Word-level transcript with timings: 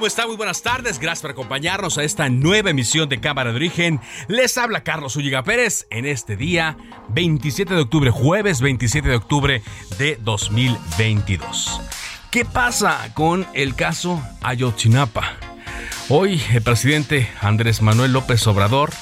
¿Cómo 0.00 0.06
está? 0.06 0.26
Muy 0.26 0.36
buenas 0.36 0.62
tardes. 0.62 0.98
Gracias 0.98 1.20
por 1.20 1.32
acompañarnos 1.32 1.98
a 1.98 2.04
esta 2.04 2.30
nueva 2.30 2.70
emisión 2.70 3.10
de 3.10 3.20
Cámara 3.20 3.50
de 3.50 3.56
Origen. 3.56 4.00
Les 4.28 4.56
habla 4.56 4.82
Carlos 4.82 5.14
Ulliga 5.16 5.44
Pérez 5.44 5.86
en 5.90 6.06
este 6.06 6.38
día 6.38 6.78
27 7.10 7.74
de 7.74 7.82
octubre, 7.82 8.10
jueves 8.10 8.62
27 8.62 9.10
de 9.10 9.16
octubre 9.16 9.62
de 9.98 10.16
2022. 10.22 11.82
¿Qué 12.30 12.46
pasa 12.46 13.12
con 13.12 13.46
el 13.52 13.74
caso 13.74 14.22
Ayotzinapa? 14.40 15.34
Hoy 16.08 16.40
el 16.54 16.62
presidente 16.62 17.28
Andrés 17.42 17.82
Manuel 17.82 18.14
López 18.14 18.46
Obrador 18.46 18.94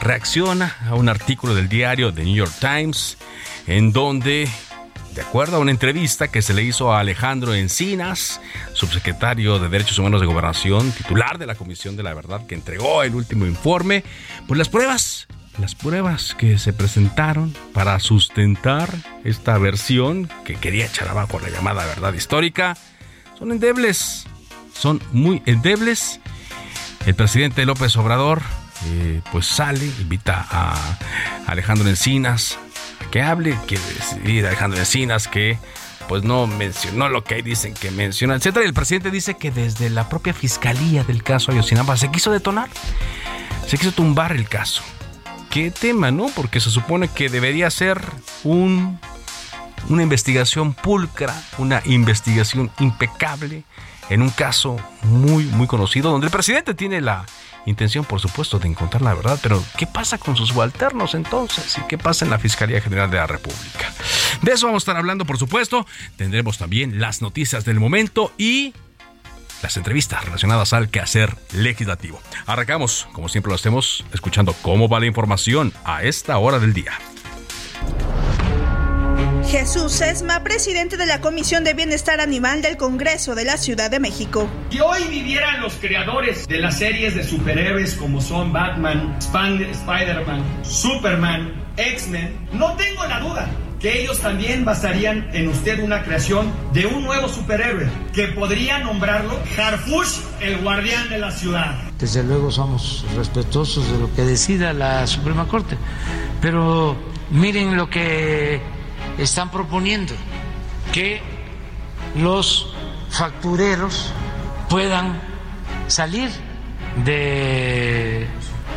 reacciona 0.00 0.76
a 0.88 0.94
un 0.94 1.08
artículo 1.08 1.56
del 1.56 1.68
diario 1.68 2.14
The 2.14 2.22
New 2.22 2.36
York 2.36 2.54
Times 2.60 3.18
en 3.66 3.92
donde 3.92 4.48
de 5.14 5.22
acuerdo 5.22 5.56
a 5.56 5.60
una 5.60 5.70
entrevista 5.70 6.28
que 6.28 6.42
se 6.42 6.54
le 6.54 6.62
hizo 6.62 6.92
a 6.92 6.98
Alejandro 6.98 7.54
Encinas, 7.54 8.40
subsecretario 8.72 9.58
de 9.60 9.68
Derechos 9.68 9.98
Humanos 9.98 10.20
de 10.20 10.26
Gobernación, 10.26 10.90
titular 10.90 11.38
de 11.38 11.46
la 11.46 11.54
Comisión 11.54 11.96
de 11.96 12.02
la 12.02 12.14
Verdad 12.14 12.46
que 12.46 12.56
entregó 12.56 13.02
el 13.04 13.14
último 13.14 13.46
informe, 13.46 14.02
pues 14.48 14.58
las 14.58 14.68
pruebas, 14.68 15.28
las 15.58 15.76
pruebas 15.76 16.34
que 16.34 16.58
se 16.58 16.72
presentaron 16.72 17.54
para 17.72 18.00
sustentar 18.00 18.92
esta 19.22 19.56
versión 19.58 20.28
que 20.44 20.56
quería 20.56 20.86
echar 20.86 21.08
abajo 21.08 21.38
la 21.38 21.50
llamada 21.50 21.86
verdad 21.86 22.12
histórica, 22.12 22.76
son 23.38 23.52
endebles, 23.52 24.26
son 24.72 25.00
muy 25.12 25.42
endebles. 25.46 26.20
El 27.06 27.14
presidente 27.14 27.64
López 27.66 27.96
Obrador 27.96 28.42
eh, 28.86 29.20
pues 29.30 29.46
sale, 29.46 29.84
invita 29.84 30.44
a 30.50 30.98
Alejandro 31.46 31.88
Encinas 31.88 32.58
que 33.14 33.22
hable, 33.22 33.56
quiere 33.68 33.84
decir 33.84 34.44
Alejandro 34.44 34.80
Encinas 34.80 35.28
que 35.28 35.56
pues 36.08 36.24
no 36.24 36.48
mencionó 36.48 37.08
lo 37.08 37.22
que 37.22 37.44
dicen 37.44 37.72
que 37.72 37.92
menciona, 37.92 38.34
etcétera. 38.34 38.66
El 38.66 38.74
presidente 38.74 39.12
dice 39.12 39.36
que 39.36 39.52
desde 39.52 39.88
la 39.88 40.08
propia 40.08 40.34
fiscalía 40.34 41.04
del 41.04 41.22
caso 41.22 41.52
Ayotzinapa 41.52 41.96
se 41.96 42.10
quiso 42.10 42.32
detonar, 42.32 42.68
se 43.68 43.78
quiso 43.78 43.92
tumbar 43.92 44.32
el 44.32 44.48
caso. 44.48 44.82
Qué 45.48 45.70
tema, 45.70 46.10
¿no? 46.10 46.26
Porque 46.34 46.58
se 46.58 46.70
supone 46.70 47.06
que 47.06 47.28
debería 47.28 47.70
ser 47.70 48.02
un, 48.42 48.98
una 49.88 50.02
investigación 50.02 50.74
pulcra, 50.74 51.40
una 51.58 51.82
investigación 51.84 52.72
impecable 52.80 53.62
en 54.10 54.22
un 54.22 54.30
caso 54.30 54.76
muy, 55.02 55.44
muy 55.44 55.68
conocido, 55.68 56.10
donde 56.10 56.26
el 56.26 56.32
presidente 56.32 56.74
tiene 56.74 57.00
la 57.00 57.26
intención, 57.66 58.04
por 58.04 58.20
supuesto, 58.20 58.58
de 58.58 58.68
encontrar 58.68 59.02
la 59.02 59.14
verdad, 59.14 59.38
pero 59.42 59.62
¿qué 59.76 59.86
pasa 59.86 60.18
con 60.18 60.36
sus 60.36 60.48
subalternos 60.48 61.14
entonces? 61.14 61.78
¿Y 61.78 61.82
qué 61.86 61.98
pasa 61.98 62.24
en 62.24 62.30
la 62.30 62.38
Fiscalía 62.38 62.80
General 62.80 63.10
de 63.10 63.16
la 63.16 63.26
República? 63.26 63.92
De 64.42 64.52
eso 64.52 64.66
vamos 64.66 64.82
a 64.82 64.84
estar 64.84 64.96
hablando, 64.96 65.24
por 65.24 65.38
supuesto. 65.38 65.86
Tendremos 66.16 66.58
también 66.58 67.00
las 67.00 67.22
noticias 67.22 67.64
del 67.64 67.80
momento 67.80 68.32
y 68.38 68.74
las 69.62 69.76
entrevistas 69.78 70.24
relacionadas 70.24 70.74
al 70.74 70.90
quehacer 70.90 71.34
legislativo. 71.52 72.20
Arrancamos, 72.46 73.08
como 73.12 73.30
siempre 73.30 73.48
lo 73.48 73.54
hacemos, 73.54 74.04
escuchando 74.12 74.54
cómo 74.60 74.88
va 74.88 75.00
la 75.00 75.06
información 75.06 75.72
a 75.84 76.02
esta 76.02 76.36
hora 76.36 76.58
del 76.58 76.74
día. 76.74 76.92
Jesús 79.54 79.92
Sesma, 79.92 80.42
presidente 80.42 80.96
de 80.96 81.06
la 81.06 81.20
Comisión 81.20 81.62
de 81.62 81.74
Bienestar 81.74 82.20
Animal 82.20 82.60
del 82.60 82.76
Congreso 82.76 83.36
de 83.36 83.44
la 83.44 83.56
Ciudad 83.56 83.88
de 83.88 84.00
México. 84.00 84.48
Si 84.70 84.80
hoy 84.80 85.04
vivieran 85.04 85.60
los 85.60 85.74
creadores 85.74 86.48
de 86.48 86.58
las 86.58 86.76
series 86.76 87.14
de 87.14 87.22
superhéroes 87.22 87.94
como 87.94 88.20
son 88.20 88.52
Batman, 88.52 89.16
Spider-Man, 89.20 90.42
Superman, 90.64 91.52
X-Men, 91.76 92.48
no 92.52 92.74
tengo 92.74 93.06
la 93.06 93.20
duda 93.20 93.48
que 93.78 94.02
ellos 94.02 94.18
también 94.18 94.64
basarían 94.64 95.28
en 95.32 95.46
usted 95.46 95.78
una 95.84 96.02
creación 96.02 96.52
de 96.72 96.86
un 96.86 97.04
nuevo 97.04 97.28
superhéroe 97.28 97.88
que 98.12 98.26
podría 98.28 98.80
nombrarlo 98.80 99.38
Harfush, 99.56 100.18
el 100.40 100.58
guardián 100.62 101.08
de 101.10 101.18
la 101.18 101.30
ciudad. 101.30 101.76
Desde 102.00 102.24
luego 102.24 102.50
somos 102.50 103.04
respetuosos 103.16 103.88
de 103.92 104.00
lo 104.00 104.12
que 104.16 104.22
decida 104.22 104.72
la 104.72 105.06
Suprema 105.06 105.46
Corte, 105.46 105.76
pero 106.40 106.96
miren 107.30 107.76
lo 107.76 107.88
que 107.88 108.73
están 109.18 109.50
proponiendo 109.50 110.14
que 110.92 111.20
los 112.16 112.74
factureros 113.10 114.12
puedan 114.68 115.20
salir 115.88 116.30
de 117.04 118.26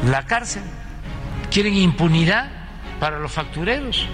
la 0.05 0.25
cárcel. 0.25 0.63
Quieren 1.51 1.75
impunidad 1.75 2.49
para 2.99 3.19
los 3.19 3.31
factureros. 3.31 4.05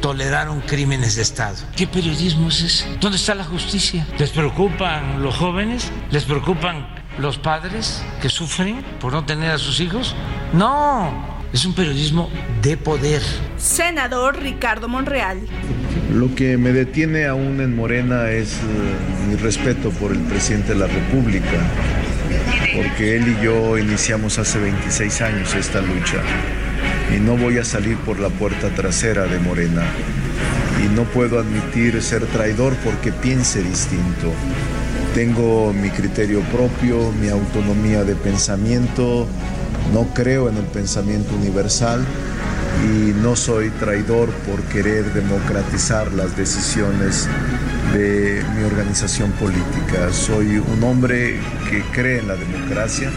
Toleraron 0.00 0.60
crímenes 0.60 1.16
de 1.16 1.22
Estado. 1.22 1.56
¿Qué 1.76 1.86
periodismo 1.86 2.48
es 2.48 2.60
ese? 2.60 2.96
¿Dónde 2.98 3.16
está 3.16 3.34
la 3.34 3.44
justicia? 3.44 4.06
¿Les 4.18 4.30
preocupan 4.30 5.22
los 5.22 5.34
jóvenes? 5.36 5.90
¿Les 6.10 6.24
preocupan 6.24 6.86
los 7.18 7.38
padres 7.38 8.02
que 8.20 8.28
sufren 8.28 8.82
por 9.00 9.12
no 9.12 9.24
tener 9.24 9.50
a 9.50 9.58
sus 9.58 9.80
hijos? 9.80 10.14
No, 10.52 11.33
es 11.54 11.64
un 11.64 11.72
periodismo 11.72 12.28
de 12.62 12.76
poder. 12.76 13.22
Senador 13.56 14.42
Ricardo 14.42 14.88
Monreal. 14.88 15.38
Lo 16.12 16.34
que 16.34 16.58
me 16.58 16.72
detiene 16.72 17.26
aún 17.26 17.60
en 17.60 17.76
Morena 17.76 18.28
es 18.30 18.56
uh, 18.56 19.30
mi 19.30 19.36
respeto 19.36 19.90
por 19.90 20.10
el 20.10 20.18
presidente 20.18 20.72
de 20.72 20.80
la 20.80 20.88
República, 20.88 21.60
porque 22.74 23.16
él 23.16 23.36
y 23.38 23.44
yo 23.44 23.78
iniciamos 23.78 24.38
hace 24.40 24.58
26 24.58 25.20
años 25.20 25.54
esta 25.54 25.80
lucha 25.80 26.20
y 27.16 27.20
no 27.20 27.36
voy 27.36 27.58
a 27.58 27.64
salir 27.64 27.96
por 27.98 28.18
la 28.18 28.30
puerta 28.30 28.70
trasera 28.70 29.26
de 29.26 29.38
Morena 29.38 29.84
y 30.84 30.88
no 30.88 31.04
puedo 31.04 31.38
admitir 31.38 32.02
ser 32.02 32.26
traidor 32.26 32.74
porque 32.82 33.12
piense 33.12 33.62
distinto. 33.62 34.32
Tengo 35.14 35.72
mi 35.72 35.90
criterio 35.90 36.40
propio, 36.50 37.12
mi 37.12 37.28
autonomía 37.28 38.02
de 38.02 38.16
pensamiento, 38.16 39.28
no 39.92 40.08
creo 40.12 40.48
en 40.48 40.56
el 40.56 40.64
pensamiento 40.64 41.36
universal 41.36 42.04
y 42.82 43.12
no 43.22 43.36
soy 43.36 43.70
traidor 43.70 44.30
por 44.44 44.60
querer 44.64 45.04
democratizar 45.14 46.12
las 46.12 46.36
decisiones 46.36 47.28
de 47.92 48.42
mi 48.56 48.64
organización 48.64 49.30
política. 49.32 50.12
Soy 50.12 50.58
un 50.58 50.82
hombre 50.82 51.38
que 51.70 51.82
cree 51.92 52.18
en 52.18 52.26
la 52.26 52.34
democracia. 52.34 53.08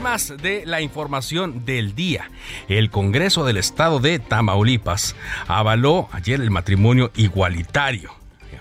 Más 0.00 0.34
de 0.36 0.64
la 0.66 0.80
información 0.80 1.64
del 1.64 1.94
día. 1.94 2.30
El 2.68 2.90
Congreso 2.90 3.44
del 3.44 3.56
Estado 3.56 4.00
de 4.00 4.18
Tamaulipas 4.18 5.16
avaló 5.46 6.08
ayer 6.12 6.40
el 6.40 6.50
matrimonio 6.50 7.10
igualitario 7.16 8.12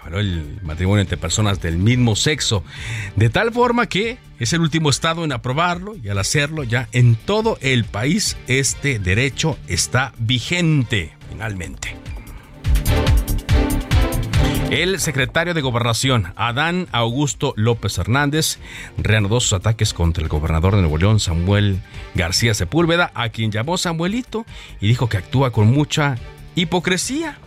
avaló 0.01 0.19
el 0.19 0.59
matrimonio 0.63 1.01
entre 1.01 1.17
personas 1.17 1.61
del 1.61 1.77
mismo 1.77 2.15
sexo, 2.15 2.63
de 3.15 3.29
tal 3.29 3.51
forma 3.51 3.87
que 3.87 4.17
es 4.39 4.53
el 4.53 4.61
último 4.61 4.89
estado 4.89 5.23
en 5.23 5.31
aprobarlo 5.31 5.95
y 5.95 6.09
al 6.09 6.17
hacerlo 6.17 6.63
ya 6.63 6.87
en 6.91 7.15
todo 7.15 7.57
el 7.61 7.85
país 7.85 8.37
este 8.47 8.99
derecho 8.99 9.57
está 9.67 10.13
vigente 10.17 11.13
finalmente. 11.29 12.12
El 14.73 14.99
secretario 14.99 15.53
de 15.53 15.61
Gobernación, 15.61 16.33
Adán 16.35 16.87
Augusto 16.91 17.53
López 17.55 17.95
Hernández, 17.99 18.57
reanudó 18.97 19.39
sus 19.39 19.53
ataques 19.53 19.93
contra 19.93 20.23
el 20.23 20.29
gobernador 20.29 20.75
de 20.75 20.81
Nuevo 20.81 20.97
León, 20.97 21.19
Samuel 21.19 21.79
García 22.15 22.55
Sepúlveda, 22.55 23.11
a 23.13 23.29
quien 23.29 23.51
llamó 23.51 23.77
Samuelito 23.77 24.47
y 24.81 24.87
dijo 24.87 25.09
que 25.09 25.17
actúa 25.17 25.51
con 25.51 25.67
mucha 25.71 26.17
hipocresía. 26.55 27.37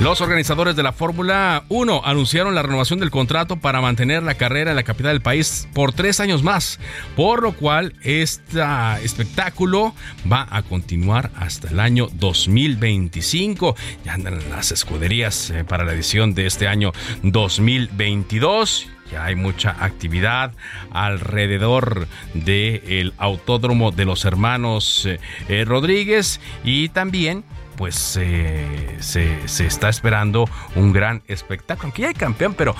Los 0.00 0.20
organizadores 0.20 0.74
de 0.74 0.82
la 0.82 0.92
Fórmula 0.92 1.64
1 1.68 2.02
anunciaron 2.04 2.54
la 2.54 2.62
renovación 2.62 2.98
del 2.98 3.12
contrato 3.12 3.56
para 3.56 3.80
mantener 3.80 4.24
la 4.24 4.34
carrera 4.34 4.70
en 4.70 4.76
la 4.76 4.82
capital 4.82 5.12
del 5.12 5.22
país 5.22 5.68
por 5.72 5.92
tres 5.92 6.18
años 6.18 6.42
más, 6.42 6.80
por 7.14 7.42
lo 7.42 7.52
cual 7.52 7.94
este 8.02 8.60
espectáculo 9.02 9.94
va 10.30 10.48
a 10.50 10.62
continuar 10.62 11.30
hasta 11.36 11.68
el 11.68 11.78
año 11.78 12.08
2025. 12.12 13.76
Ya 14.04 14.14
andan 14.14 14.50
las 14.50 14.72
escuderías 14.72 15.50
eh, 15.50 15.64
para 15.64 15.84
la 15.84 15.92
edición 15.92 16.34
de 16.34 16.46
este 16.46 16.66
año 16.66 16.92
2022 17.22 18.88
ya 19.12 19.26
hay 19.26 19.34
mucha 19.36 19.76
actividad 19.84 20.52
alrededor 20.90 22.08
del 22.32 23.12
autódromo 23.18 23.90
de 23.90 24.06
los 24.06 24.24
hermanos 24.24 25.04
eh, 25.06 25.20
eh, 25.48 25.64
Rodríguez 25.64 26.40
y 26.64 26.88
también 26.88 27.44
pues 27.76 28.18
eh, 28.20 28.96
se, 29.00 29.44
está 29.44 29.88
esperando 29.88 30.48
un 30.74 30.92
gran 30.92 31.22
espectáculo. 31.28 31.86
Aunque 31.86 32.02
ya 32.02 32.08
hay 32.08 32.14
campeón, 32.14 32.54
pero 32.54 32.74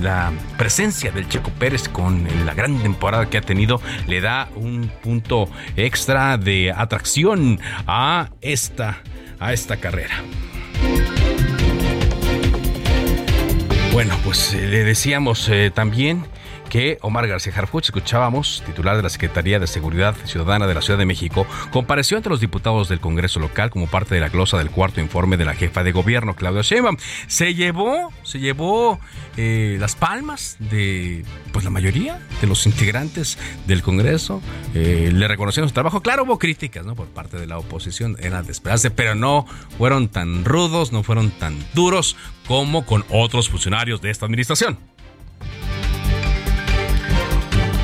la 0.00 0.32
presencia 0.58 1.10
del 1.10 1.28
Checo 1.28 1.50
Pérez 1.50 1.88
con 1.88 2.26
la 2.44 2.54
gran 2.54 2.78
temporada 2.78 3.28
que 3.28 3.38
ha 3.38 3.42
tenido 3.42 3.80
le 4.06 4.20
da 4.20 4.48
un 4.56 4.90
punto 5.02 5.48
extra 5.76 6.38
de 6.38 6.72
atracción 6.72 7.60
a 7.86 8.30
esta, 8.40 9.02
a 9.38 9.52
esta 9.52 9.76
carrera. 9.76 10.22
Bueno, 13.92 14.16
pues 14.24 14.54
eh, 14.54 14.68
le 14.68 14.84
decíamos 14.84 15.48
eh, 15.48 15.72
también 15.74 16.24
que 16.70 16.98
Omar 17.02 17.26
García 17.26 17.52
Harfuch, 17.54 17.86
escuchábamos, 17.86 18.62
titular 18.64 18.96
de 18.96 19.02
la 19.02 19.10
Secretaría 19.10 19.58
de 19.58 19.66
Seguridad 19.66 20.14
Ciudadana 20.24 20.66
de 20.66 20.74
la 20.74 20.80
Ciudad 20.80 20.98
de 20.98 21.04
México, 21.04 21.46
compareció 21.70 22.16
ante 22.16 22.30
los 22.30 22.40
diputados 22.40 22.88
del 22.88 23.00
Congreso 23.00 23.40
local 23.40 23.70
como 23.70 23.88
parte 23.88 24.14
de 24.14 24.20
la 24.20 24.30
glosa 24.30 24.56
del 24.56 24.70
cuarto 24.70 25.00
informe 25.00 25.36
de 25.36 25.44
la 25.44 25.54
jefa 25.54 25.82
de 25.82 25.92
gobierno, 25.92 26.34
Claudia 26.34 26.62
Sheinbaum. 26.62 26.96
Se 27.26 27.54
llevó, 27.54 28.12
se 28.22 28.38
llevó 28.38 29.00
eh, 29.36 29.76
las 29.78 29.96
palmas 29.96 30.56
de 30.58 31.24
pues 31.52 31.64
la 31.64 31.70
mayoría 31.70 32.20
de 32.40 32.46
los 32.46 32.64
integrantes 32.66 33.36
del 33.66 33.82
Congreso. 33.82 34.40
Eh, 34.74 35.10
le 35.12 35.28
reconocieron 35.28 35.68
su 35.68 35.74
trabajo. 35.74 36.00
Claro, 36.00 36.22
hubo 36.22 36.38
críticas 36.38 36.86
¿no? 36.86 36.94
por 36.94 37.08
parte 37.08 37.36
de 37.36 37.46
la 37.46 37.58
oposición, 37.58 38.16
era 38.20 38.42
de 38.42 38.90
pero 38.94 39.14
no 39.14 39.46
fueron 39.76 40.08
tan 40.08 40.44
rudos, 40.44 40.92
no 40.92 41.02
fueron 41.02 41.30
tan 41.30 41.58
duros 41.74 42.16
como 42.46 42.84
con 42.84 43.04
otros 43.10 43.48
funcionarios 43.48 44.00
de 44.00 44.10
esta 44.10 44.26
administración. 44.26 44.78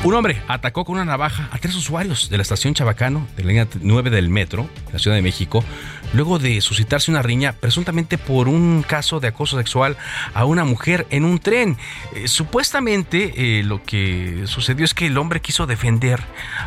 Un 0.07 0.13
hombre 0.13 0.41
atacó 0.47 0.85
con 0.85 0.95
una 0.95 1.03
navaja 1.03 1.49
a 1.51 1.57
tres 1.57 1.75
usuarios 1.75 2.29
de 2.29 2.37
la 2.37 2.41
estación 2.41 2.73
Chabacano 2.73 3.27
de 3.35 3.43
la 3.43 3.49
línea 3.49 3.67
9 3.81 4.09
del 4.09 4.29
metro, 4.29 4.69
la 4.93 4.99
Ciudad 4.99 5.17
de 5.17 5.21
México, 5.21 5.65
luego 6.13 6.39
de 6.39 6.61
suscitarse 6.61 7.11
una 7.11 7.21
riña 7.21 7.51
presuntamente 7.51 8.17
por 8.17 8.47
un 8.47 8.85
caso 8.87 9.19
de 9.19 9.27
acoso 9.27 9.57
sexual 9.57 9.97
a 10.33 10.45
una 10.45 10.63
mujer 10.63 11.07
en 11.09 11.25
un 11.25 11.39
tren. 11.39 11.75
Eh, 12.15 12.29
supuestamente 12.29 13.33
eh, 13.59 13.63
lo 13.63 13.83
que 13.83 14.43
sucedió 14.45 14.85
es 14.85 14.93
que 14.93 15.07
el 15.07 15.17
hombre 15.17 15.41
quiso 15.41 15.67
defender 15.67 16.21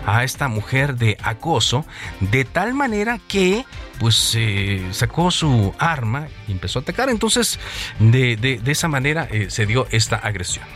a 0.05 0.23
esta 0.23 0.49
mujer 0.49 0.97
de 0.97 1.17
acoso 1.23 1.87
de 2.21 2.45
tal 2.45 2.75
manera 2.75 3.19
que 3.27 3.65
pues 3.99 4.35
eh, 4.37 4.87
sacó 4.91 5.31
su 5.31 5.73
arma 5.79 6.29
y 6.47 6.53
empezó 6.53 6.81
a 6.81 6.83
atacar. 6.83 7.09
Entonces, 7.09 7.59
de, 8.01 8.61
esa 8.67 8.89
manera 8.89 9.31
se 9.49 9.65
dio 9.65 9.87
esta 9.91 10.17
agresión. 10.17 10.67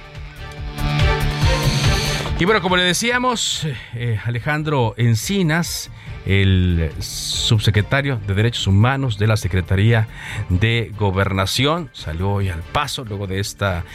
Y 2.45 2.47
bueno, 2.47 2.61
como 2.61 2.77
le 2.77 2.83
decíamos, 2.83 3.67
eh, 3.95 4.21
Alejandro 4.23 4.93
Encinas, 4.99 5.91
el 6.27 6.91
subsecretario 6.99 8.21
de 8.27 8.35
Derechos 8.35 8.67
Humanos 8.67 9.17
de 9.17 9.27
la 9.27 9.39
Secretaría 9.39 10.09
de 10.51 10.93
Gobernación, 10.99 11.89
salió 11.95 12.33
hoy 12.33 12.51
al 12.51 12.61
paso 12.61 13.07
luego 13.07 13.27
de 13.27 13.41
esta, 13.41 13.87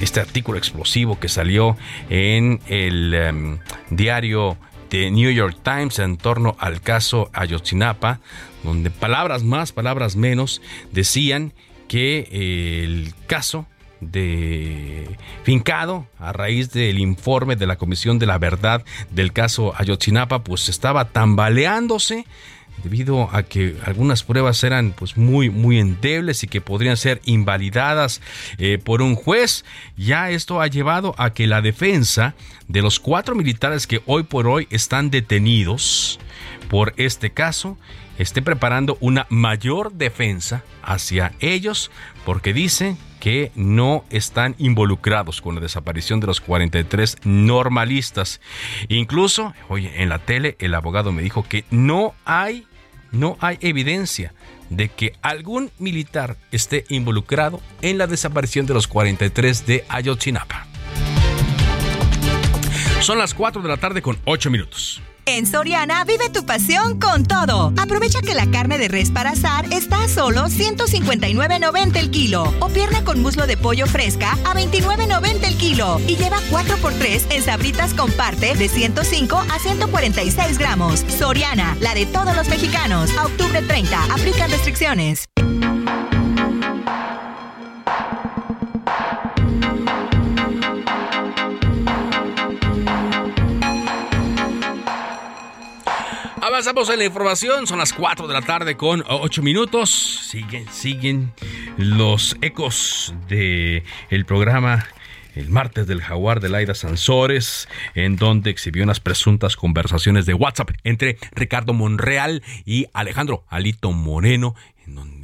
este 0.00 0.20
artículo 0.20 0.56
explosivo 0.56 1.20
que 1.20 1.28
salió 1.28 1.76
en 2.08 2.62
el 2.66 3.12
em, 3.12 3.58
diario 3.90 4.56
de 4.88 5.10
New 5.10 5.30
York 5.30 5.58
Times 5.62 5.98
en 5.98 6.16
torno 6.16 6.56
al 6.58 6.80
caso 6.80 7.28
Ayotzinapa, 7.34 8.20
donde 8.64 8.88
palabras 8.88 9.42
más, 9.42 9.72
palabras 9.72 10.16
menos 10.16 10.62
decían 10.92 11.52
que 11.88 12.26
el 12.84 13.12
caso 13.26 13.66
de 14.10 15.16
fincado 15.42 16.06
a 16.18 16.32
raíz 16.32 16.70
del 16.70 16.98
informe 16.98 17.56
de 17.56 17.66
la 17.66 17.76
Comisión 17.76 18.18
de 18.18 18.26
la 18.26 18.38
Verdad 18.38 18.84
del 19.10 19.32
caso 19.32 19.74
Ayotzinapa, 19.76 20.42
pues 20.44 20.68
estaba 20.68 21.06
tambaleándose 21.06 22.26
debido 22.82 23.28
a 23.32 23.42
que 23.42 23.76
algunas 23.84 24.22
pruebas 24.22 24.62
eran 24.62 24.92
pues 24.92 25.16
muy 25.16 25.50
muy 25.50 25.78
endebles 25.78 26.42
y 26.44 26.48
que 26.48 26.60
podrían 26.60 26.96
ser 26.96 27.20
invalidadas 27.24 28.20
eh, 28.58 28.78
por 28.82 29.02
un 29.02 29.14
juez. 29.14 29.64
Ya 29.96 30.30
esto 30.30 30.60
ha 30.60 30.66
llevado 30.66 31.14
a 31.18 31.32
que 31.32 31.46
la 31.46 31.62
defensa 31.62 32.34
de 32.68 32.82
los 32.82 33.00
cuatro 33.00 33.34
militares 33.34 33.86
que 33.86 34.02
hoy 34.06 34.24
por 34.24 34.46
hoy 34.46 34.66
están 34.70 35.10
detenidos 35.10 36.18
por 36.68 36.94
este 36.96 37.30
caso 37.30 37.78
esté 38.18 38.42
preparando 38.42 38.96
una 39.00 39.26
mayor 39.28 39.92
defensa 39.92 40.62
hacia 40.82 41.32
ellos 41.40 41.90
porque 42.24 42.52
dicen 42.52 42.96
que 43.20 43.50
no 43.54 44.04
están 44.10 44.54
involucrados 44.58 45.40
con 45.40 45.54
la 45.54 45.60
desaparición 45.60 46.20
de 46.20 46.26
los 46.26 46.40
43 46.40 47.18
normalistas. 47.24 48.40
Incluso, 48.88 49.54
oye, 49.68 50.02
en 50.02 50.08
la 50.08 50.18
tele 50.18 50.56
el 50.60 50.74
abogado 50.74 51.12
me 51.12 51.22
dijo 51.22 51.42
que 51.42 51.64
no 51.70 52.14
hay, 52.24 52.66
no 53.12 53.36
hay 53.40 53.58
evidencia 53.60 54.32
de 54.70 54.88
que 54.88 55.14
algún 55.22 55.70
militar 55.78 56.36
esté 56.50 56.84
involucrado 56.88 57.60
en 57.82 57.98
la 57.98 58.06
desaparición 58.06 58.66
de 58.66 58.74
los 58.74 58.86
43 58.88 59.66
de 59.66 59.84
Ayotzinapa. 59.88 60.66
Son 63.00 63.18
las 63.18 63.34
4 63.34 63.62
de 63.62 63.68
la 63.68 63.76
tarde 63.76 64.02
con 64.02 64.18
8 64.24 64.50
minutos. 64.50 65.02
En 65.28 65.44
Soriana 65.44 66.04
vive 66.04 66.30
tu 66.30 66.46
pasión 66.46 67.00
con 67.00 67.24
todo. 67.24 67.72
Aprovecha 67.76 68.22
que 68.22 68.32
la 68.32 68.48
carne 68.48 68.78
de 68.78 68.86
res 68.86 69.10
para 69.10 69.30
asar 69.30 69.66
está 69.72 70.04
a 70.04 70.08
solo 70.08 70.44
159.90 70.44 71.96
el 71.96 72.12
kilo 72.12 72.54
o 72.60 72.68
pierna 72.68 73.04
con 73.04 73.20
muslo 73.20 73.48
de 73.48 73.56
pollo 73.56 73.88
fresca 73.88 74.38
a 74.44 74.54
29.90 74.54 75.44
el 75.48 75.56
kilo 75.56 76.00
y 76.06 76.16
lleva 76.16 76.38
4x3 76.52 77.34
en 77.34 77.42
sabritas 77.42 77.92
con 77.92 78.12
parte 78.12 78.54
de 78.54 78.68
105 78.68 79.36
a 79.36 79.58
146 79.58 80.58
gramos. 80.58 81.00
Soriana, 81.00 81.76
la 81.80 81.94
de 81.94 82.06
todos 82.06 82.36
los 82.36 82.48
mexicanos. 82.48 83.10
A 83.18 83.26
octubre 83.26 83.62
30, 83.62 84.04
aplican 84.14 84.48
restricciones. 84.48 85.24
Avanzamos 96.56 96.88
en 96.88 97.00
la 97.00 97.04
información, 97.04 97.66
son 97.66 97.76
las 97.76 97.92
4 97.92 98.26
de 98.26 98.32
la 98.32 98.40
tarde 98.40 98.78
con 98.78 99.04
8 99.06 99.42
minutos. 99.42 99.90
Siguen, 99.90 100.66
siguen 100.72 101.34
los 101.76 102.34
ecos 102.40 103.14
de 103.28 103.84
el 104.08 104.24
programa 104.24 104.86
el 105.34 105.50
martes 105.50 105.86
del 105.86 106.00
jaguar 106.00 106.40
de 106.40 106.48
Laida 106.48 106.74
Sansores, 106.74 107.68
en 107.94 108.16
donde 108.16 108.48
exhibió 108.48 108.84
unas 108.84 109.00
presuntas 109.00 109.54
conversaciones 109.54 110.24
de 110.24 110.32
WhatsApp 110.32 110.70
entre 110.82 111.18
Ricardo 111.32 111.74
Monreal 111.74 112.42
y 112.64 112.86
Alejandro 112.94 113.44
Alito 113.50 113.92
Moreno, 113.92 114.54
en 114.86 114.94
donde 114.94 115.15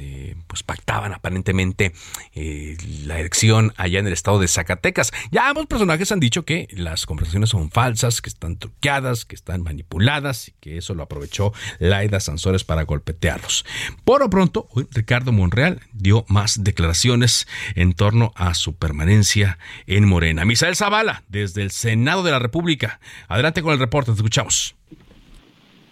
pues 0.53 0.61
pactaban 0.61 1.13
aparentemente 1.13 1.93
eh, 2.35 2.77
la 3.07 3.19
elección 3.19 3.73
allá 3.75 3.97
en 3.97 4.05
el 4.05 4.13
estado 4.13 4.37
de 4.37 4.47
Zacatecas. 4.47 5.11
Ya 5.31 5.49
ambos 5.49 5.65
personajes 5.65 6.11
han 6.11 6.19
dicho 6.19 6.45
que 6.45 6.67
las 6.69 7.07
conversaciones 7.07 7.49
son 7.49 7.71
falsas, 7.71 8.21
que 8.21 8.29
están 8.29 8.57
truqueadas, 8.57 9.25
que 9.25 9.33
están 9.33 9.63
manipuladas 9.63 10.49
y 10.49 10.51
que 10.59 10.77
eso 10.77 10.93
lo 10.93 11.01
aprovechó 11.01 11.53
Laida 11.79 12.19
Sansores 12.19 12.63
para 12.63 12.83
golpetearlos. 12.83 13.65
Por 14.05 14.21
lo 14.21 14.29
pronto, 14.29 14.67
hoy 14.69 14.87
Ricardo 14.91 15.31
Monreal 15.31 15.81
dio 15.91 16.23
más 16.27 16.63
declaraciones 16.63 17.47
en 17.73 17.93
torno 17.93 18.31
a 18.35 18.53
su 18.53 18.75
permanencia 18.75 19.57
en 19.87 20.07
Morena. 20.07 20.45
Misael 20.45 20.75
Zavala, 20.75 21.23
desde 21.29 21.63
el 21.63 21.71
Senado 21.71 22.21
de 22.21 22.29
la 22.29 22.37
República. 22.37 22.99
Adelante 23.27 23.63
con 23.63 23.73
el 23.73 23.79
reporte, 23.79 24.11
te 24.11 24.17
escuchamos. 24.17 24.75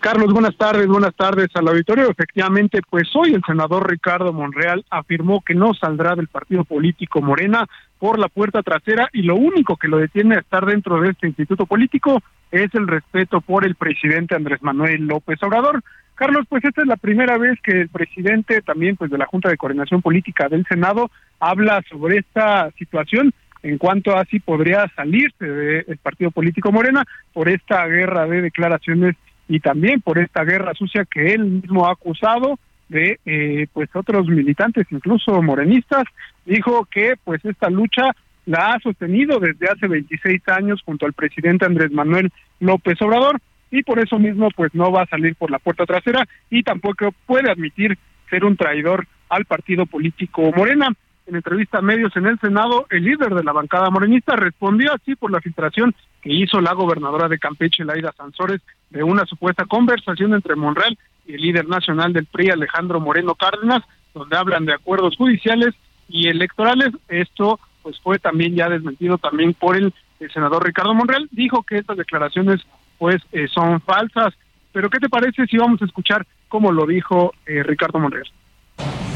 Carlos, 0.02 0.34
buenas 0.34 0.58
tardes, 0.58 0.88
buenas 0.88 1.14
tardes 1.14 1.50
al 1.54 1.68
auditorio. 1.68 2.10
Efectivamente, 2.10 2.82
pues 2.90 3.08
hoy 3.14 3.36
el 3.36 3.44
senador 3.46 3.88
Ricardo 3.88 4.34
Monreal 4.34 4.84
afirmó 4.90 5.42
que 5.42 5.54
no 5.54 5.76
saldrá 5.76 6.16
del 6.16 6.28
partido 6.28 6.64
político 6.64 7.22
Morena 7.22 7.68
por 8.00 8.18
la 8.18 8.28
puerta 8.28 8.64
trasera 8.64 9.10
y 9.14 9.22
lo 9.22 9.36
único 9.36 9.78
que 9.78 9.88
lo 9.88 10.00
detiene 10.00 10.36
a 10.36 10.40
estar 10.40 10.66
dentro 10.66 11.00
de 11.00 11.12
este 11.12 11.28
instituto 11.28 11.68
político 11.68 12.20
es 12.50 12.74
el 12.74 12.88
respeto 12.88 13.42
por 13.42 13.64
el 13.64 13.76
presidente 13.76 14.34
Andrés 14.34 14.64
Manuel 14.64 15.06
López 15.06 15.38
Obrador. 15.44 15.84
Carlos, 16.16 16.48
pues 16.50 16.66
esta 16.66 16.82
es 16.82 16.88
la 16.88 16.98
primera 16.98 17.38
vez 17.38 17.60
que 17.62 17.82
el 17.82 17.90
presidente 17.90 18.64
también 18.64 18.98
pues 18.98 19.12
de 19.12 19.20
la 19.20 19.28
Junta 19.28 19.50
de 19.50 19.58
Coordinación 19.58 20.02
Política 20.02 20.50
del 20.50 20.66
Senado 20.66 21.12
habla 21.40 21.84
sobre 21.88 22.18
esta 22.18 22.72
situación 22.72 23.36
en 23.62 23.78
cuanto 23.78 24.18
a 24.18 24.26
si 24.26 24.40
podría 24.40 24.92
salirse 24.96 25.46
del 25.46 25.98
partido 25.98 26.32
político 26.32 26.72
Morena 26.72 27.06
por 27.34 27.50
esta 27.50 27.86
guerra 27.86 28.26
de 28.26 28.42
declaraciones 28.42 29.16
y 29.52 29.60
también 29.60 30.00
por 30.00 30.18
esta 30.18 30.46
guerra 30.46 30.74
sucia 30.74 31.04
que 31.04 31.34
él 31.34 31.44
mismo 31.44 31.86
ha 31.86 31.92
acusado 31.92 32.58
de 32.88 33.20
eh, 33.26 33.68
pues 33.74 33.90
otros 33.94 34.28
militantes, 34.28 34.88
incluso 34.92 35.42
morenistas, 35.42 36.06
dijo 36.46 36.88
que 36.90 37.16
pues 37.22 37.44
esta 37.44 37.70
lucha 37.70 38.12
la 38.46 38.74
ha 38.74 38.80
sostenido 38.80 39.42
desde 39.42 39.68
hace 39.68 39.88
26 39.88 40.42
años 40.48 40.82
junto 40.86 41.06
al 41.06 41.12
presidente 41.12 41.66
Andrés 41.66 41.92
Manuel 41.92 42.32
López 42.62 43.02
Obrador 43.02 43.42
y 43.72 43.84
por 43.84 44.00
eso 44.00 44.18
mismo 44.20 44.48
pues 44.56 44.74
no 44.74 44.90
va 44.90 45.02
a 45.02 45.08
salir 45.08 45.36
por 45.36 45.52
la 45.52 45.60
puerta 45.60 45.86
trasera 45.86 46.26
y 46.50 46.64
tampoco 46.64 47.14
puede 47.26 47.52
admitir 47.52 47.98
ser 48.30 48.46
un 48.46 48.56
traidor 48.56 49.06
al 49.28 49.44
partido 49.44 49.86
político 49.86 50.50
Morena 50.56 50.88
en 51.32 51.38
entrevista 51.38 51.78
a 51.78 51.82
medios 51.82 52.14
en 52.18 52.26
el 52.26 52.38
Senado, 52.40 52.88
el 52.90 53.06
líder 53.06 53.34
de 53.34 53.44
la 53.44 53.54
bancada 53.54 53.90
morenista 53.90 54.36
respondió 54.36 54.94
así 54.94 55.16
por 55.16 55.32
la 55.32 55.40
filtración 55.40 55.96
que 56.22 56.34
hizo 56.34 56.60
la 56.60 56.74
gobernadora 56.74 57.30
de 57.30 57.40
Campeche, 57.40 57.86
Laida 57.86 58.12
Sansores, 58.12 58.62
de 58.90 59.02
una 59.02 59.26
supuesta 59.26 59.66
conversación 59.66 60.34
entre 60.34 60.58
Monreal 60.58 60.98
y 61.26 61.36
el 61.36 61.42
líder 61.42 61.70
nacional 61.70 62.12
del 62.12 62.26
PRI, 62.26 62.50
Alejandro 62.50 63.00
Moreno 63.00 63.36
Cárdenas, 63.36 63.82
donde 64.14 64.36
hablan 64.36 64.66
de 64.66 64.74
acuerdos 64.74 65.16
judiciales 65.16 65.74
y 66.10 66.28
electorales. 66.28 66.90
Esto 67.08 67.62
pues 67.82 67.98
fue 68.02 68.20
también 68.20 68.54
ya 68.54 68.68
desmentido 68.68 69.18
también 69.18 69.54
por 69.54 69.78
el, 69.78 69.94
senador 70.34 70.66
Ricardo 70.66 70.94
Monreal. 70.94 71.30
Dijo 71.32 71.64
que 71.64 71.78
estas 71.78 71.96
declaraciones 71.96 72.60
pues 72.98 73.22
eh, 73.32 73.48
son 73.48 73.80
falsas. 73.80 74.34
Pero 74.74 74.90
¿qué 74.90 75.00
te 75.00 75.10
parece 75.10 75.48
si 75.48 75.58
vamos 75.58 75.82
a 75.82 75.86
escuchar 75.86 76.28
cómo 76.50 76.74
lo 76.74 76.86
dijo 76.86 77.34
eh, 77.46 77.64
Ricardo 77.64 78.00
Monreal? 78.00 78.30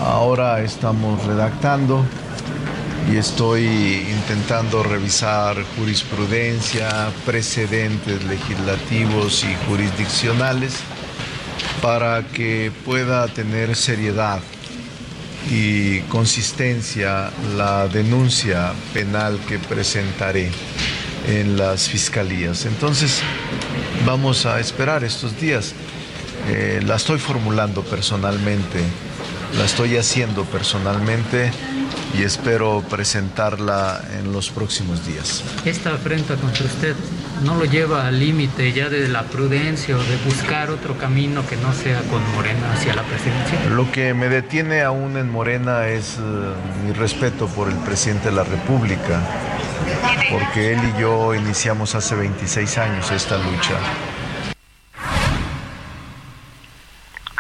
Ahora 0.01 0.61
estamos 0.61 1.23
redactando 1.25 2.05
y 3.09 3.15
estoy 3.15 4.05
intentando 4.09 4.83
revisar 4.83 5.55
jurisprudencia, 5.77 7.09
precedentes 7.25 8.23
legislativos 8.25 9.45
y 9.45 9.55
jurisdiccionales 9.67 10.79
para 11.81 12.23
que 12.27 12.71
pueda 12.83 13.27
tener 13.27 13.75
seriedad 13.75 14.39
y 15.49 15.99
consistencia 16.01 17.31
la 17.55 17.87
denuncia 17.87 18.73
penal 18.93 19.39
que 19.47 19.59
presentaré 19.59 20.51
en 21.27 21.55
las 21.57 21.87
fiscalías. 21.87 22.65
Entonces, 22.65 23.21
vamos 24.05 24.45
a 24.45 24.59
esperar 24.59 25.05
estos 25.05 25.39
días. 25.39 25.73
Eh, 26.49 26.81
la 26.85 26.95
estoy 26.95 27.17
formulando 27.17 27.81
personalmente 27.81 28.81
la 29.57 29.65
estoy 29.65 29.97
haciendo 29.97 30.43
personalmente 30.45 31.51
y 32.17 32.23
espero 32.23 32.83
presentarla 32.89 34.01
en 34.17 34.31
los 34.31 34.49
próximos 34.49 35.05
días. 35.05 35.43
Esta 35.65 35.93
afrenta 35.93 36.35
contra 36.35 36.65
usted 36.65 36.95
no 37.43 37.55
lo 37.55 37.65
lleva 37.65 38.07
al 38.07 38.19
límite 38.19 38.71
ya 38.73 38.89
de 38.89 39.07
la 39.07 39.23
prudencia 39.23 39.95
o 39.95 40.03
de 40.03 40.17
buscar 40.25 40.69
otro 40.69 40.97
camino 40.97 41.45
que 41.47 41.57
no 41.57 41.73
sea 41.73 42.01
con 42.03 42.21
Morena 42.33 42.73
hacia 42.73 42.95
la 42.95 43.03
presidencia? 43.03 43.59
Lo 43.69 43.91
que 43.91 44.13
me 44.13 44.29
detiene 44.29 44.81
aún 44.81 45.17
en 45.17 45.29
Morena 45.29 45.87
es 45.87 46.15
eh, 46.15 46.21
mi 46.85 46.93
respeto 46.93 47.47
por 47.47 47.69
el 47.69 47.77
presidente 47.77 48.29
de 48.29 48.35
la 48.35 48.43
República, 48.43 49.21
porque 50.31 50.73
él 50.73 50.79
y 50.95 51.01
yo 51.01 51.33
iniciamos 51.33 51.95
hace 51.95 52.15
26 52.15 52.77
años 52.77 53.11
esta 53.11 53.37
lucha 53.37 53.77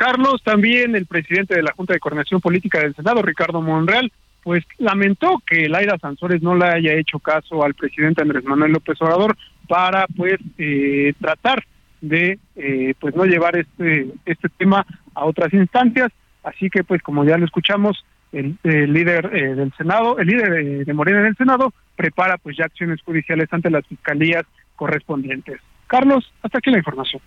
Carlos, 0.05 0.43
también 0.43 0.95
el 0.95 1.07
presidente 1.07 1.55
de 1.55 1.63
la 1.63 1.73
Junta 1.75 1.93
de 1.93 1.99
Coordinación 1.99 2.39
Política 2.39 2.77
del 2.77 2.93
Senado, 2.93 3.23
Ricardo 3.23 3.59
Monreal, 3.59 4.11
pues 4.43 4.63
lamentó 4.77 5.41
que 5.47 5.67
Laira 5.67 5.97
Sansores 5.97 6.43
no 6.43 6.55
le 6.55 6.67
haya 6.67 6.93
hecho 6.93 7.17
caso 7.17 7.63
al 7.63 7.73
presidente 7.73 8.21
Andrés 8.21 8.43
Manuel 8.43 8.73
López 8.73 9.01
Obrador 9.01 9.35
para 9.67 10.05
pues 10.15 10.35
eh, 10.59 11.13
tratar 11.19 11.63
de 12.01 12.37
eh, 12.55 12.93
pues 12.99 13.15
no 13.15 13.25
llevar 13.25 13.57
este 13.57 14.09
este 14.27 14.47
tema 14.49 14.85
a 15.15 15.25
otras 15.25 15.51
instancias. 15.55 16.11
Así 16.43 16.69
que 16.69 16.83
pues 16.83 17.01
como 17.01 17.25
ya 17.25 17.39
lo 17.39 17.45
escuchamos 17.45 18.05
el, 18.31 18.59
líder 18.63 19.31
eh, 19.33 19.55
del 19.55 19.73
Senado 19.75 20.19
el 20.19 20.27
líder 20.27 20.85
de 20.85 20.93
Morena 20.93 21.21
en 21.21 21.25
el 21.25 21.35
Senado 21.35 21.73
prepara 21.95 22.37
pues 22.37 22.55
ya 22.55 22.65
acciones 22.65 23.01
judiciales 23.01 23.47
ante 23.49 23.71
las 23.71 23.87
fiscalías 23.87 24.43
correspondientes. 24.75 25.59
Carlos 25.87 26.31
hasta 26.43 26.59
aquí 26.59 26.69
la 26.69 26.77
información 26.77 27.23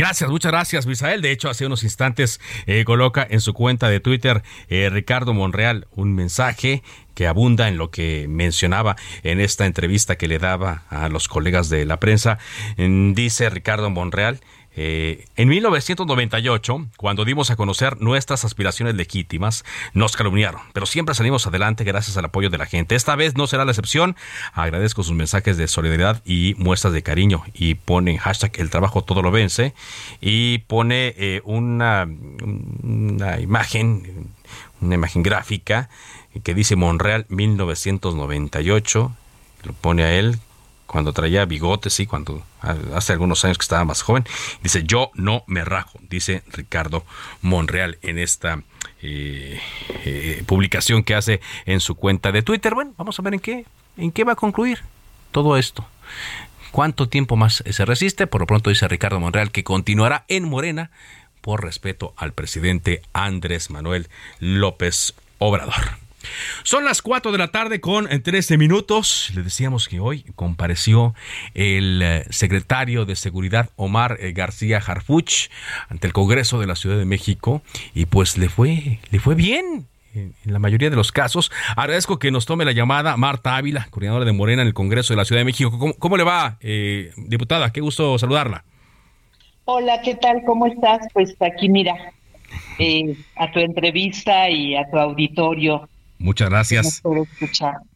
Gracias, 0.00 0.30
muchas 0.30 0.50
gracias, 0.50 0.86
Misael. 0.86 1.20
De 1.20 1.30
hecho, 1.30 1.50
hace 1.50 1.66
unos 1.66 1.84
instantes 1.84 2.40
eh, 2.64 2.84
coloca 2.86 3.26
en 3.28 3.42
su 3.42 3.52
cuenta 3.52 3.90
de 3.90 4.00
Twitter 4.00 4.42
eh, 4.70 4.88
Ricardo 4.90 5.34
Monreal 5.34 5.88
un 5.94 6.14
mensaje 6.14 6.82
que 7.14 7.26
abunda 7.26 7.68
en 7.68 7.76
lo 7.76 7.90
que 7.90 8.26
mencionaba 8.26 8.96
en 9.24 9.40
esta 9.40 9.66
entrevista 9.66 10.16
que 10.16 10.26
le 10.26 10.38
daba 10.38 10.84
a 10.88 11.10
los 11.10 11.28
colegas 11.28 11.68
de 11.68 11.84
la 11.84 12.00
prensa. 12.00 12.38
Dice 12.78 13.50
Ricardo 13.50 13.90
Monreal, 13.90 14.40
eh, 14.76 15.26
en 15.36 15.48
1998, 15.48 16.86
cuando 16.96 17.24
dimos 17.24 17.50
a 17.50 17.56
conocer 17.56 18.00
nuestras 18.00 18.44
aspiraciones 18.44 18.94
legítimas, 18.94 19.64
nos 19.94 20.16
calumniaron, 20.16 20.60
pero 20.72 20.86
siempre 20.86 21.14
salimos 21.14 21.46
adelante 21.46 21.84
gracias 21.84 22.16
al 22.16 22.26
apoyo 22.26 22.50
de 22.50 22.58
la 22.58 22.66
gente. 22.66 22.94
Esta 22.94 23.16
vez 23.16 23.36
no 23.36 23.46
será 23.46 23.64
la 23.64 23.72
excepción. 23.72 24.16
Agradezco 24.52 25.02
sus 25.02 25.14
mensajes 25.14 25.56
de 25.56 25.66
solidaridad 25.66 26.22
y 26.24 26.54
muestras 26.56 26.92
de 26.92 27.02
cariño. 27.02 27.42
Y 27.52 27.74
pone 27.74 28.18
hashtag 28.18 28.52
el 28.58 28.70
trabajo 28.70 29.02
todo 29.02 29.22
lo 29.22 29.30
vence 29.30 29.74
y 30.20 30.58
pone 30.58 31.14
eh, 31.16 31.40
una, 31.44 32.08
una 32.82 33.40
imagen, 33.40 34.28
una 34.80 34.94
imagen 34.94 35.22
gráfica 35.22 35.88
que 36.42 36.54
dice 36.54 36.76
Monreal 36.76 37.26
1998. 37.28 39.16
Lo 39.64 39.72
pone 39.74 40.04
a 40.04 40.18
él 40.18 40.38
cuando 40.90 41.12
traía 41.12 41.44
bigotes, 41.44 41.94
sí, 41.94 42.04
cuando 42.04 42.42
hace 42.94 43.12
algunos 43.12 43.44
años 43.44 43.58
que 43.58 43.62
estaba 43.62 43.84
más 43.84 44.02
joven. 44.02 44.24
Dice, 44.60 44.82
yo 44.82 45.12
no 45.14 45.44
me 45.46 45.64
rajo, 45.64 46.00
dice 46.08 46.42
Ricardo 46.48 47.04
Monreal 47.42 47.98
en 48.02 48.18
esta 48.18 48.64
eh, 49.00 49.60
eh, 50.04 50.42
publicación 50.46 51.04
que 51.04 51.14
hace 51.14 51.40
en 51.64 51.78
su 51.78 51.94
cuenta 51.94 52.32
de 52.32 52.42
Twitter. 52.42 52.74
Bueno, 52.74 52.92
vamos 52.96 53.16
a 53.20 53.22
ver 53.22 53.34
en 53.34 53.40
qué, 53.40 53.66
en 53.98 54.10
qué 54.10 54.24
va 54.24 54.32
a 54.32 54.36
concluir 54.36 54.82
todo 55.30 55.56
esto. 55.56 55.86
¿Cuánto 56.72 57.08
tiempo 57.08 57.36
más 57.36 57.62
se 57.64 57.84
resiste? 57.84 58.26
Por 58.26 58.40
lo 58.40 58.48
pronto 58.48 58.68
dice 58.68 58.88
Ricardo 58.88 59.20
Monreal 59.20 59.52
que 59.52 59.62
continuará 59.62 60.24
en 60.26 60.48
Morena 60.48 60.90
por 61.40 61.62
respeto 61.62 62.14
al 62.16 62.32
presidente 62.32 63.02
Andrés 63.12 63.70
Manuel 63.70 64.08
López 64.40 65.14
Obrador. 65.38 66.09
Son 66.62 66.84
las 66.84 67.02
4 67.02 67.32
de 67.32 67.38
la 67.38 67.48
tarde 67.48 67.80
con 67.80 68.08
13 68.08 68.58
minutos. 68.58 69.30
Le 69.34 69.42
decíamos 69.42 69.88
que 69.88 70.00
hoy 70.00 70.24
compareció 70.34 71.14
el 71.54 72.00
eh, 72.02 72.24
secretario 72.30 73.04
de 73.04 73.16
Seguridad 73.16 73.70
Omar 73.76 74.18
eh, 74.20 74.32
García 74.32 74.78
Harfuch 74.78 75.50
ante 75.88 76.06
el 76.06 76.12
Congreso 76.12 76.60
de 76.60 76.66
la 76.66 76.76
Ciudad 76.76 76.98
de 76.98 77.04
México 77.04 77.62
y 77.94 78.06
pues 78.06 78.38
le 78.38 78.48
fue, 78.48 79.00
le 79.10 79.18
fue 79.18 79.34
bien 79.34 79.86
en 80.14 80.34
la 80.44 80.58
mayoría 80.58 80.90
de 80.90 80.96
los 80.96 81.12
casos. 81.12 81.50
Agradezco 81.76 82.18
que 82.18 82.30
nos 82.30 82.46
tome 82.46 82.64
la 82.64 82.72
llamada 82.72 83.16
Marta 83.16 83.56
Ávila, 83.56 83.86
coordinadora 83.90 84.24
de 84.24 84.32
Morena 84.32 84.62
en 84.62 84.68
el 84.68 84.74
Congreso 84.74 85.12
de 85.12 85.18
la 85.18 85.24
Ciudad 85.24 85.40
de 85.40 85.44
México. 85.44 85.94
¿Cómo, 85.98 86.16
le 86.16 86.24
va, 86.24 86.56
eh, 86.60 87.12
diputada? 87.16 87.72
Qué 87.72 87.80
gusto 87.80 88.18
saludarla. 88.18 88.64
Hola, 89.64 90.00
¿qué 90.02 90.16
tal? 90.16 90.42
¿Cómo 90.44 90.66
estás? 90.66 91.06
Pues 91.12 91.36
aquí 91.40 91.68
mira, 91.68 91.94
a 93.36 93.52
tu 93.52 93.60
entrevista 93.60 94.50
y 94.50 94.74
a 94.74 94.90
tu 94.90 94.98
auditorio 94.98 95.88
Muchas 96.20 96.50
gracias. 96.50 97.02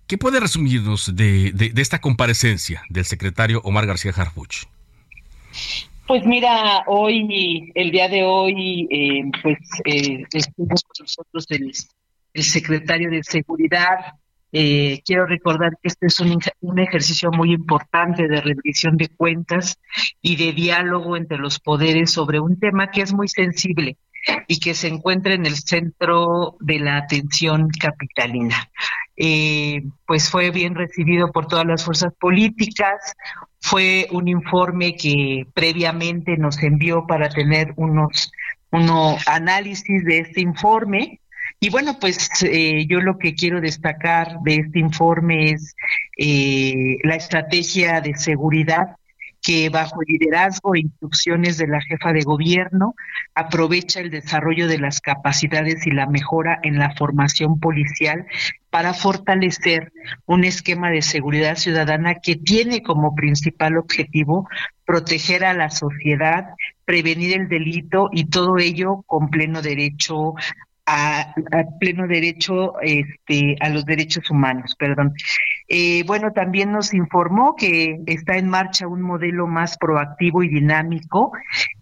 ¿Qué 0.07 0.17
puede 0.17 0.41
resumirnos 0.41 1.15
de, 1.15 1.73
esta 1.77 2.01
comparecencia 2.01 2.83
del 2.89 3.05
secretario 3.05 3.61
Omar 3.65 3.87
García 3.87 4.13
Harfuch? 4.17 4.65
Pues 6.07 6.25
mira, 6.25 6.85
hoy, 6.87 7.71
el 7.75 7.91
día 7.91 8.09
de 8.09 8.25
hoy, 8.25 8.89
eh, 8.91 9.31
pues 9.43 9.59
eh, 9.85 10.25
estuvo 10.33 10.69
con 10.69 10.77
nosotros 11.01 11.47
el, 11.51 12.43
secretario 12.43 13.11
de 13.11 13.23
Seguridad. 13.23 14.15
Eh, 14.53 15.03
quiero 15.05 15.27
recordar 15.27 15.73
que 15.83 15.89
este 15.89 16.07
es 16.07 16.19
un, 16.21 16.39
un, 16.61 16.79
ejercicio 16.79 17.31
muy 17.31 17.53
importante 17.53 18.27
de 18.27 18.41
rendición 18.41 18.97
de 18.97 19.09
cuentas 19.09 19.79
y 20.23 20.37
de 20.37 20.53
diálogo 20.53 21.17
entre 21.17 21.39
los 21.39 21.61
poderes 21.61 22.13
sobre 22.13 22.41
un 22.41 22.59
tema 22.59 22.91
que 22.91 23.03
es 23.03 23.13
muy 23.13 23.29
sensible 23.29 23.99
y 24.47 24.59
que 24.59 24.75
se 24.75 24.89
encuentra 24.89 25.35
en 25.35 25.47
el 25.47 25.57
centro 25.57 26.57
de 26.61 26.79
la 26.79 26.97
atención 26.99 27.69
capitalina. 27.69 28.71
eh, 29.17 29.83
pues 30.07 30.29
fue 30.29 30.51
bien 30.51 30.75
recibido 30.75 31.31
por 31.31 31.47
todas 31.47 31.67
las 31.67 31.85
fuerzas 31.85 32.13
políticas. 32.19 33.15
Fue 33.61 34.09
un 34.11 34.29
informe 34.29 34.97
que 34.97 35.47
previamente 35.55 36.37
nos 36.37 36.63
envió 36.63 37.07
para 37.07 37.29
tener 37.29 37.73
unos 37.77 38.33
uno 38.75 39.17
análisis 39.27 40.05
de 40.05 40.19
este 40.19 40.41
informe. 40.41 41.21
Y 41.61 41.71
bueno, 41.71 41.97
pues 42.01 42.29
eh, 42.43 42.87
yo 42.89 43.01
lo 43.01 43.19
que 43.19 43.35
quiero 43.35 43.61
destacar 43.61 44.41
de 44.43 44.57
este 44.57 44.81
informe 44.81 45.53
es 45.53 45.77
eh, 46.19 46.99
la 47.05 47.15
estrategia 47.15 48.01
de 48.01 48.15
seguridad 48.17 48.97
que 49.45 49.69
bajo 49.69 50.01
el 50.01 50.07
liderazgo 50.09 50.75
e 50.75 50.81
instrucciones 50.81 51.59
de 51.59 51.69
la 51.69 51.81
jefa 51.83 52.15
de 52.15 52.23
gobierno 52.23 52.95
aprovecha 53.35 54.01
el 54.01 54.11
desarrollo 54.11 54.67
de 54.67 54.79
las 54.79 55.03
capacidades 55.03 55.87
y 55.87 55.91
la 55.91 56.07
mejora 56.07 56.59
en 56.63 56.79
la 56.79 56.95
formación 56.97 57.61
policial 57.61 58.27
para 58.71 58.95
fortalecer 58.95 59.93
un 60.25 60.45
esquema 60.45 60.91
de 60.91 61.03
seguridad 61.03 61.57
ciudadana 61.57 62.15
que 62.17 62.37
tiene 62.37 62.83
como 62.83 63.15
principal 63.15 63.77
objetivo 63.77 64.49
proteger 64.87 65.45
a 65.45 65.53
la 65.53 65.69
sociedad, 65.69 66.55
prevenir 66.87 67.39
el 67.39 67.49
delito 67.49 68.09
y 68.13 68.31
todo 68.31 68.57
ello 68.57 69.05
con 69.07 69.29
pleno 69.29 69.61
derecho 69.61 70.35
a, 70.87 71.35
pleno 71.81 72.07
derecho 72.07 72.75
este, 72.81 73.57
a 73.61 73.69
los 73.71 73.85
derechos 73.85 74.31
humanos, 74.31 74.77
perdón. 74.79 75.15
Eh, 75.69 76.05
bueno, 76.07 76.33
también 76.33 76.73
nos 76.73 76.93
informó 76.93 77.57
que 77.57 78.01
está 78.07 78.37
en 78.37 78.49
marcha 78.49 78.87
un 78.87 79.01
modelo 79.01 79.47
más 79.47 79.79
proactivo 79.79 80.43
y 80.43 80.49
dinámico 80.49 81.33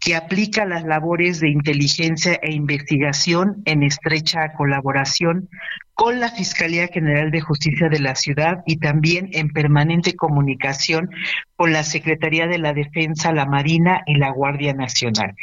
que 0.00 0.14
aplica 0.14 0.64
las 0.64 0.84
labores 0.84 1.40
de 1.40 1.48
inteligencia 1.48 2.38
e 2.42 2.52
investigación 2.52 3.62
en 3.64 3.82
estrecha 3.82 4.52
colaboración 4.52 5.48
con 5.94 6.20
la 6.20 6.30
Fiscalía 6.30 6.88
General 6.88 7.30
de 7.30 7.40
Justicia 7.40 7.88
de 7.88 8.00
la 8.00 8.14
ciudad 8.14 8.62
y 8.66 8.78
también 8.78 9.28
en 9.32 9.50
permanente 9.50 10.14
comunicación 10.14 11.10
con 11.56 11.72
la 11.72 11.82
Secretaría 11.82 12.46
de 12.46 12.58
la 12.58 12.72
Defensa, 12.72 13.32
la 13.32 13.46
Marina 13.46 14.02
y 14.06 14.16
la 14.16 14.30
Guardia 14.30 14.74
Nacional. 14.74 15.34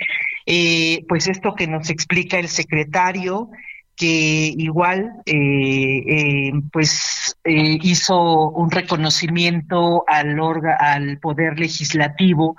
Eh, 0.52 1.06
pues 1.08 1.28
esto 1.28 1.54
que 1.54 1.68
nos 1.68 1.92
explica 1.92 2.40
el 2.40 2.48
secretario, 2.48 3.52
que 3.96 4.52
igual 4.58 5.22
eh, 5.28 6.04
eh, 6.08 6.52
pues 6.74 7.38
hizo 7.46 8.50
un 8.50 8.72
reconocimiento 8.72 10.06
al 10.08 10.40
al 10.80 11.20
poder 11.20 11.60
legislativo 11.60 12.56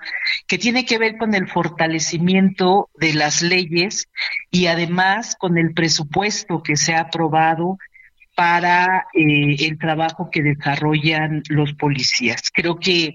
que 0.46 0.58
tiene 0.58 0.84
que 0.84 0.98
ver 0.98 1.18
con 1.18 1.34
el 1.34 1.48
fortalecimiento 1.48 2.90
de 2.94 3.14
las 3.14 3.42
leyes 3.42 4.08
y 4.52 4.66
además 4.66 5.34
con 5.34 5.58
el 5.58 5.74
presupuesto 5.74 6.62
que 6.62 6.76
se 6.76 6.94
ha 6.94 7.00
aprobado 7.00 7.76
para 8.34 9.06
el 9.12 9.78
trabajo 9.78 10.30
que 10.30 10.42
desarrollan 10.42 11.42
los 11.48 11.74
policías. 11.74 12.50
Creo 12.52 12.78
que 12.78 13.14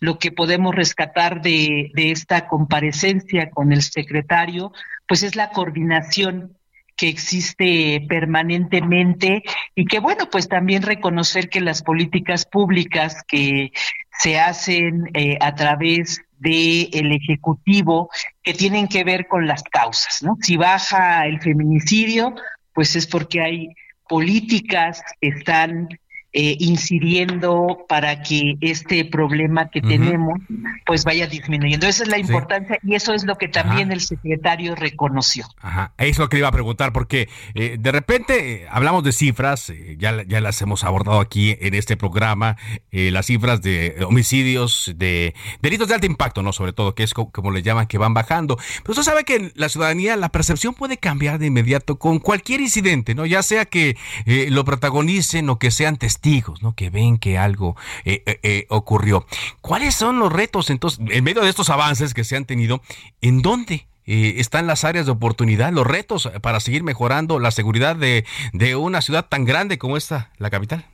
lo 0.00 0.18
que 0.18 0.32
podemos 0.32 0.74
rescatar 0.74 1.40
de, 1.40 1.92
esta 1.94 2.48
comparecencia 2.48 3.50
con 3.50 3.72
el 3.72 3.82
secretario, 3.82 4.72
pues 5.06 5.22
es 5.22 5.36
la 5.36 5.50
coordinación 5.50 6.56
que 6.96 7.08
existe 7.08 8.04
permanentemente 8.08 9.42
y 9.74 9.84
que 9.84 10.00
bueno, 10.00 10.30
pues 10.30 10.48
también 10.48 10.82
reconocer 10.82 11.50
que 11.50 11.60
las 11.60 11.82
políticas 11.82 12.46
públicas 12.46 13.22
que 13.28 13.70
se 14.18 14.40
hacen 14.40 15.10
eh, 15.12 15.36
a 15.40 15.54
través 15.54 16.22
del 16.38 16.88
el 16.92 17.12
ejecutivo 17.12 18.08
que 18.42 18.54
tienen 18.54 18.88
que 18.88 19.04
ver 19.04 19.28
con 19.28 19.46
las 19.46 19.62
causas, 19.62 20.22
¿no? 20.22 20.38
Si 20.40 20.56
baja 20.56 21.26
el 21.26 21.40
feminicidio, 21.40 22.34
pues 22.72 22.96
es 22.96 23.06
porque 23.06 23.42
hay 23.42 23.68
políticas 24.08 25.02
están 25.20 25.88
eh, 26.38 26.54
incidiendo 26.60 27.86
para 27.88 28.22
que 28.22 28.58
este 28.60 29.06
problema 29.06 29.70
que 29.70 29.80
tenemos 29.80 30.38
pues 30.84 31.02
vaya 31.02 31.26
disminuyendo. 31.26 31.86
Esa 31.86 32.02
es 32.02 32.10
la 32.10 32.18
importancia 32.18 32.78
y 32.82 32.94
eso 32.94 33.14
es 33.14 33.24
lo 33.24 33.36
que 33.36 33.48
también 33.48 33.90
el 33.90 34.02
secretario 34.02 34.74
reconoció. 34.74 35.46
Ajá, 35.62 35.94
es 35.96 36.18
lo 36.18 36.28
que 36.28 36.36
iba 36.36 36.48
a 36.48 36.52
preguntar 36.52 36.92
porque 36.92 37.30
eh, 37.54 37.78
de 37.80 37.90
repente 37.90 38.52
eh, 38.52 38.66
hablamos 38.70 39.02
de 39.02 39.12
cifras, 39.12 39.72
ya, 39.96 40.24
ya 40.24 40.42
las 40.42 40.60
hemos 40.60 40.84
abordado 40.84 41.20
aquí 41.20 41.56
en 41.58 41.72
este 41.72 41.96
programa, 41.96 42.58
las 42.90 43.24
cifras 43.24 43.62
de 43.62 44.04
homicidios, 44.06 44.92
de 44.94 45.34
delitos 45.62 45.88
de 45.88 45.94
alto 45.94 46.06
impacto, 46.06 46.42
¿no? 46.42 46.52
Sobre 46.52 46.74
todo, 46.74 46.94
que 46.94 47.02
es 47.02 47.14
como, 47.14 47.50
le 47.50 47.62
llaman, 47.62 47.86
que 47.86 47.96
van 47.96 48.12
bajando. 48.12 48.58
Pero 48.82 48.90
usted 48.90 49.04
sabe 49.04 49.24
que 49.24 49.52
la 49.54 49.70
ciudadanía, 49.70 50.16
la 50.16 50.28
percepción 50.28 50.74
puede 50.74 50.98
cambiar 50.98 51.38
de 51.38 51.46
inmediato 51.46 51.98
con 51.98 52.18
cualquier 52.18 52.60
incidente, 52.60 53.14
¿no? 53.14 53.24
Ya 53.24 53.42
sea 53.42 53.64
que 53.64 53.96
lo 54.26 54.66
protagonicen 54.66 55.48
o 55.48 55.58
que 55.58 55.70
sean 55.70 55.96
testigos 55.96 56.25
¿no? 56.60 56.74
Que 56.74 56.90
ven 56.90 57.18
que 57.18 57.38
algo 57.38 57.76
eh, 58.04 58.22
eh, 58.26 58.40
eh, 58.42 58.66
ocurrió. 58.68 59.26
¿Cuáles 59.60 59.94
son 59.94 60.18
los 60.18 60.32
retos 60.32 60.70
entonces, 60.70 61.00
en 61.08 61.24
medio 61.24 61.42
de 61.42 61.50
estos 61.50 61.70
avances 61.70 62.14
que 62.14 62.24
se 62.24 62.36
han 62.36 62.44
tenido, 62.44 62.82
en 63.20 63.42
dónde 63.42 63.86
están 64.08 64.68
las 64.68 64.84
áreas 64.84 65.06
de 65.06 65.12
oportunidad, 65.12 65.72
los 65.72 65.84
retos 65.84 66.30
para 66.40 66.60
seguir 66.60 66.84
mejorando 66.84 67.40
la 67.40 67.50
seguridad 67.50 67.96
de, 67.96 68.24
de 68.52 68.76
una 68.76 69.00
ciudad 69.00 69.26
tan 69.28 69.44
grande 69.44 69.78
como 69.78 69.96
esta, 69.96 70.30
la 70.38 70.48
capital? 70.48 70.84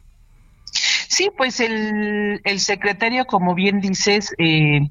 Sí, 1.12 1.30
pues 1.36 1.60
el, 1.60 2.40
el 2.44 2.60
secretario, 2.60 3.26
como 3.26 3.54
bien 3.54 3.82
dices, 3.82 4.34
eh, 4.38 4.88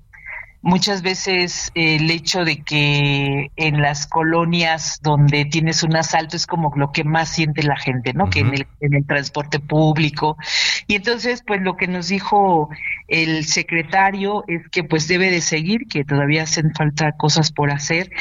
muchas 0.62 1.02
veces 1.02 1.72
el 1.74 2.10
hecho 2.12 2.44
de 2.46 2.64
que 2.64 3.52
en 3.56 3.82
las 3.82 4.08
colonias 4.08 5.00
donde 5.02 5.46
tienes 5.46 5.84
un 5.84 5.96
asalto 5.96 6.36
es 6.36 6.46
como 6.46 6.72
lo 6.76 6.92
que 6.92 7.04
más 7.04 7.30
siente 7.30 7.64
la 7.64 7.76
gente, 7.76 8.14
¿no? 8.14 8.30
Que 8.30 8.42
en 8.42 8.54
el, 8.54 8.68
en 8.80 8.94
el 8.94 9.06
transporte 9.06 9.60
público. 9.60 10.38
Y 10.88 10.96
entonces, 10.96 11.44
pues 11.46 11.62
lo 11.62 11.76
que 11.78 11.88
nos 11.88 12.08
dijo 12.08 12.70
el 13.08 13.46
secretario 13.46 14.44
es 14.48 14.68
que 14.70 14.84
pues 14.84 15.08
debe 15.08 15.32
de 15.32 15.42
seguir, 15.42 15.88
que 15.88 16.04
todavía 16.04 16.44
hacen 16.44 16.74
falta 16.74 17.12
cosas 17.14 17.52
por 17.52 17.72
hacer, 17.72 18.12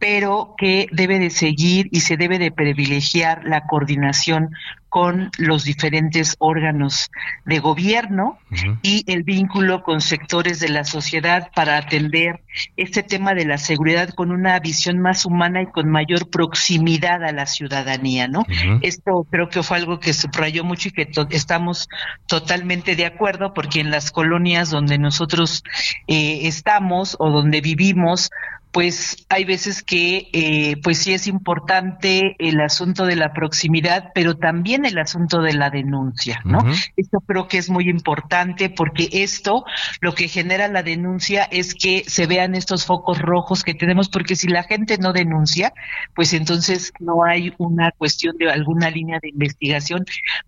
pero 0.00 0.54
que 0.56 0.88
debe 0.90 1.18
de 1.18 1.28
seguir 1.28 1.88
y 1.92 2.00
se 2.00 2.16
debe 2.16 2.38
de 2.38 2.50
privilegiar 2.50 3.44
la 3.44 3.66
coordinación 3.66 4.50
con 4.88 5.30
los 5.38 5.62
diferentes 5.62 6.34
órganos 6.40 7.10
de 7.44 7.60
gobierno 7.60 8.38
y 8.82 9.04
el 9.06 9.22
vínculo 9.22 9.84
con 9.84 10.00
sectores 10.00 10.58
de 10.58 10.68
la 10.68 10.84
sociedad 10.84 11.50
para 11.54 11.76
atender 11.76 12.40
este 12.76 13.04
tema 13.04 13.34
de 13.34 13.44
la 13.44 13.56
seguridad 13.56 14.08
con 14.08 14.32
una 14.32 14.58
visión 14.58 14.98
más 14.98 15.24
humana 15.26 15.62
y 15.62 15.66
con 15.66 15.88
mayor 15.88 16.28
proximidad 16.28 17.22
a 17.22 17.30
la 17.32 17.46
ciudadanía, 17.46 18.26
¿no? 18.26 18.44
Esto 18.82 19.26
creo 19.30 19.48
que 19.48 19.62
fue 19.62 19.76
algo 19.76 20.00
que 20.00 20.12
subrayó 20.12 20.64
mucho 20.64 20.88
y 20.88 20.92
que 20.92 21.08
estamos 21.30 21.88
totalmente 22.26 22.96
de 22.96 23.06
acuerdo 23.06 23.54
porque 23.54 23.80
en 23.80 23.90
las 23.90 24.10
colonias 24.10 24.70
donde 24.70 24.98
nosotros 24.98 25.62
eh, 26.08 26.48
estamos 26.48 27.16
o 27.20 27.30
donde 27.30 27.60
vivimos, 27.60 28.30
pues 28.72 29.26
hay 29.28 29.44
veces 29.44 29.82
que 29.82 30.28
eh, 30.32 30.76
pues 30.82 30.98
sí 30.98 31.12
es 31.12 31.26
importante 31.26 32.36
el 32.38 32.60
asunto 32.60 33.04
de 33.04 33.16
la 33.16 33.32
proximidad, 33.32 34.10
pero 34.14 34.36
también 34.36 34.84
el 34.84 34.98
asunto 34.98 35.42
de 35.42 35.54
la 35.54 35.70
denuncia, 35.70 36.40
¿no? 36.44 36.60
Esto 36.96 37.20
creo 37.20 37.48
que 37.48 37.58
es 37.58 37.68
muy 37.68 37.88
importante 37.88 38.70
porque 38.70 39.08
esto 39.12 39.64
lo 40.00 40.14
que 40.14 40.28
genera 40.28 40.68
la 40.68 40.82
denuncia 40.82 41.44
es 41.50 41.74
que 41.74 42.04
se 42.06 42.26
vean 42.26 42.54
estos 42.54 42.86
focos 42.86 43.18
rojos 43.18 43.64
que 43.64 43.74
tenemos, 43.74 44.08
porque 44.08 44.36
si 44.36 44.46
la 44.46 44.62
gente 44.62 44.98
no 44.98 45.12
denuncia, 45.12 45.72
pues 46.14 46.32
entonces 46.32 46.92
no 47.00 47.24
hay 47.24 47.52
una 47.58 47.90
cuestión 47.92 48.36
de 48.38 48.50
alguna 48.50 48.90
línea 48.90 49.18
de 49.20 49.30
investigación 49.30 50.04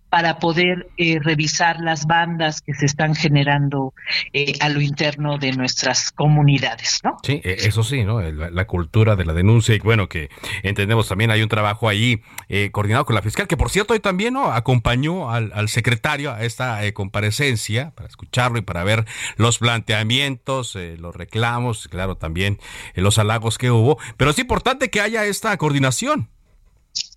para 0.09 0.39
poder 0.39 0.87
eh, 0.97 1.19
revisar 1.21 1.79
las 1.79 2.05
bandas 2.05 2.61
que 2.61 2.73
se 2.73 2.85
están 2.85 3.15
generando 3.15 3.93
eh, 4.31 4.53
a 4.59 4.69
lo 4.69 4.79
interno 4.79 5.37
de 5.37 5.51
nuestras 5.53 6.11
comunidades, 6.11 6.99
¿no? 7.03 7.17
Sí, 7.23 7.41
e, 7.43 7.55
eso 7.67 7.83
sí, 7.83 8.03
¿no? 8.03 8.12
La, 8.21 8.65
cultura 8.65 9.15
de 9.15 9.25
la 9.25 9.33
denuncia. 9.33 9.75
Y 9.75 9.79
bueno, 9.79 10.07
que 10.07 10.29
entendemos 10.63 11.07
también 11.07 11.31
hay 11.31 11.41
un 11.41 11.49
trabajo 11.49 11.89
ahí 11.89 12.21
eh, 12.49 12.69
coordinado 12.71 13.05
con 13.05 13.15
la 13.15 13.21
fiscal, 13.21 13.47
que 13.47 13.57
por 13.57 13.69
cierto 13.69 13.93
hoy 13.93 13.99
también 13.99 14.35
acompañó 14.37 15.31
al, 15.31 15.69
secretario 15.69 16.31
a 16.31 16.43
esta 16.43 16.85
eh, 16.85 16.93
comparecencia 16.93 17.91
para 17.95 18.07
escucharlo 18.07 18.57
y 18.57 18.61
para 18.61 18.83
ver 18.83 19.05
los 19.37 19.59
planteamientos, 19.59 20.75
eh, 20.75 20.97
los 20.99 21.15
reclamos, 21.15 21.87
claro, 21.87 22.15
también 22.15 22.59
los 22.95 23.17
halagos 23.17 23.57
que 23.57 23.71
hubo, 23.71 23.97
pero 24.17 24.31
es 24.31 24.39
importante 24.39 24.89
que 24.89 25.01
haya 25.01 25.25
esta 25.25 25.55
coordinación. 25.57 26.29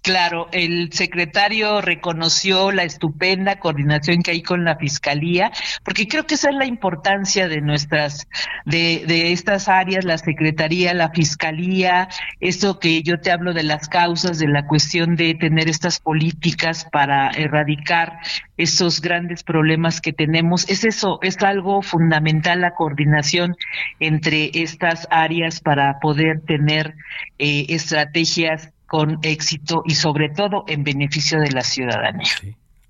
Claro, 0.06 0.46
el 0.52 0.92
secretario 0.92 1.80
reconoció 1.80 2.70
la 2.70 2.84
estupenda 2.84 3.58
coordinación 3.58 4.22
que 4.22 4.30
hay 4.30 4.40
con 4.40 4.64
la 4.64 4.76
fiscalía, 4.76 5.50
porque 5.84 6.06
creo 6.06 6.24
que 6.24 6.36
esa 6.36 6.50
es 6.50 6.54
la 6.54 6.64
importancia 6.64 7.48
de 7.48 7.60
nuestras, 7.60 8.28
de, 8.66 9.02
de 9.08 9.32
estas 9.32 9.68
áreas, 9.68 10.04
la 10.04 10.16
secretaría, 10.16 10.94
la 10.94 11.10
fiscalía, 11.10 12.06
esto 12.38 12.78
que 12.78 13.02
yo 13.02 13.18
te 13.18 13.32
hablo 13.32 13.52
de 13.52 13.64
las 13.64 13.88
causas, 13.88 14.38
de 14.38 14.46
la 14.46 14.68
cuestión 14.68 15.16
de 15.16 15.34
tener 15.34 15.68
estas 15.68 15.98
políticas 15.98 16.86
para 16.92 17.30
erradicar 17.30 18.20
estos 18.56 19.00
grandes 19.00 19.42
problemas 19.42 20.00
que 20.00 20.12
tenemos. 20.12 20.68
Es 20.68 20.84
eso, 20.84 21.18
es 21.20 21.42
algo 21.42 21.82
fundamental 21.82 22.60
la 22.60 22.74
coordinación 22.74 23.56
entre 23.98 24.52
estas 24.54 25.08
áreas 25.10 25.60
para 25.60 25.98
poder 25.98 26.42
tener 26.42 26.94
eh, 27.40 27.66
estrategias 27.70 28.70
con 28.86 29.18
éxito 29.22 29.82
y 29.84 29.94
sobre 29.94 30.28
todo 30.28 30.64
en 30.66 30.84
beneficio 30.84 31.40
de 31.40 31.50
la 31.50 31.62
ciudadanía. 31.62 32.30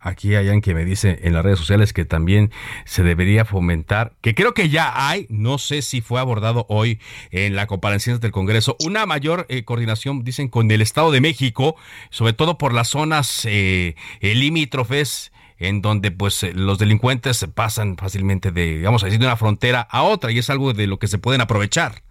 aquí 0.00 0.30
hay 0.30 0.46
alguien 0.46 0.60
que 0.60 0.74
me 0.74 0.84
dice 0.84 1.20
en 1.22 1.32
las 1.32 1.44
redes 1.44 1.58
sociales 1.58 1.92
que 1.92 2.04
también 2.04 2.52
se 2.84 3.02
debería 3.02 3.44
fomentar, 3.44 4.14
que 4.20 4.34
creo 4.34 4.54
que 4.54 4.68
ya 4.68 5.08
hay, 5.08 5.26
no 5.30 5.58
sé 5.58 5.82
si 5.82 6.00
fue 6.00 6.20
abordado 6.20 6.66
hoy 6.68 7.00
en 7.30 7.56
la 7.56 7.66
comparecencia 7.66 8.18
del 8.18 8.32
Congreso, 8.32 8.76
una 8.84 9.06
mayor 9.06 9.46
eh, 9.48 9.64
coordinación, 9.64 10.22
dicen, 10.22 10.48
con 10.48 10.70
el 10.70 10.80
Estado 10.82 11.10
de 11.10 11.20
México, 11.20 11.76
sobre 12.10 12.34
todo 12.34 12.58
por 12.58 12.72
las 12.72 12.88
zonas 12.88 13.46
eh, 13.50 13.96
limítrofes 14.20 15.32
en 15.58 15.82
donde 15.82 16.10
pues 16.10 16.42
eh, 16.42 16.52
los 16.54 16.78
delincuentes 16.78 17.46
pasan 17.54 17.96
fácilmente 17.96 18.50
de, 18.50 18.82
vamos 18.82 19.02
a 19.02 19.06
decir, 19.06 19.20
de 19.20 19.26
una 19.26 19.36
frontera 19.36 19.80
a 19.80 20.02
otra 20.02 20.30
y 20.30 20.38
es 20.38 20.50
algo 20.50 20.72
de 20.72 20.86
lo 20.86 20.98
que 20.98 21.08
se 21.08 21.18
pueden 21.18 21.40
aprovechar. 21.40 22.02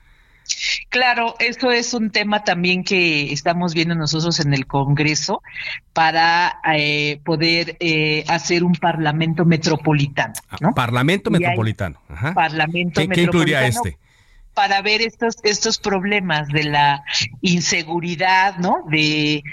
Claro, 0.90 1.36
eso 1.40 1.72
es 1.72 1.94
un 1.94 2.12
tema 2.12 2.44
también 2.44 2.84
que 2.84 3.32
estamos 3.34 3.74
viendo 3.74 3.96
nosotros 3.96 4.40
en 4.40 4.54
el 4.54 4.66
Congreso 4.66 5.42
para 5.94 6.60
eh, 6.74 7.20
poder 7.24 7.78
eh, 7.80 8.24
hacer 8.28 8.64
un 8.64 8.74
parlamento 8.74 9.46
metropolitano. 9.46 10.34
¿no? 10.62 10.74
Parlamento 10.74 11.30
metropolitano. 11.32 12.00
Parlamento 12.34 13.02
¿Qué, 13.02 13.08
metropolitano. 13.08 13.24
incluiría 13.24 13.68
este? 13.68 13.98
Para 14.56 14.82
ver 14.82 15.02
estos 15.02 15.36
estos 15.44 15.78
problemas 15.78 16.48
de 16.48 16.64
la 16.64 17.04
inseguridad, 17.42 18.58
¿no? 18.58 18.78
De 18.90 19.44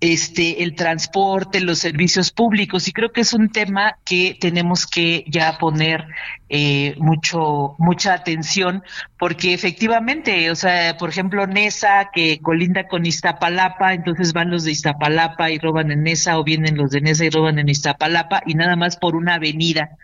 este 0.00 0.62
el 0.62 0.74
transporte, 0.74 1.60
los 1.60 1.78
servicios 1.78 2.30
públicos 2.30 2.86
y 2.86 2.92
creo 2.92 3.10
que 3.10 3.22
es 3.22 3.32
un 3.32 3.50
tema 3.50 3.96
que 4.04 4.36
tenemos 4.40 4.86
que 4.86 5.24
ya 5.26 5.58
poner 5.58 6.06
eh, 6.48 6.94
mucho 6.98 7.74
mucha 7.78 8.12
atención 8.14 8.82
porque 9.18 9.54
efectivamente, 9.54 10.50
o 10.50 10.56
sea, 10.56 10.96
por 10.96 11.08
ejemplo, 11.08 11.46
Nesa 11.46 12.10
que 12.12 12.38
colinda 12.40 12.86
con 12.86 13.06
Iztapalapa, 13.06 13.94
entonces 13.94 14.32
van 14.32 14.50
los 14.50 14.64
de 14.64 14.72
Iztapalapa 14.72 15.50
y 15.50 15.58
roban 15.58 15.90
en 15.90 16.02
Nesa 16.04 16.38
o 16.38 16.44
vienen 16.44 16.76
los 16.76 16.90
de 16.90 17.00
Nesa 17.00 17.24
y 17.24 17.30
roban 17.30 17.58
en 17.58 17.68
Iztapalapa 17.68 18.42
y 18.46 18.54
nada 18.54 18.76
más 18.76 18.96
por 18.96 19.16
una 19.16 19.34
avenida 19.34 19.96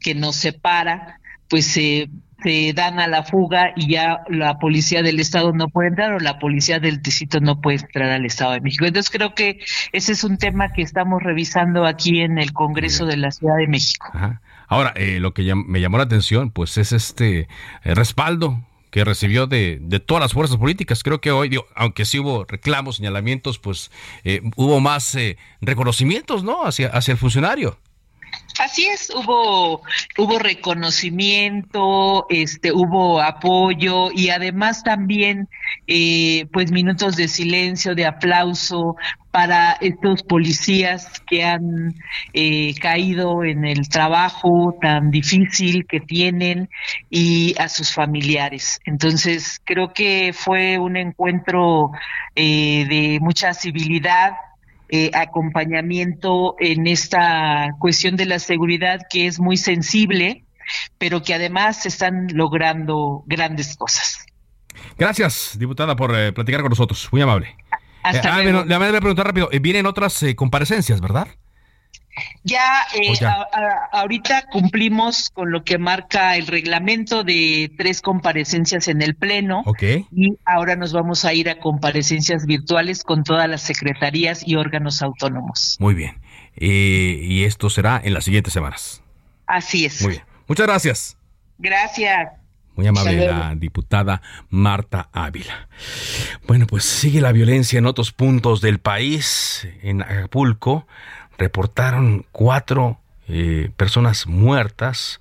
que 0.00 0.14
nos 0.14 0.36
separa, 0.36 1.20
pues 1.48 1.66
se 1.66 2.08
se 2.42 2.72
dan 2.72 2.98
a 3.00 3.06
la 3.06 3.22
fuga 3.22 3.72
y 3.76 3.92
ya 3.92 4.22
la 4.28 4.58
policía 4.58 5.02
del 5.02 5.20
estado 5.20 5.52
no 5.52 5.68
puede 5.68 5.88
entrar 5.88 6.12
o 6.12 6.18
la 6.18 6.38
policía 6.38 6.78
del 6.78 7.02
distrito 7.02 7.40
no 7.40 7.60
puede 7.60 7.78
entrar 7.78 8.10
al 8.10 8.24
estado 8.24 8.52
de 8.52 8.60
México. 8.60 8.84
Entonces 8.84 9.10
creo 9.10 9.34
que 9.34 9.60
ese 9.92 10.12
es 10.12 10.24
un 10.24 10.38
tema 10.38 10.72
que 10.72 10.82
estamos 10.82 11.22
revisando 11.22 11.86
aquí 11.86 12.20
en 12.20 12.38
el 12.38 12.52
Congreso 12.52 13.06
de 13.06 13.16
la 13.16 13.30
Ciudad 13.30 13.56
de 13.56 13.66
México. 13.66 14.10
Ahora, 14.68 14.92
eh, 14.96 15.18
lo 15.20 15.34
que 15.34 15.54
me 15.54 15.80
llamó 15.80 15.98
la 15.98 16.04
atención, 16.04 16.50
pues 16.50 16.78
es 16.78 16.92
este 16.92 17.48
eh, 17.82 17.94
respaldo 17.94 18.62
que 18.90 19.04
recibió 19.04 19.46
de, 19.46 19.78
de, 19.80 20.00
todas 20.00 20.20
las 20.20 20.32
fuerzas 20.32 20.56
políticas. 20.56 21.02
Creo 21.02 21.20
que 21.20 21.30
hoy, 21.30 21.58
aunque 21.74 22.04
sí 22.04 22.18
hubo 22.18 22.44
reclamos, 22.44 22.96
señalamientos, 22.96 23.58
pues 23.58 23.90
eh, 24.24 24.42
hubo 24.56 24.80
más 24.80 25.16
reconocimientos, 25.60 26.44
¿no? 26.44 26.64
Hacia, 26.64 26.88
hacia 26.88 27.12
el 27.12 27.18
funcionario. 27.18 27.78
Así 28.58 28.86
es, 28.86 29.10
hubo 29.10 29.82
hubo 30.18 30.38
reconocimiento, 30.38 32.26
este, 32.28 32.72
hubo 32.72 33.20
apoyo 33.20 34.10
y 34.12 34.28
además 34.28 34.82
también, 34.82 35.48
eh, 35.86 36.46
pues 36.52 36.70
minutos 36.70 37.16
de 37.16 37.28
silencio, 37.28 37.94
de 37.94 38.06
aplauso 38.06 38.96
para 39.30 39.72
estos 39.80 40.22
policías 40.24 41.20
que 41.26 41.44
han 41.44 41.94
eh, 42.34 42.74
caído 42.80 43.44
en 43.44 43.64
el 43.64 43.88
trabajo 43.88 44.76
tan 44.80 45.10
difícil 45.10 45.86
que 45.86 46.00
tienen 46.00 46.68
y 47.08 47.54
a 47.58 47.68
sus 47.68 47.92
familiares. 47.92 48.80
Entonces 48.84 49.60
creo 49.64 49.92
que 49.92 50.32
fue 50.34 50.78
un 50.78 50.96
encuentro 50.96 51.92
eh, 52.34 52.84
de 52.88 53.18
mucha 53.20 53.54
civilidad, 53.54 54.32
eh, 54.90 55.10
acompañamiento 55.14 56.56
en 56.58 56.86
esta 56.86 57.68
cuestión 57.78 58.16
de 58.16 58.26
la 58.26 58.38
seguridad 58.38 59.00
que 59.08 59.26
es 59.26 59.38
muy 59.38 59.56
sensible, 59.56 60.44
pero 60.98 61.22
que 61.22 61.34
además 61.34 61.82
se 61.82 61.88
están 61.88 62.28
logrando 62.32 63.22
grandes 63.26 63.76
cosas. 63.76 64.24
Gracias, 64.98 65.56
diputada, 65.58 65.96
por 65.96 66.16
eh, 66.16 66.32
platicar 66.32 66.60
con 66.60 66.70
nosotros. 66.70 67.08
Muy 67.12 67.22
amable. 67.22 67.56
Hasta 68.02 68.28
eh, 68.28 68.32
ah, 68.32 68.42
luego. 68.42 68.64
le 68.64 68.78
voy 68.78 68.88
a 68.88 69.00
preguntar 69.00 69.26
rápido. 69.26 69.48
Vienen 69.60 69.86
otras 69.86 70.24
comparecencias, 70.36 71.00
¿verdad? 71.00 71.28
Ya, 72.42 72.86
eh, 72.94 73.12
ahorita 73.92 74.46
cumplimos 74.50 75.30
con 75.30 75.50
lo 75.50 75.64
que 75.64 75.78
marca 75.78 76.36
el 76.36 76.46
reglamento 76.46 77.24
de 77.24 77.70
tres 77.76 78.02
comparecencias 78.02 78.88
en 78.88 79.02
el 79.02 79.14
Pleno. 79.14 79.62
Y 80.12 80.36
ahora 80.44 80.76
nos 80.76 80.92
vamos 80.92 81.24
a 81.24 81.32
ir 81.32 81.48
a 81.48 81.58
comparecencias 81.58 82.46
virtuales 82.46 83.04
con 83.04 83.24
todas 83.24 83.48
las 83.48 83.62
secretarías 83.62 84.46
y 84.46 84.56
órganos 84.56 85.02
autónomos. 85.02 85.76
Muy 85.78 85.94
bien. 85.94 86.20
y 86.56 87.44
esto 87.44 87.70
será 87.70 88.00
en 88.02 88.14
las 88.14 88.24
siguientes 88.24 88.52
semanas. 88.52 89.02
Así 89.46 89.84
es. 89.84 90.02
Muy 90.02 90.12
bien. 90.12 90.24
Muchas 90.46 90.66
gracias. 90.66 91.16
Gracias. 91.58 92.40
Muy 92.76 92.86
amable 92.86 93.26
la 93.26 93.54
diputada 93.56 94.22
Marta 94.48 95.10
Ávila. 95.12 95.68
Bueno, 96.46 96.66
pues 96.66 96.84
sigue 96.84 97.20
la 97.20 97.32
violencia 97.32 97.78
en 97.78 97.86
otros 97.86 98.12
puntos 98.12 98.60
del 98.60 98.78
país. 98.78 99.68
En 99.82 100.02
Acapulco 100.02 100.86
reportaron 101.40 102.26
cuatro 102.32 103.00
eh, 103.26 103.70
personas 103.76 104.26
muertas, 104.26 105.20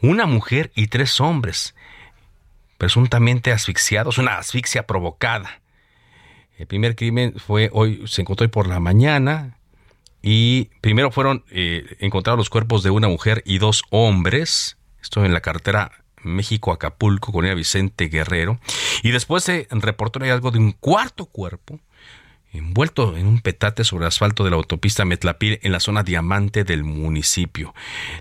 una 0.00 0.24
mujer 0.26 0.70
y 0.76 0.86
tres 0.86 1.20
hombres, 1.20 1.74
presuntamente 2.78 3.50
asfixiados, 3.50 4.18
una 4.18 4.38
asfixia 4.38 4.86
provocada. 4.86 5.60
El 6.56 6.68
primer 6.68 6.94
crimen 6.94 7.34
fue 7.36 7.68
hoy, 7.72 8.06
se 8.06 8.22
encontró 8.22 8.44
hoy 8.44 8.50
por 8.50 8.68
la 8.68 8.78
mañana 8.78 9.58
y 10.22 10.70
primero 10.80 11.10
fueron 11.10 11.44
eh, 11.50 11.96
encontrados 11.98 12.38
los 12.38 12.48
cuerpos 12.48 12.84
de 12.84 12.90
una 12.90 13.08
mujer 13.08 13.42
y 13.44 13.58
dos 13.58 13.82
hombres, 13.90 14.78
esto 15.02 15.24
en 15.24 15.34
la 15.34 15.40
carretera 15.40 15.90
México-Acapulco 16.22 17.32
con 17.32 17.44
el 17.44 17.56
Vicente 17.56 18.06
Guerrero, 18.06 18.60
y 19.02 19.10
después 19.10 19.42
se 19.42 19.66
reportó 19.70 20.20
el 20.20 20.26
hallazgo 20.26 20.52
de 20.52 20.60
un 20.60 20.72
cuarto 20.72 21.26
cuerpo 21.26 21.80
envuelto 22.58 23.16
en 23.16 23.26
un 23.26 23.40
petate 23.40 23.84
sobre 23.84 24.06
asfalto 24.06 24.44
de 24.44 24.50
la 24.50 24.56
autopista 24.56 25.04
Metlapil 25.04 25.58
en 25.62 25.72
la 25.72 25.80
zona 25.80 26.02
diamante 26.02 26.64
del 26.64 26.84
municipio. 26.84 27.74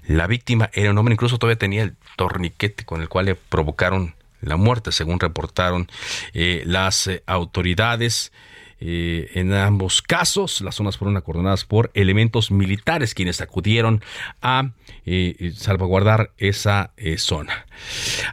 La 0.07 0.27
víctima 0.27 0.69
era 0.73 0.91
un 0.91 0.97
hombre, 0.97 1.13
incluso 1.13 1.37
todavía 1.37 1.57
tenía 1.57 1.83
el 1.83 1.95
torniquete 2.15 2.85
con 2.85 3.01
el 3.01 3.09
cual 3.09 3.25
le 3.25 3.35
provocaron 3.35 4.15
la 4.41 4.57
muerte, 4.57 4.91
según 4.91 5.19
reportaron 5.19 5.87
eh, 6.33 6.63
las 6.65 7.07
eh, 7.07 7.23
autoridades. 7.25 8.31
Eh, 8.79 9.31
en 9.35 9.53
ambos 9.53 10.01
casos, 10.01 10.59
las 10.61 10.75
zonas 10.75 10.97
fueron 10.97 11.15
acordonadas 11.15 11.63
por 11.63 11.91
elementos 11.93 12.51
militares 12.51 13.13
quienes 13.13 13.39
acudieron 13.39 14.03
a 14.41 14.71
eh, 15.05 15.53
salvaguardar 15.55 16.31
esa 16.37 16.91
eh, 16.97 17.17
zona. 17.17 17.65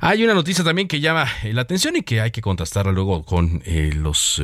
Hay 0.01 0.25
una 0.25 0.35
noticia 0.35 0.65
también 0.65 0.89
que 0.89 1.01
llama 1.01 1.29
la 1.45 1.63
atención 1.63 1.97
y 1.97 2.03
que 2.03 2.21
hay 2.21 2.31
que 2.33 2.41
contrastarla 2.41 2.93
luego 2.93 3.25
con 3.25 3.63
los 3.95 4.43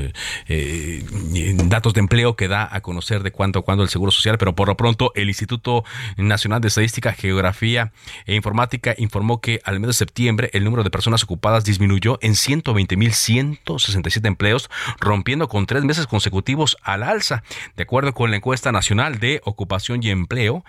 datos 1.68 1.94
de 1.94 2.00
empleo 2.00 2.36
que 2.36 2.48
da 2.48 2.68
a 2.70 2.80
conocer 2.80 3.22
de 3.22 3.32
cuánto 3.32 3.60
a 3.60 3.62
cuándo 3.62 3.82
el 3.82 3.90
Seguro 3.90 4.10
Social, 4.10 4.38
pero 4.38 4.54
por 4.54 4.68
lo 4.68 4.76
pronto 4.76 5.12
el 5.14 5.28
Instituto 5.28 5.84
Nacional 6.16 6.60
de 6.60 6.68
Estadística, 6.68 7.12
Geografía 7.12 7.92
e 8.26 8.34
Informática 8.34 8.94
informó 8.98 9.40
que 9.40 9.60
al 9.64 9.80
mes 9.80 9.88
de 9.88 9.94
septiembre 9.94 10.50
el 10.52 10.64
número 10.64 10.84
de 10.84 10.90
personas 10.90 11.22
ocupadas 11.24 11.64
disminuyó 11.64 12.18
en 12.22 12.32
120.167 12.32 14.26
empleos, 14.26 14.70
rompiendo 15.00 15.48
con 15.48 15.66
tres 15.66 15.84
meses 15.88 16.06
consecutivos 16.06 16.76
al 16.82 17.02
alza. 17.02 17.42
De 17.76 17.82
acuerdo 17.82 18.14
con 18.14 18.30
la 18.30 18.36
encuesta 18.36 18.70
nacional 18.70 19.18
de 19.18 19.40
ocupación 19.44 20.04
y 20.04 20.10
empleo, 20.10 20.64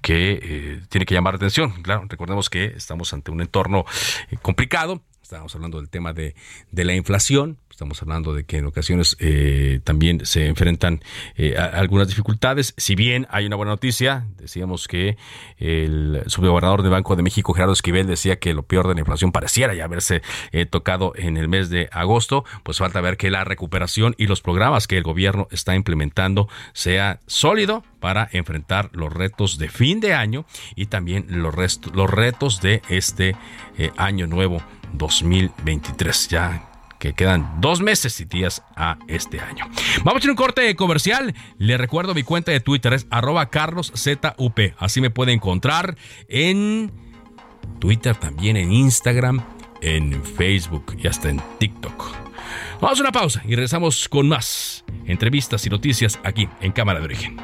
que 0.00 0.38
eh, 0.42 0.80
tiene 0.88 1.06
que 1.06 1.14
llamar 1.14 1.34
la 1.34 1.38
atención. 1.38 1.82
Claro, 1.82 2.04
recordemos 2.08 2.48
que 2.50 2.66
estamos 2.66 3.12
ante 3.12 3.32
un 3.32 3.40
entorno 3.40 3.84
eh, 4.30 4.36
complicado. 4.40 5.02
Estábamos 5.22 5.56
hablando 5.56 5.78
del 5.78 5.88
tema 5.88 6.12
de, 6.12 6.36
de 6.70 6.84
la 6.84 6.94
inflación, 6.94 7.58
Estamos 7.80 8.02
hablando 8.02 8.34
de 8.34 8.44
que 8.44 8.58
en 8.58 8.66
ocasiones 8.66 9.16
eh, 9.20 9.80
también 9.84 10.26
se 10.26 10.48
enfrentan 10.48 11.00
eh, 11.34 11.56
algunas 11.56 12.08
dificultades. 12.08 12.74
Si 12.76 12.94
bien 12.94 13.26
hay 13.30 13.46
una 13.46 13.56
buena 13.56 13.72
noticia, 13.72 14.26
decíamos 14.36 14.86
que 14.86 15.16
el 15.56 16.22
subgobernador 16.26 16.82
de 16.82 16.90
Banco 16.90 17.16
de 17.16 17.22
México, 17.22 17.54
Gerardo 17.54 17.72
Esquivel, 17.72 18.06
decía 18.06 18.38
que 18.38 18.52
lo 18.52 18.64
peor 18.64 18.86
de 18.86 18.92
la 18.92 19.00
inflación 19.00 19.32
pareciera 19.32 19.72
ya 19.72 19.84
haberse 19.84 20.20
eh, 20.52 20.66
tocado 20.66 21.14
en 21.16 21.38
el 21.38 21.48
mes 21.48 21.70
de 21.70 21.88
agosto, 21.90 22.44
pues 22.64 22.76
falta 22.76 23.00
ver 23.00 23.16
que 23.16 23.30
la 23.30 23.44
recuperación 23.44 24.14
y 24.18 24.26
los 24.26 24.42
programas 24.42 24.86
que 24.86 24.98
el 24.98 25.02
gobierno 25.02 25.48
está 25.50 25.74
implementando 25.74 26.50
sea 26.74 27.20
sólido 27.26 27.82
para 27.98 28.28
enfrentar 28.32 28.90
los 28.92 29.10
retos 29.10 29.56
de 29.56 29.70
fin 29.70 30.00
de 30.00 30.12
año 30.12 30.44
y 30.76 30.84
también 30.84 31.24
los, 31.30 31.54
los 31.94 32.10
retos 32.10 32.60
de 32.60 32.82
este 32.90 33.36
año 33.96 34.26
nuevo 34.26 34.62
2023. 34.92 36.28
Ya 36.28 36.69
que 37.00 37.14
quedan 37.14 37.60
dos 37.60 37.80
meses 37.80 38.20
y 38.20 38.26
días 38.26 38.62
a 38.76 38.98
este 39.08 39.40
año. 39.40 39.64
Vamos 40.04 40.14
a 40.14 40.18
hacer 40.18 40.30
un 40.30 40.36
corte 40.36 40.76
comercial. 40.76 41.34
Le 41.58 41.76
recuerdo 41.76 42.14
mi 42.14 42.22
cuenta 42.22 42.52
de 42.52 42.60
Twitter 42.60 42.92
es 42.92 43.06
arroba 43.10 43.50
carloszup. 43.50 44.60
Así 44.78 45.00
me 45.00 45.10
puede 45.10 45.32
encontrar 45.32 45.96
en 46.28 46.92
Twitter, 47.80 48.14
también 48.14 48.56
en 48.56 48.70
Instagram, 48.70 49.42
en 49.80 50.22
Facebook 50.22 50.94
y 51.02 51.08
hasta 51.08 51.30
en 51.30 51.40
TikTok. 51.58 52.12
Vamos 52.80 52.98
a 52.98 53.02
una 53.02 53.12
pausa 53.12 53.42
y 53.44 53.56
regresamos 53.56 54.08
con 54.08 54.28
más 54.28 54.84
entrevistas 55.06 55.66
y 55.66 55.70
noticias 55.70 56.20
aquí 56.22 56.48
en 56.60 56.72
Cámara 56.72 57.00
de 57.00 57.06
Origen. 57.06 57.36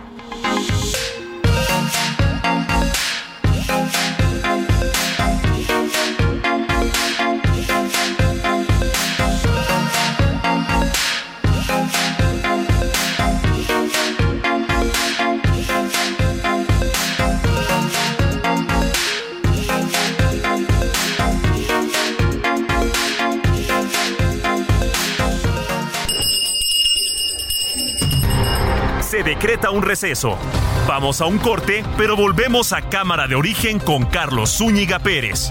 Decreta 29.26 29.70
un 29.70 29.82
receso. 29.82 30.38
Vamos 30.86 31.20
a 31.20 31.26
un 31.26 31.38
corte, 31.38 31.82
pero 31.98 32.16
volvemos 32.16 32.72
a 32.72 32.80
Cámara 32.80 33.26
de 33.26 33.34
Origen 33.34 33.80
con 33.80 34.06
Carlos 34.06 34.56
Zúñiga 34.56 35.00
Pérez. 35.00 35.50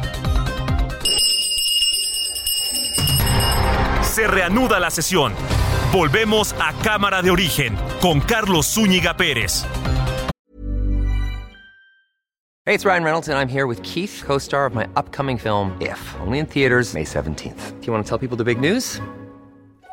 Se 4.02 4.28
reanuda 4.28 4.80
la 4.80 4.90
sesión. 4.90 5.34
Volvemos 5.92 6.54
a 6.54 6.72
Cámara 6.84 7.22
de 7.22 7.32
Origen 7.32 7.78
con 8.02 8.22
Carlos 8.22 8.66
Zúñiga 8.66 9.18
Pérez. 9.18 9.66
Hey, 12.68 12.74
it's 12.74 12.86
Ryan 12.86 13.04
Reynolds, 13.04 13.28
and 13.28 13.38
I'm 13.38 13.50
here 13.50 13.68
with 13.68 13.84
Keith, 13.84 14.24
co 14.26 14.40
star 14.40 14.66
of 14.66 14.74
my 14.74 14.88
upcoming 14.96 15.38
film, 15.38 15.78
If, 15.82 16.00
only 16.22 16.40
in 16.40 16.46
theaters, 16.48 16.94
May 16.96 17.04
17th. 17.04 17.80
Do 17.80 17.86
you 17.86 17.94
want 17.94 18.06
to 18.06 18.10
tell 18.10 18.18
people 18.18 18.38
the 18.38 18.46
big 18.46 18.60
news? 18.60 19.02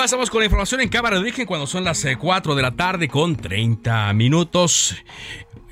Avanzamos 0.00 0.30
con 0.30 0.38
la 0.38 0.46
información 0.46 0.80
en 0.80 0.88
Cámara 0.88 1.16
de 1.16 1.20
Origen 1.20 1.44
cuando 1.44 1.66
son 1.66 1.84
las 1.84 2.06
4 2.18 2.52
eh, 2.52 2.56
de 2.56 2.62
la 2.62 2.70
tarde 2.70 3.06
con 3.06 3.36
30 3.36 4.10
minutos. 4.14 4.96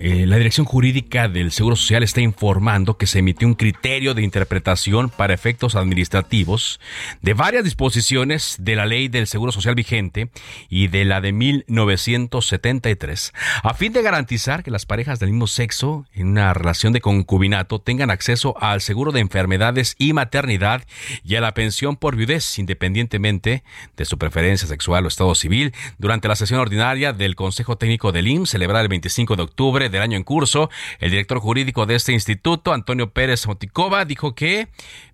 Eh, 0.00 0.26
la 0.26 0.36
Dirección 0.36 0.64
Jurídica 0.64 1.26
del 1.26 1.50
Seguro 1.50 1.74
Social 1.74 2.04
está 2.04 2.20
informando 2.20 2.96
que 2.96 3.08
se 3.08 3.18
emitió 3.18 3.48
un 3.48 3.54
criterio 3.54 4.14
de 4.14 4.22
interpretación 4.22 5.10
para 5.10 5.34
efectos 5.34 5.74
administrativos 5.74 6.78
de 7.20 7.34
varias 7.34 7.64
disposiciones 7.64 8.54
de 8.60 8.76
la 8.76 8.86
ley 8.86 9.08
del 9.08 9.26
Seguro 9.26 9.50
Social 9.50 9.74
vigente 9.74 10.30
y 10.68 10.86
de 10.86 11.04
la 11.04 11.20
de 11.20 11.32
1973, 11.32 13.32
a 13.64 13.74
fin 13.74 13.92
de 13.92 14.02
garantizar 14.02 14.62
que 14.62 14.70
las 14.70 14.86
parejas 14.86 15.18
del 15.18 15.30
mismo 15.30 15.48
sexo 15.48 16.06
en 16.12 16.28
una 16.28 16.54
relación 16.54 16.92
de 16.92 17.00
concubinato 17.00 17.80
tengan 17.80 18.10
acceso 18.10 18.54
al 18.60 18.80
seguro 18.80 19.10
de 19.10 19.18
enfermedades 19.18 19.96
y 19.98 20.12
maternidad 20.12 20.84
y 21.24 21.34
a 21.34 21.40
la 21.40 21.54
pensión 21.54 21.96
por 21.96 22.14
viudez, 22.14 22.60
independientemente 22.60 23.64
de 23.96 24.04
su 24.04 24.16
preferencia 24.16 24.68
sexual 24.68 25.06
o 25.06 25.08
estado 25.08 25.34
civil, 25.34 25.74
durante 25.98 26.28
la 26.28 26.36
sesión 26.36 26.60
ordinaria 26.60 27.12
del 27.12 27.34
Consejo 27.34 27.76
Técnico 27.76 28.12
del 28.12 28.28
IMSS, 28.28 28.50
celebrada 28.50 28.82
el 28.82 28.88
25 28.88 29.34
de 29.34 29.42
octubre 29.42 29.87
del 29.88 30.02
año 30.02 30.16
en 30.16 30.24
curso, 30.24 30.70
el 31.00 31.10
director 31.10 31.38
jurídico 31.38 31.86
de 31.86 31.94
este 31.94 32.12
instituto, 32.12 32.72
Antonio 32.72 33.10
Pérez 33.10 33.46
Moticova, 33.46 34.04
dijo 34.04 34.34
que 34.34 34.68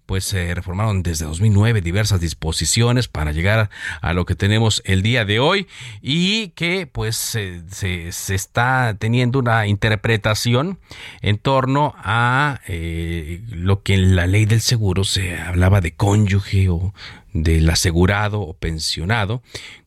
pues 0.06 0.24
se 0.24 0.54
reformaron 0.54 1.02
desde 1.02 1.24
2009 1.24 1.80
diversas 1.80 2.20
disposiciones 2.20 3.08
para 3.08 3.32
llegar 3.32 3.70
a 4.00 4.12
lo 4.12 4.26
que 4.26 4.34
tenemos 4.34 4.82
el 4.84 5.02
día 5.02 5.24
de 5.24 5.40
hoy 5.40 5.66
y 6.02 6.48
que 6.48 6.86
pues 6.86 7.16
se, 7.16 7.62
está 8.08 8.96
teniendo 8.98 9.38
una 9.38 9.66
interpretación 9.66 10.78
en 11.22 11.38
torno 11.38 11.94
a 11.96 12.60
eh, 12.68 13.40
lo 13.48 13.82
que 13.82 13.94
en 13.94 14.16
la 14.16 14.26
ley 14.26 14.44
del 14.44 14.60
seguro 14.60 15.04
se 15.04 15.38
hablaba 15.38 15.80
de 15.80 15.94
cónyuge 15.94 16.68
o 16.68 16.92
del 17.32 17.68
asegurado 17.70 18.40
o 18.42 18.54
pensionado 18.54 19.42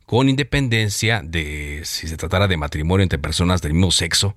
con 0.05 0.29
independencia 0.29 1.21
de 1.23 1.81
si 1.83 2.07
se 2.07 2.17
tratara 2.17 2.47
de 2.47 2.57
matrimonio 2.57 3.03
entre 3.03 3.19
personas 3.19 3.61
del 3.61 3.73
mismo 3.73 3.91
sexo 3.91 4.35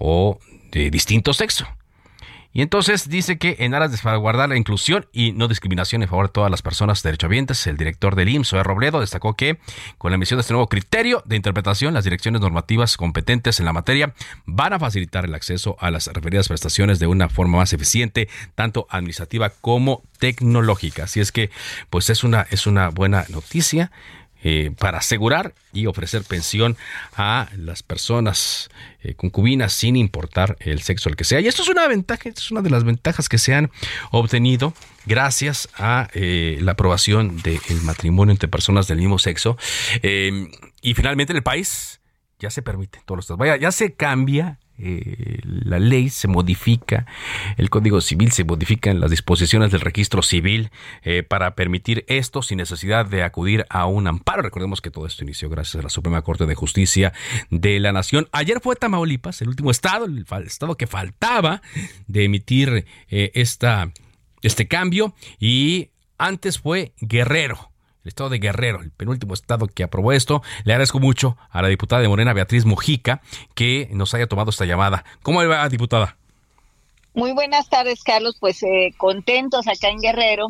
o 0.00 0.40
de 0.72 0.90
distinto 0.90 1.32
sexo. 1.32 1.66
Y 2.52 2.62
entonces 2.62 3.08
dice 3.08 3.38
que 3.38 3.56
en 3.60 3.74
aras 3.74 3.92
de 3.92 3.96
salvaguardar 3.96 4.48
la 4.48 4.56
inclusión 4.56 5.06
y 5.12 5.30
no 5.32 5.46
discriminación 5.46 6.02
en 6.02 6.08
favor 6.08 6.26
de 6.26 6.32
todas 6.32 6.50
las 6.50 6.62
personas 6.62 7.00
derechohabientes, 7.02 7.64
el 7.68 7.76
director 7.76 8.16
del 8.16 8.28
IMSS, 8.28 8.50
de 8.50 8.62
Robledo, 8.64 8.98
destacó 8.98 9.34
que 9.34 9.58
con 9.98 10.10
la 10.10 10.16
emisión 10.16 10.38
de 10.38 10.40
este 10.40 10.52
nuevo 10.52 10.68
criterio 10.68 11.22
de 11.26 11.36
interpretación, 11.36 11.94
las 11.94 12.02
direcciones 12.02 12.40
normativas 12.40 12.96
competentes 12.96 13.60
en 13.60 13.66
la 13.66 13.72
materia 13.72 14.14
van 14.46 14.72
a 14.72 14.80
facilitar 14.80 15.24
el 15.24 15.34
acceso 15.34 15.76
a 15.78 15.92
las 15.92 16.08
referidas 16.08 16.48
prestaciones 16.48 16.98
de 16.98 17.06
una 17.06 17.28
forma 17.28 17.58
más 17.58 17.72
eficiente, 17.72 18.28
tanto 18.56 18.88
administrativa 18.90 19.50
como 19.50 20.02
tecnológica. 20.18 21.04
Así 21.04 21.20
es 21.20 21.30
que, 21.30 21.50
pues 21.88 22.10
es 22.10 22.24
una, 22.24 22.48
es 22.50 22.66
una 22.66 22.88
buena 22.88 23.26
noticia. 23.28 23.92
Eh, 24.42 24.72
para 24.78 25.00
asegurar 25.00 25.52
y 25.70 25.84
ofrecer 25.84 26.22
pensión 26.24 26.78
a 27.14 27.50
las 27.58 27.82
personas 27.82 28.70
eh, 29.02 29.14
concubinas 29.14 29.72
sin 29.72 29.96
importar 29.96 30.56
el 30.60 30.82
sexo 30.82 31.08
al 31.08 31.16
que 31.16 31.24
sea. 31.24 31.40
Y 31.40 31.48
esto 31.48 31.62
es 31.62 31.68
una 31.68 31.88
ventaja, 31.88 32.28
es 32.28 32.50
una 32.50 32.62
de 32.62 32.70
las 32.70 32.84
ventajas 32.84 33.28
que 33.28 33.38
se 33.38 33.54
han 33.54 33.70
obtenido 34.10 34.74
gracias 35.06 35.68
a 35.74 36.08
eh, 36.14 36.58
la 36.60 36.72
aprobación 36.72 37.40
del 37.42 37.82
matrimonio 37.82 38.32
entre 38.32 38.48
personas 38.48 38.86
del 38.86 38.98
mismo 38.98 39.18
sexo. 39.18 39.56
y 40.02 40.94
finalmente 40.94 41.32
en 41.32 41.38
el 41.38 41.42
país 41.42 42.00
ya 42.38 42.50
se 42.50 42.62
permite 42.62 43.00
todos 43.04 43.28
los 43.28 43.38
Vaya, 43.38 43.56
ya 43.56 43.72
se 43.72 43.94
cambia 43.94 44.59
eh, 44.82 45.40
la 45.44 45.78
ley 45.78 46.10
se 46.10 46.28
modifica, 46.28 47.06
el 47.56 47.70
Código 47.70 48.00
Civil 48.00 48.32
se 48.32 48.44
modifica 48.44 48.90
en 48.90 49.00
las 49.00 49.10
disposiciones 49.10 49.70
del 49.70 49.80
registro 49.80 50.22
civil 50.22 50.70
eh, 51.02 51.22
para 51.22 51.54
permitir 51.54 52.04
esto 52.08 52.42
sin 52.42 52.58
necesidad 52.58 53.06
de 53.06 53.22
acudir 53.22 53.66
a 53.68 53.86
un 53.86 54.06
amparo. 54.06 54.42
Recordemos 54.42 54.80
que 54.80 54.90
todo 54.90 55.06
esto 55.06 55.24
inició 55.24 55.48
gracias 55.48 55.76
a 55.76 55.82
la 55.82 55.90
Suprema 55.90 56.22
Corte 56.22 56.46
de 56.46 56.54
Justicia 56.54 57.12
de 57.50 57.80
la 57.80 57.92
Nación. 57.92 58.28
Ayer 58.32 58.60
fue 58.60 58.76
Tamaulipas, 58.76 59.42
el 59.42 59.48
último 59.48 59.70
estado, 59.70 60.06
el, 60.06 60.26
estado 60.46 60.76
que 60.76 60.86
faltaba 60.86 61.62
de 62.06 62.24
emitir 62.24 62.86
eh, 63.08 63.30
esta, 63.34 63.92
este 64.42 64.68
cambio 64.68 65.14
y 65.38 65.90
antes 66.18 66.58
fue 66.58 66.92
Guerrero 67.00 67.69
el 68.02 68.08
estado 68.08 68.30
de 68.30 68.38
Guerrero, 68.38 68.80
el 68.80 68.90
penúltimo 68.90 69.34
estado 69.34 69.66
que 69.66 69.82
aprobó 69.82 70.12
esto. 70.12 70.42
Le 70.64 70.72
agradezco 70.72 71.00
mucho 71.00 71.36
a 71.50 71.62
la 71.62 71.68
diputada 71.68 72.02
de 72.02 72.08
Morena, 72.08 72.32
Beatriz 72.32 72.64
Mujica, 72.64 73.20
que 73.54 73.88
nos 73.92 74.14
haya 74.14 74.26
tomado 74.26 74.50
esta 74.50 74.64
llamada. 74.64 75.04
¿Cómo 75.22 75.42
le 75.42 75.48
va, 75.48 75.68
diputada? 75.68 76.16
Muy 77.14 77.32
buenas 77.32 77.68
tardes, 77.68 78.02
Carlos. 78.02 78.36
Pues 78.40 78.62
eh, 78.62 78.94
contentos 78.96 79.66
acá 79.68 79.88
en 79.88 80.00
Guerrero, 80.00 80.46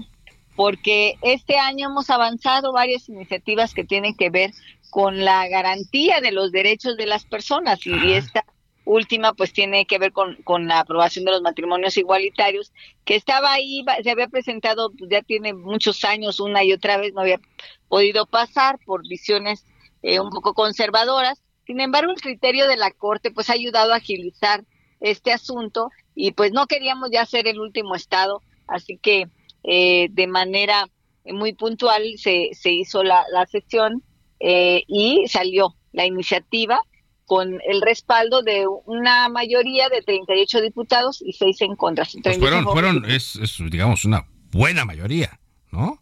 porque 0.54 1.16
este 1.22 1.58
año 1.58 1.88
hemos 1.88 2.10
avanzado 2.10 2.72
varias 2.72 3.08
iniciativas 3.08 3.74
que 3.74 3.84
tienen 3.84 4.14
que 4.14 4.30
ver 4.30 4.52
con 4.90 5.24
la 5.24 5.48
garantía 5.48 6.20
de 6.20 6.32
los 6.32 6.52
derechos 6.52 6.96
de 6.96 7.06
las 7.06 7.24
personas 7.24 7.86
y 7.86 8.12
esta 8.12 8.44
última 8.90 9.32
pues 9.32 9.52
tiene 9.52 9.86
que 9.86 9.98
ver 9.98 10.12
con, 10.12 10.36
con 10.42 10.66
la 10.66 10.80
aprobación 10.80 11.24
de 11.24 11.30
los 11.30 11.42
matrimonios 11.42 11.96
igualitarios, 11.96 12.72
que 13.04 13.14
estaba 13.14 13.52
ahí, 13.52 13.84
se 14.02 14.10
había 14.10 14.28
presentado, 14.28 14.92
pues, 14.96 15.10
ya 15.10 15.22
tiene 15.22 15.54
muchos 15.54 16.04
años, 16.04 16.40
una 16.40 16.64
y 16.64 16.72
otra 16.72 16.96
vez 16.96 17.14
no 17.14 17.20
había 17.20 17.40
podido 17.88 18.26
pasar 18.26 18.78
por 18.84 19.06
visiones 19.06 19.64
eh, 20.02 20.20
un 20.20 20.30
poco 20.30 20.54
conservadoras. 20.54 21.40
Sin 21.66 21.80
embargo, 21.80 22.10
el 22.10 22.20
criterio 22.20 22.66
de 22.66 22.76
la 22.76 22.90
Corte 22.90 23.30
pues 23.30 23.48
ha 23.48 23.52
ayudado 23.52 23.92
a 23.92 23.96
agilizar 23.96 24.64
este 25.00 25.32
asunto 25.32 25.90
y 26.14 26.32
pues 26.32 26.52
no 26.52 26.66
queríamos 26.66 27.10
ya 27.12 27.24
ser 27.24 27.46
el 27.46 27.60
último 27.60 27.94
estado, 27.94 28.42
así 28.66 28.98
que 28.98 29.28
eh, 29.62 30.08
de 30.10 30.26
manera 30.26 30.88
muy 31.24 31.52
puntual 31.52 32.02
se, 32.16 32.50
se 32.54 32.72
hizo 32.72 33.04
la, 33.04 33.24
la 33.30 33.46
sesión 33.46 34.02
eh, 34.40 34.82
y 34.88 35.26
salió 35.28 35.76
la 35.92 36.06
iniciativa 36.06 36.80
con 37.30 37.60
el 37.64 37.80
respaldo 37.80 38.42
de 38.42 38.66
una 38.86 39.28
mayoría 39.28 39.88
de 39.88 40.02
38 40.02 40.62
diputados 40.62 41.22
y 41.24 41.32
6 41.32 41.60
en 41.60 41.76
contra. 41.76 42.04
Pues 42.24 42.38
fueron, 42.38 42.64
fueron 42.64 43.04
es, 43.08 43.38
digamos, 43.70 44.04
una 44.04 44.26
buena 44.50 44.84
mayoría, 44.84 45.38
¿no? 45.70 46.00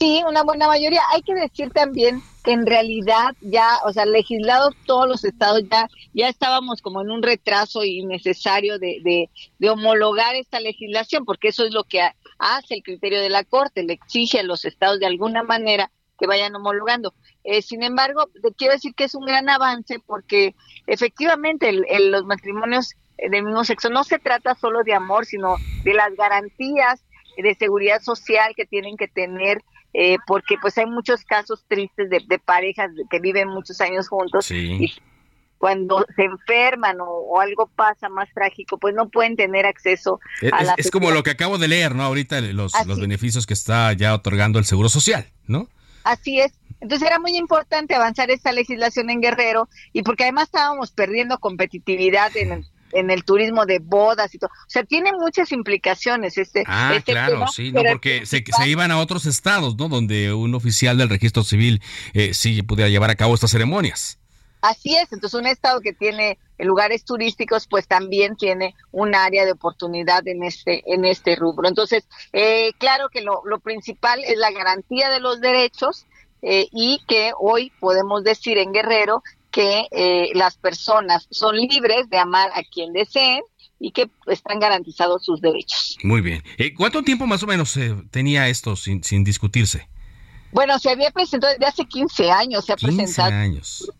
Sí, 0.00 0.22
una 0.26 0.44
buena 0.44 0.66
mayoría. 0.66 1.02
Hay 1.12 1.20
que 1.20 1.34
decir 1.34 1.68
también 1.68 2.22
que 2.44 2.52
en 2.52 2.64
realidad 2.64 3.36
ya, 3.42 3.76
o 3.84 3.92
sea, 3.92 4.06
legislados 4.06 4.74
todos 4.86 5.06
los 5.06 5.22
estados 5.22 5.64
ya, 5.70 5.86
ya 6.14 6.30
estábamos 6.30 6.80
como 6.80 7.02
en 7.02 7.10
un 7.10 7.22
retraso 7.22 7.84
innecesario 7.84 8.78
de, 8.78 9.02
de, 9.04 9.28
de 9.58 9.68
homologar 9.68 10.34
esta 10.34 10.60
legislación, 10.60 11.26
porque 11.26 11.48
eso 11.48 11.66
es 11.66 11.74
lo 11.74 11.84
que 11.84 12.00
hace 12.38 12.76
el 12.76 12.82
criterio 12.82 13.20
de 13.20 13.28
la 13.28 13.44
Corte, 13.44 13.82
le 13.82 13.92
exige 13.92 14.40
a 14.40 14.44
los 14.44 14.64
estados 14.64 14.98
de 14.98 15.04
alguna 15.04 15.42
manera 15.42 15.90
que 16.18 16.26
vayan 16.26 16.56
homologando. 16.56 17.12
Eh, 17.44 17.62
sin 17.62 17.82
embargo, 17.82 18.28
quiero 18.56 18.74
decir 18.74 18.94
que 18.94 19.04
es 19.04 19.14
un 19.14 19.24
gran 19.24 19.48
avance 19.48 19.98
porque 20.04 20.54
efectivamente 20.86 21.72
los 21.72 22.24
matrimonios 22.24 22.94
del 23.16 23.44
mismo 23.44 23.64
sexo 23.64 23.90
no 23.90 24.04
se 24.04 24.18
trata 24.18 24.54
solo 24.54 24.82
de 24.84 24.94
amor, 24.94 25.26
sino 25.26 25.56
de 25.84 25.94
las 25.94 26.14
garantías 26.14 27.02
de 27.36 27.54
seguridad 27.54 28.00
social 28.02 28.52
que 28.56 28.66
tienen 28.66 28.96
que 28.96 29.08
tener, 29.08 29.62
eh, 29.94 30.16
porque 30.26 30.56
pues 30.60 30.76
hay 30.78 30.86
muchos 30.86 31.24
casos 31.24 31.64
tristes 31.68 32.10
de, 32.10 32.38
parejas 32.38 32.90
que 33.10 33.20
viven 33.20 33.48
muchos 33.48 33.80
años 33.80 34.08
juntos 34.08 34.50
y 34.50 34.92
cuando 35.58 36.04
se 36.14 36.24
enferman 36.24 36.98
o, 37.00 37.40
algo 37.40 37.68
pasa 37.74 38.08
más 38.08 38.28
trágico, 38.32 38.78
pues 38.78 38.94
no 38.94 39.08
pueden 39.08 39.36
tener 39.36 39.66
acceso 39.66 40.20
a 40.52 40.62
la... 40.62 40.74
Es 40.76 40.90
como 40.90 41.10
lo 41.10 41.22
que 41.22 41.30
acabo 41.30 41.58
de 41.58 41.68
leer, 41.68 41.94
¿no? 41.94 42.04
Ahorita 42.04 42.40
los, 42.40 42.72
los 42.86 43.00
beneficios 43.00 43.46
que 43.46 43.54
está 43.54 43.92
ya 43.92 44.14
otorgando 44.14 44.58
el 44.58 44.64
Seguro 44.64 44.88
Social, 44.88 45.26
¿no? 45.46 45.68
Así 46.04 46.40
es. 46.40 46.52
Entonces 46.80 47.06
era 47.06 47.18
muy 47.18 47.36
importante 47.36 47.94
avanzar 47.94 48.30
esta 48.30 48.52
legislación 48.52 49.10
en 49.10 49.20
Guerrero 49.20 49.68
y 49.92 50.02
porque 50.02 50.24
además 50.24 50.44
estábamos 50.44 50.92
perdiendo 50.92 51.38
competitividad 51.38 52.36
en 52.36 52.52
el, 52.52 52.66
en 52.92 53.10
el 53.10 53.24
turismo 53.24 53.66
de 53.66 53.80
bodas 53.80 54.34
y 54.34 54.38
todo. 54.38 54.50
O 54.50 54.70
sea, 54.70 54.84
tiene 54.84 55.12
muchas 55.12 55.50
implicaciones 55.52 56.38
este, 56.38 56.64
ah, 56.66 56.92
este 56.94 57.12
claro, 57.12 57.46
sí, 57.48 57.72
no, 57.72 57.82
porque 57.82 58.26
se, 58.26 58.44
se, 58.46 58.68
iban 58.68 58.90
a 58.90 58.98
otros 58.98 59.26
estados, 59.26 59.76
¿no? 59.76 59.88
Donde 59.88 60.32
un 60.32 60.54
oficial 60.54 60.96
del 60.98 61.08
registro 61.08 61.42
civil 61.42 61.82
eh, 62.14 62.32
sí 62.32 62.62
pudiera 62.62 62.88
llevar 62.88 63.10
a 63.10 63.16
cabo 63.16 63.34
estas 63.34 63.50
ceremonias. 63.50 64.18
Así 64.60 64.96
es, 64.96 65.12
entonces 65.12 65.38
un 65.38 65.46
estado 65.46 65.80
que 65.80 65.92
tiene 65.92 66.36
lugares 66.58 67.04
turísticos, 67.04 67.68
pues 67.68 67.86
también 67.86 68.36
tiene 68.36 68.74
un 68.90 69.14
área 69.14 69.44
de 69.44 69.52
oportunidad 69.52 70.26
en 70.26 70.42
este 70.42 70.82
en 70.92 71.04
este 71.04 71.36
rubro. 71.36 71.68
Entonces, 71.68 72.08
eh, 72.32 72.72
claro 72.78 73.08
que 73.08 73.20
lo, 73.20 73.42
lo 73.44 73.60
principal 73.60 74.20
es 74.24 74.36
la 74.36 74.50
garantía 74.50 75.10
de 75.10 75.20
los 75.20 75.40
derechos 75.40 76.06
eh, 76.42 76.68
y 76.72 77.00
que 77.06 77.32
hoy 77.38 77.72
podemos 77.80 78.24
decir 78.24 78.58
en 78.58 78.72
Guerrero 78.72 79.22
que 79.50 79.86
eh, 79.90 80.30
las 80.34 80.56
personas 80.56 81.26
son 81.30 81.56
libres 81.56 82.08
de 82.10 82.18
amar 82.18 82.50
a 82.54 82.62
quien 82.62 82.92
deseen 82.92 83.42
y 83.80 83.92
que 83.92 84.10
están 84.26 84.58
garantizados 84.58 85.24
sus 85.24 85.40
derechos. 85.40 85.96
Muy 86.02 86.20
bien. 86.20 86.42
¿Cuánto 86.76 87.02
tiempo 87.02 87.26
más 87.26 87.42
o 87.42 87.46
menos 87.46 87.78
tenía 88.10 88.48
esto 88.48 88.76
sin, 88.76 89.02
sin 89.04 89.24
discutirse? 89.24 89.88
Bueno, 90.50 90.78
se 90.78 90.90
había 90.90 91.10
presentado 91.10 91.52
desde 91.52 91.66
hace 91.66 91.84
15 91.84 92.30
años, 92.30 92.64
se 92.64 92.72
ha 92.72 92.76
15 92.76 92.96
presentado 92.96 93.32
años. 93.32 93.90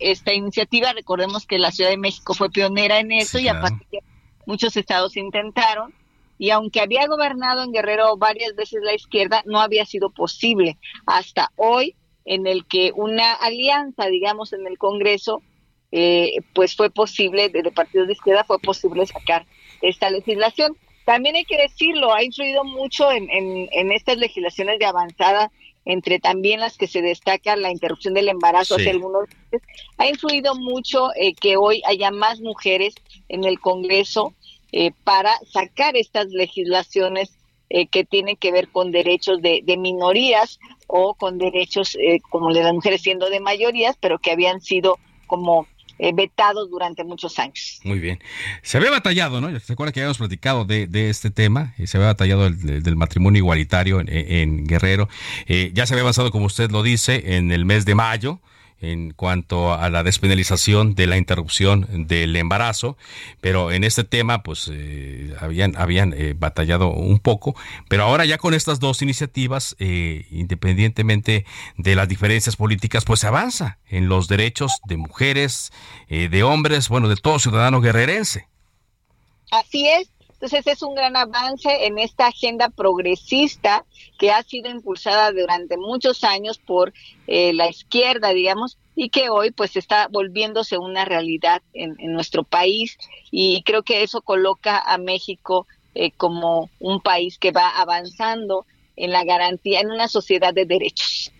esta 0.00 0.32
iniciativa. 0.32 0.92
Recordemos 0.92 1.46
que 1.46 1.58
la 1.58 1.70
Ciudad 1.70 1.90
de 1.90 1.98
México 1.98 2.34
fue 2.34 2.50
pionera 2.50 2.98
en 2.98 3.12
eso 3.12 3.38
y 3.38 3.48
a 3.48 3.60
partir 3.60 3.86
de 3.92 4.02
muchos 4.46 4.76
estados 4.76 5.16
intentaron. 5.16 5.94
Y 6.40 6.48
aunque 6.52 6.80
había 6.80 7.06
gobernado 7.06 7.62
en 7.62 7.70
Guerrero 7.70 8.16
varias 8.16 8.56
veces 8.56 8.80
la 8.82 8.94
izquierda, 8.94 9.42
no 9.44 9.60
había 9.60 9.84
sido 9.84 10.08
posible 10.08 10.78
hasta 11.04 11.52
hoy 11.56 11.96
en 12.24 12.46
el 12.46 12.64
que 12.66 12.92
una 12.96 13.34
alianza, 13.34 14.06
digamos, 14.06 14.54
en 14.54 14.66
el 14.66 14.78
Congreso, 14.78 15.42
eh, 15.92 16.36
pues 16.54 16.74
fue 16.74 16.88
posible, 16.88 17.50
desde 17.50 17.70
partidos 17.70 18.06
de 18.06 18.14
izquierda 18.14 18.44
fue 18.44 18.58
posible 18.58 19.04
sacar 19.04 19.44
esta 19.82 20.08
legislación. 20.08 20.78
También 21.04 21.36
hay 21.36 21.44
que 21.44 21.58
decirlo, 21.58 22.14
ha 22.14 22.24
influido 22.24 22.64
mucho 22.64 23.12
en, 23.12 23.28
en, 23.30 23.92
estas 23.92 24.16
legislaciones 24.16 24.78
de 24.78 24.86
avanzada, 24.86 25.52
entre 25.84 26.20
también 26.20 26.60
las 26.60 26.78
que 26.78 26.86
se 26.86 27.02
destaca 27.02 27.54
la 27.54 27.70
interrupción 27.70 28.14
del 28.14 28.30
embarazo 28.30 28.76
hace 28.76 28.88
algunos 28.88 29.28
meses, 29.28 29.68
ha 29.98 30.08
influido 30.08 30.54
mucho 30.54 31.10
eh, 31.16 31.34
que 31.34 31.58
hoy 31.58 31.82
haya 31.84 32.10
más 32.10 32.40
mujeres 32.40 32.94
en 33.28 33.44
el 33.44 33.60
Congreso 33.60 34.32
eh, 34.72 34.92
para 35.04 35.32
sacar 35.50 35.96
estas 35.96 36.28
legislaciones 36.28 37.30
eh, 37.68 37.86
que 37.86 38.04
tienen 38.04 38.36
que 38.36 38.52
ver 38.52 38.68
con 38.68 38.90
derechos 38.90 39.40
de, 39.42 39.62
minorías 39.78 40.58
o 40.86 41.14
con 41.14 41.38
derechos 41.38 41.96
como 42.30 42.52
de 42.52 42.62
las 42.62 42.74
mujeres 42.74 43.02
siendo 43.02 43.30
de 43.30 43.40
mayorías, 43.40 43.96
pero 44.00 44.18
que 44.18 44.32
habían 44.32 44.60
sido 44.60 44.98
como 45.26 45.66
eh, 46.02 46.12
vetados 46.14 46.70
durante 46.70 47.04
muchos 47.04 47.38
años. 47.38 47.78
Muy 47.84 47.98
bien. 47.98 48.20
Se 48.62 48.78
había 48.78 48.90
batallado, 48.90 49.42
¿no? 49.42 49.60
¿Se 49.60 49.74
acuerda 49.74 49.92
que 49.92 50.00
habíamos 50.00 50.16
platicado 50.16 50.64
de, 50.64 51.10
este 51.10 51.30
tema? 51.30 51.74
Eh, 51.76 51.86
se 51.86 51.98
había 51.98 52.06
batallado 52.06 52.46
el, 52.46 52.82
del 52.82 52.96
matrimonio 52.96 53.40
igualitario 53.40 54.00
en, 54.00 54.66
Guerrero. 54.66 55.10
Eh, 55.46 55.72
ya 55.74 55.84
se 55.84 55.92
había 55.92 56.00
avanzado, 56.00 56.30
como 56.30 56.46
usted 56.46 56.70
lo 56.70 56.82
dice, 56.82 57.36
en 57.36 57.52
el 57.52 57.66
mes 57.66 57.84
de 57.84 57.94
mayo 57.94 58.40
en 58.80 59.12
cuanto 59.12 59.74
a 59.74 59.90
la 59.90 60.02
despenalización 60.02 60.94
de 60.94 61.06
la 61.06 61.16
interrupción 61.16 62.06
del 62.06 62.34
embarazo, 62.36 62.96
pero 63.40 63.72
en 63.72 63.84
este 63.84 64.04
tema 64.04 64.42
pues 64.42 64.70
eh, 64.72 65.34
habían, 65.40 65.76
habían 65.76 66.14
eh, 66.14 66.34
batallado 66.36 66.90
un 66.90 67.18
poco, 67.18 67.54
pero 67.88 68.04
ahora 68.04 68.24
ya 68.24 68.38
con 68.38 68.54
estas 68.54 68.80
dos 68.80 69.02
iniciativas, 69.02 69.76
eh, 69.78 70.26
independientemente 70.30 71.44
de 71.76 71.94
las 71.94 72.08
diferencias 72.08 72.56
políticas, 72.56 73.04
pues 73.04 73.20
se 73.20 73.26
avanza 73.26 73.78
en 73.88 74.08
los 74.08 74.28
derechos 74.28 74.80
de 74.86 74.96
mujeres, 74.96 75.72
de 76.08 76.42
hombres, 76.42 76.88
bueno, 76.88 77.08
de 77.08 77.16
todo 77.16 77.38
ciudadano 77.38 77.80
guerrerense. 77.80 78.48
Así 79.50 79.88
es, 79.88 80.08
entonces 80.40 80.66
es 80.68 80.82
un 80.82 80.94
gran 80.94 81.18
avance 81.18 81.84
en 81.84 81.98
esta 81.98 82.28
agenda 82.28 82.70
progresista 82.70 83.84
que 84.18 84.30
ha 84.30 84.42
sido 84.42 84.70
impulsada 84.70 85.32
durante 85.32 85.76
muchos 85.76 86.24
años 86.24 86.56
por 86.56 86.94
eh, 87.26 87.52
la 87.52 87.68
izquierda, 87.68 88.30
digamos, 88.30 88.78
y 88.96 89.10
que 89.10 89.28
hoy 89.28 89.50
pues 89.50 89.76
está 89.76 90.08
volviéndose 90.10 90.78
una 90.78 91.04
realidad 91.04 91.60
en, 91.74 91.94
nuestro 92.10 92.42
país 92.42 92.96
y 93.30 93.62
creo 93.64 93.82
que 93.82 94.02
eso 94.02 94.22
coloca 94.22 94.78
a 94.78 94.96
México 94.96 95.66
eh, 95.94 96.10
como 96.12 96.70
un 96.78 97.02
país 97.02 97.36
que 97.36 97.52
va 97.52 97.78
avanzando 97.78 98.64
en 98.96 99.10
la 99.10 99.24
garantía, 99.24 99.80
en 99.80 99.90
una 99.90 100.08
sociedad 100.08 100.54
de 100.54 100.64
derechos. 100.64 101.32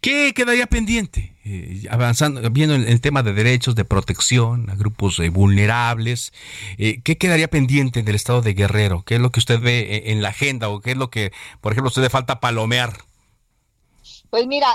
¿Qué 0.00 0.32
quedaría 0.36 0.68
pendiente? 0.68 1.35
Eh, 1.48 1.86
avanzando, 1.90 2.40
viendo 2.50 2.74
el, 2.74 3.00
tema 3.00 3.22
de 3.22 3.32
derechos, 3.32 3.76
de 3.76 3.84
protección 3.84 4.68
a 4.68 4.74
grupos 4.74 5.20
eh, 5.20 5.28
vulnerables, 5.28 6.32
eh, 6.76 7.00
¿qué 7.04 7.18
quedaría 7.18 7.46
pendiente 7.46 8.02
del 8.02 8.16
estado 8.16 8.42
de 8.42 8.52
Guerrero? 8.52 9.04
¿Qué 9.06 9.14
es 9.14 9.20
lo 9.20 9.30
que 9.30 9.38
usted 9.38 9.60
ve 9.60 10.02
en 10.06 10.22
la 10.22 10.30
agenda 10.30 10.68
o 10.68 10.80
qué 10.80 10.90
es 10.90 10.96
lo 10.96 11.08
que, 11.08 11.30
por 11.60 11.70
ejemplo, 11.70 11.86
usted 11.86 12.02
le 12.02 12.10
falta 12.10 12.40
palomear? 12.40 12.94
Pues 14.28 14.48
mira, 14.48 14.66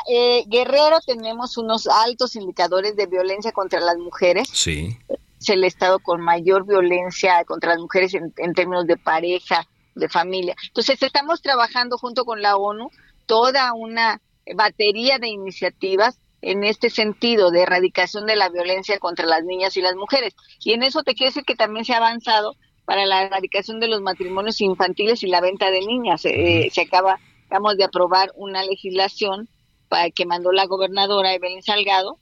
Guerrero 0.48 1.02
tenemos 1.06 1.58
unos 1.58 1.88
altos 1.88 2.38
indicadores 2.38 2.96
de 2.96 3.06
violencia 3.06 3.52
contra 3.52 3.82
las 3.82 3.98
mujeres. 3.98 4.48
Sí. 4.54 4.98
Es 5.42 5.50
el 5.50 5.66
estado 5.66 6.00
con 6.00 6.22
mayor 6.22 6.66
violencia 6.66 7.44
contra 7.44 7.72
las 7.72 7.80
mujeres 7.80 8.14
en, 8.14 8.34
en 8.38 8.54
términos 8.54 8.88
de 8.88 8.96
pareja, 8.96 9.68
de 9.96 10.08
familia. 10.08 10.56
Entonces 10.68 11.04
estamos 11.04 11.42
trabajando 11.42 11.98
junto 11.98 12.24
con 12.24 12.42
la 12.42 12.56
ONU 12.56 12.90
toda 13.26 13.74
una 13.74 14.22
batería 14.56 15.20
de 15.20 15.28
iniciativas 15.28 16.21
en 16.42 16.64
este 16.64 16.90
sentido 16.90 17.52
de 17.52 17.62
erradicación 17.62 18.26
de 18.26 18.36
la 18.36 18.50
violencia 18.50 19.00
contra 19.00 19.26
las 19.26 19.44
niñas 19.44 19.78
y 19.78 19.82
las 19.82 19.96
mujeres. 19.96 20.36
Y 20.64 20.74
en 20.74 20.84
eso 20.84 21.04
te 21.04 21.14
quiero 21.14 21.30
decir 21.30 21.44
que 21.44 21.56
también 21.56 21.86
se 21.86 21.94
ha 21.94 21.98
avanzado 21.98 22.56
para 22.86 23.06
la 23.06 23.24
erradicación 23.24 23.80
de 23.80 23.88
los 23.88 24.02
matrimonios 24.02 24.60
infantiles 24.62 25.24
y 25.24 25.28
la 25.28 25.42
venta 25.42 25.70
de 25.70 25.82
niñas. 25.82 26.26
Eh, 26.26 26.70
se 26.72 26.82
acaba, 26.82 27.20
acabamos 27.46 27.78
de 27.78 27.84
aprobar 27.84 28.32
una 28.36 28.64
legislación 28.64 29.50
para, 29.88 30.10
que 30.10 30.26
mandó 30.26 30.52
la 30.52 30.66
gobernadora 30.66 31.34
Evelyn 31.34 31.62
Salgado 31.62 32.18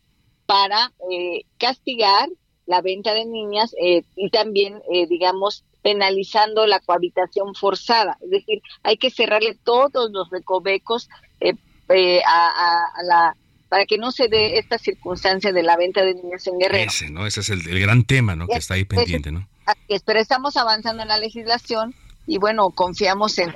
para 0.45 0.91
eh, 1.11 1.43
castigar 1.57 2.29
la 2.65 2.81
venta 2.81 3.13
de 3.13 3.25
niñas 3.25 3.73
eh, 3.81 4.03
y 4.15 4.29
también, 4.29 4.79
digamos, 5.09 5.63
penalizando 5.81 6.67
la 6.67 6.79
cohabitación 6.79 7.55
forzada. 7.55 8.17
Es 8.21 8.29
decir, 8.29 8.61
hay 8.83 8.97
que 8.97 9.09
cerrarle 9.09 9.57
todos 9.63 10.11
los 10.11 10.29
recovecos 10.29 11.09
eh, 11.91 12.21
a, 12.23 12.83
la 13.03 13.35
para 13.69 13.85
que 13.85 13.97
no 13.97 14.11
se 14.11 14.27
dé 14.27 14.57
esta 14.57 14.77
circunstancia 14.77 15.53
de 15.53 15.63
la 15.63 15.77
venta 15.77 16.01
de 16.03 16.15
niños 16.15 16.45
en 16.47 16.57
Guerrero. 16.57 16.89
Ese, 16.89 17.09
¿no? 17.09 17.25
Ese 17.25 17.41
es 17.41 17.49
el, 17.49 17.61
gran 17.79 18.03
tema, 18.03 18.35
¿no? 18.35 18.47
Que 18.47 18.57
está 18.57 18.73
ahí 18.73 18.85
pendiente, 18.85 19.31
¿no? 19.31 19.47
pero 20.03 20.19
estamos 20.19 20.57
avanzando 20.57 21.03
en 21.03 21.09
la 21.09 21.19
legislación 21.19 21.93
y 22.25 22.37
bueno, 22.37 22.69
confiamos 22.71 23.37
en, 23.37 23.53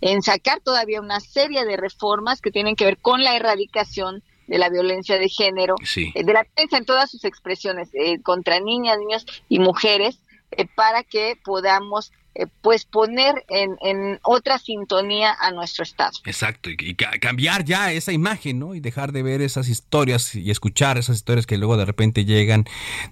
en, 0.00 0.22
sacar 0.22 0.60
todavía 0.60 1.00
una 1.00 1.20
serie 1.20 1.64
de 1.64 1.76
reformas 1.76 2.40
que 2.40 2.50
tienen 2.50 2.76
que 2.76 2.84
ver 2.84 2.98
con 2.98 3.22
la 3.22 3.36
erradicación 3.36 4.22
de 4.46 4.58
la 4.58 4.68
violencia 4.68 5.18
de 5.18 5.28
género, 5.28 5.76
sí. 5.82 6.12
Eh, 6.14 6.24
de 6.24 6.32
la 6.32 6.42
violencia 6.42 6.78
en 6.78 6.84
todas 6.84 7.10
sus 7.10 7.24
expresiones, 7.24 7.88
eh, 7.94 8.20
contra 8.22 8.60
niñas, 8.60 8.98
niños 8.98 9.26
y 9.48 9.60
mujeres, 9.60 10.18
eh, 10.50 10.66
para 10.74 11.04
que 11.04 11.38
podamos 11.42 12.12
eh, 12.34 12.46
pues 12.62 12.86
poner 12.86 13.44
en, 13.48 13.76
en, 13.82 14.18
otra 14.22 14.58
sintonía 14.58 15.36
a 15.38 15.50
nuestro 15.50 15.82
Estado. 15.82 16.12
Exacto, 16.24 16.70
y, 16.70 16.94
cambiar 16.94 17.64
ya 17.64 17.92
esa 17.92 18.12
imagen, 18.12 18.58
¿no? 18.58 18.74
Y 18.74 18.80
dejar 18.80 19.12
de 19.12 19.22
ver 19.22 19.42
esas 19.42 19.68
historias 19.68 20.34
y 20.34 20.50
escuchar 20.50 20.96
esas 20.96 21.16
historias 21.16 21.44
que 21.46 21.58
luego 21.58 21.76
de 21.76 21.84
repente 21.84 22.24
llegan 22.24 22.64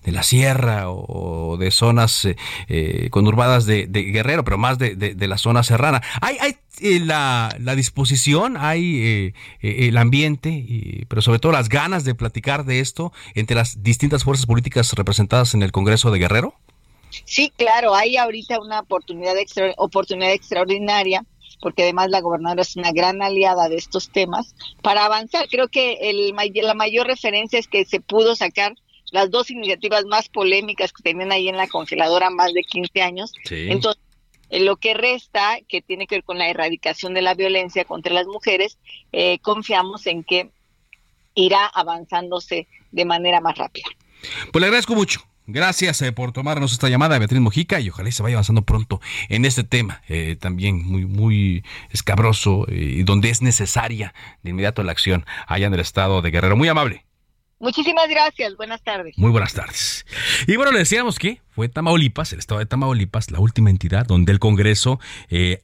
de 0.04 0.12
la 0.12 0.22
sierra 0.22 0.90
o, 0.90 1.58
de 1.58 1.70
zonas 1.70 2.24
eh, 2.24 2.36
eh, 2.68 3.08
conurbadas 3.10 3.66
de, 3.66 3.86
Guerrero, 3.86 4.42
pero 4.42 4.56
más 4.56 4.78
de, 4.78 4.96
de, 4.96 5.28
la 5.28 5.36
zona 5.36 5.62
serrana. 5.64 6.00
Hay, 6.22 6.38
hay 6.40 6.56
la, 7.00 7.54
la, 7.60 7.74
disposición, 7.74 8.56
hay 8.56 9.34
el 9.60 9.96
ambiente, 9.98 11.04
pero 11.08 11.20
sobre 11.20 11.40
todo 11.40 11.52
las 11.52 11.68
ganas 11.68 12.04
de 12.04 12.14
platicar 12.14 12.64
de 12.64 12.80
esto 12.80 13.12
entre 13.34 13.54
las 13.54 13.82
distintas 13.82 14.24
fuerzas 14.24 14.46
políticas 14.46 14.90
representadas 14.94 15.52
en 15.52 15.62
el 15.62 15.72
Congreso 15.72 16.10
de 16.10 16.18
Guerrero. 16.20 16.54
Sí, 17.24 17.52
claro, 17.56 17.94
hay 17.94 18.16
ahorita 18.16 18.60
una 18.60 18.80
oportunidad, 18.80 19.34
oportunidad 19.76 20.32
extraordinaria 20.32 21.24
porque 21.60 21.82
además 21.82 22.10
la 22.10 22.20
gobernadora 22.20 22.62
es 22.62 22.76
una 22.76 22.92
gran 22.92 23.22
aliada 23.22 23.68
de 23.68 23.76
estos 23.76 24.10
temas, 24.10 24.54
para 24.82 25.04
avanzar. 25.04 25.46
Creo 25.48 25.68
que 25.68 25.98
el, 26.00 26.34
la 26.62 26.74
mayor 26.74 27.06
referencia 27.06 27.58
es 27.58 27.68
que 27.68 27.84
se 27.84 28.00
pudo 28.00 28.34
sacar 28.34 28.74
las 29.12 29.30
dos 29.30 29.50
iniciativas 29.50 30.04
más 30.06 30.28
polémicas 30.28 30.92
que 30.92 31.02
tenían 31.02 31.32
ahí 31.32 31.48
en 31.48 31.56
la 31.56 31.68
congeladora 31.68 32.30
más 32.30 32.52
de 32.52 32.62
15 32.62 33.02
años. 33.02 33.32
Entonces, 33.50 34.00
lo 34.50 34.76
que 34.76 34.94
resta, 34.94 35.58
que 35.68 35.82
tiene 35.82 36.06
que 36.06 36.16
ver 36.16 36.24
con 36.24 36.38
la 36.38 36.48
erradicación 36.48 37.14
de 37.14 37.22
la 37.22 37.34
violencia 37.34 37.84
contra 37.84 38.12
las 38.12 38.26
mujeres, 38.26 38.78
eh, 39.12 39.38
confiamos 39.40 40.06
en 40.06 40.24
que 40.24 40.50
irá 41.34 41.66
avanzándose 41.66 42.66
de 42.90 43.04
manera 43.04 43.40
más 43.40 43.56
rápida. 43.58 43.86
Pues 44.52 44.60
le 44.60 44.66
agradezco 44.66 44.94
mucho. 44.94 45.20
Gracias 45.52 46.00
eh, 46.02 46.12
por 46.12 46.32
tomarnos 46.32 46.72
esta 46.72 46.88
llamada, 46.88 47.18
Beatriz 47.18 47.40
Mojica, 47.40 47.80
y 47.80 47.90
ojalá 47.90 48.10
se 48.12 48.22
vaya 48.22 48.36
avanzando 48.36 48.62
pronto 48.62 49.00
en 49.28 49.44
este 49.44 49.64
tema, 49.64 50.02
eh, 50.08 50.36
también 50.38 50.84
muy, 50.84 51.06
muy 51.06 51.64
escabroso 51.90 52.66
eh, 52.68 52.98
y 52.98 53.02
donde 53.02 53.30
es 53.30 53.42
necesaria 53.42 54.14
de 54.42 54.50
inmediato 54.50 54.82
la 54.84 54.92
acción 54.92 55.26
allá 55.48 55.66
en 55.66 55.74
el 55.74 55.80
estado 55.80 56.22
de 56.22 56.30
Guerrero. 56.30 56.56
Muy 56.56 56.68
amable. 56.68 57.04
Muchísimas 57.58 58.08
gracias, 58.08 58.56
buenas 58.56 58.80
tardes. 58.82 59.18
Muy 59.18 59.30
buenas 59.30 59.52
tardes. 59.52 60.06
Y 60.46 60.56
bueno, 60.56 60.72
le 60.72 60.78
decíamos 60.78 61.18
que 61.18 61.42
fue 61.50 61.68
Tamaulipas, 61.68 62.32
el 62.32 62.38
estado 62.38 62.60
de 62.60 62.66
Tamaulipas, 62.66 63.30
la 63.30 63.40
última 63.40 63.68
entidad 63.68 64.06
donde 64.06 64.32
el 64.32 64.38
Congreso 64.38 64.98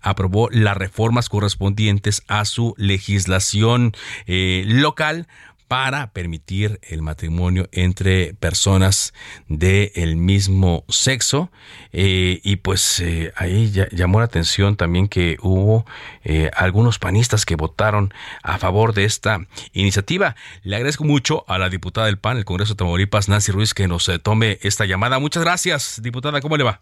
aprobó 0.02 0.50
las 0.50 0.76
reformas 0.76 1.30
correspondientes 1.30 2.22
a 2.28 2.44
su 2.44 2.74
legislación 2.76 3.94
local 4.26 5.26
para 5.68 6.12
permitir 6.12 6.80
el 6.82 7.02
matrimonio 7.02 7.68
entre 7.72 8.34
personas 8.34 9.12
del 9.48 10.16
mismo 10.16 10.84
sexo. 10.88 11.50
Eh, 11.92 12.40
y 12.44 12.56
pues 12.56 13.00
eh, 13.00 13.32
ahí 13.36 13.72
llamó 13.92 14.20
la 14.20 14.26
atención 14.26 14.76
también 14.76 15.08
que 15.08 15.38
hubo 15.40 15.86
eh, 16.24 16.50
algunos 16.56 16.98
panistas 16.98 17.44
que 17.44 17.56
votaron 17.56 18.12
a 18.42 18.58
favor 18.58 18.94
de 18.94 19.04
esta 19.04 19.40
iniciativa. 19.72 20.36
Le 20.62 20.76
agradezco 20.76 21.04
mucho 21.04 21.44
a 21.48 21.58
la 21.58 21.68
diputada 21.68 22.06
del 22.06 22.18
PAN, 22.18 22.36
el 22.36 22.44
Congreso 22.44 22.74
de 22.74 22.78
Tamaulipas, 22.78 23.28
Nancy 23.28 23.52
Ruiz, 23.52 23.74
que 23.74 23.88
nos 23.88 24.10
tome 24.22 24.58
esta 24.62 24.84
llamada. 24.84 25.18
Muchas 25.18 25.42
gracias, 25.42 26.00
diputada. 26.02 26.40
¿Cómo 26.40 26.56
le 26.56 26.64
va? 26.64 26.80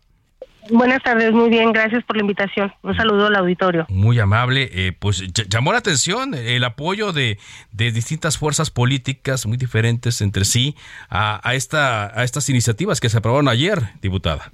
Buenas 0.70 1.02
tardes, 1.02 1.30
muy 1.32 1.50
bien, 1.50 1.72
gracias 1.72 2.02
por 2.04 2.16
la 2.16 2.22
invitación. 2.22 2.72
Un 2.82 2.96
saludo 2.96 3.26
al 3.26 3.36
auditorio. 3.36 3.86
Muy 3.90 4.18
amable, 4.18 4.70
eh, 4.72 4.92
pues 4.98 5.22
llamó 5.48 5.72
la 5.72 5.78
atención 5.78 6.32
el 6.34 6.64
apoyo 6.64 7.12
de, 7.12 7.38
distintas 7.70 8.38
fuerzas 8.38 8.70
políticas 8.70 9.46
muy 9.46 9.58
diferentes 9.58 10.22
entre 10.22 10.44
sí 10.46 10.74
a, 11.10 11.40
esta, 11.52 12.18
a 12.18 12.24
estas 12.24 12.48
iniciativas 12.48 13.00
que 13.00 13.10
se 13.10 13.18
aprobaron 13.18 13.48
ayer, 13.48 13.78
diputada. 14.00 14.50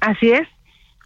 Así 0.00 0.32
es. 0.32 0.48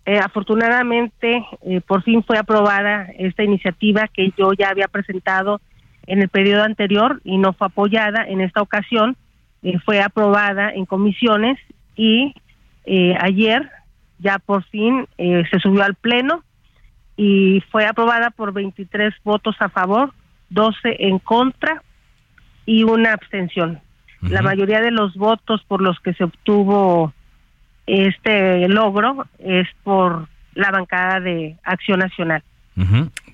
Eh, 0.07 0.19
afortunadamente, 0.19 1.45
eh, 1.67 1.83
por 1.87 2.03
fin 2.03 2.25
fue 2.25 2.39
aprobada 2.39 3.09
esta 3.19 3.43
iniciativa 3.43 4.09
que 4.09 4.33
yo 4.39 4.55
ya 4.55 4.71
había 4.71 4.89
presentado 4.89 5.61
en 6.07 6.23
el 6.23 6.31
periodo 6.31 6.63
anterior 6.63 7.21
y 7.25 7.37
no 7.37 7.53
fue 7.53 7.67
apoyada. 7.67 8.25
En 8.27 8.41
esta 8.41 8.63
ocasión 8.63 9.19
fue 9.85 10.01
aprobada 10.01 10.71
en 10.71 10.87
comisiones 10.87 11.59
y 11.95 12.33
ayer 13.21 13.71
ya 14.19 14.39
por 14.39 14.64
fin 14.64 15.07
eh, 15.19 15.45
se 15.51 15.61
subió 15.61 15.85
al 15.85 15.95
Pleno 15.95 16.43
y 17.16 17.62
fue 17.71 17.87
aprobada 17.87 18.31
por 18.31 18.53
23 18.53 19.14
votos 19.25 19.57
a 19.61 19.69
favor, 19.69 20.12
12 20.51 20.97
en 21.01 21.19
contra 21.19 21.83
y 22.64 22.85
una 22.85 23.12
abstención. 23.12 23.81
La 24.21 24.43
mayoría 24.43 24.81
de 24.81 24.91
los 24.91 25.14
votos 25.14 25.62
por 25.69 25.81
los 25.81 26.01
que 26.01 26.12
se 26.14 26.25
obtuvo 26.25 27.12
este 27.87 28.69
logro 28.69 29.27
es 29.39 29.66
por 29.85 30.29
la 30.55 30.71
bancada 30.71 31.21
de 31.21 31.57
Acción 31.62 32.01
Nacional. 32.01 32.43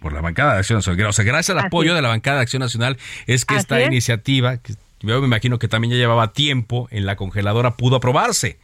Por 0.01 0.12
la 0.12 0.20
bancada 0.20 0.53
de 0.55 0.59
Acción 0.61 0.78
Nacional. 0.78 1.07
O 1.07 1.12
sea, 1.12 1.24
gracias 1.24 1.57
al 1.57 1.64
apoyo 1.64 1.95
de 1.95 2.03
la 2.03 2.09
bancada 2.09 2.37
de 2.37 2.43
Acción 2.43 2.61
Nacional 2.61 2.97
es 3.26 3.45
que 3.45 3.57
esta 3.57 3.82
iniciativa, 3.82 4.59
que 4.59 4.74
yo 5.01 5.20
me 5.20 5.26
imagino 5.26 5.59
que 5.59 5.68
también 5.68 5.93
ya 5.93 5.99
llevaba 5.99 6.32
tiempo 6.32 6.89
en 6.91 7.07
la 7.07 7.16
congeladora, 7.16 7.76
pudo 7.76 7.97
aprobarse. 7.97 8.59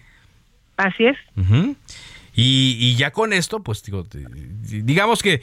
Así 0.81 1.05
es. 1.05 1.17
y, 2.35 2.97
ya 2.97 3.11
con 3.11 3.33
esto, 3.33 3.63
pues 3.63 3.83
digo, 3.83 4.07
digamos 4.11 5.23
que 5.23 5.43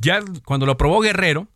ya 0.00 0.20
cuando 0.44 0.66
lo 0.66 0.72
aprobó 0.72 1.00
Guerrero, 1.00 1.48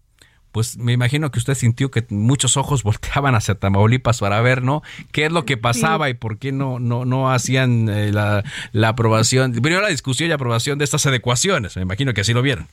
pues 0.50 0.78
me 0.78 0.92
imagino 0.92 1.30
que 1.30 1.38
usted 1.38 1.54
sintió 1.54 1.90
que 1.90 2.06
muchos 2.08 2.56
ojos 2.56 2.82
volteaban 2.84 3.34
hacia 3.34 3.54
Tamaulipas 3.54 4.20
para 4.20 4.40
ver, 4.40 4.62
¿no? 4.62 4.82
¿Qué 5.12 5.26
es 5.26 5.32
lo 5.32 5.44
que 5.44 5.58
pasaba 5.58 6.08
y 6.08 6.14
por 6.14 6.38
qué 6.38 6.52
no, 6.52 6.78
no, 6.78 7.04
no 7.04 7.30
hacían 7.30 7.88
eh, 7.90 8.12
la, 8.12 8.44
la, 8.72 8.88
aprobación? 8.88 9.52
Primero 9.52 9.82
la 9.82 9.88
discusión 9.88 10.30
y 10.30 10.32
aprobación 10.32 10.78
de 10.78 10.84
estas 10.84 11.04
adecuaciones, 11.04 11.76
me 11.76 11.82
imagino 11.82 12.14
que 12.14 12.22
así 12.22 12.32
lo 12.32 12.40
vieron. 12.40 12.66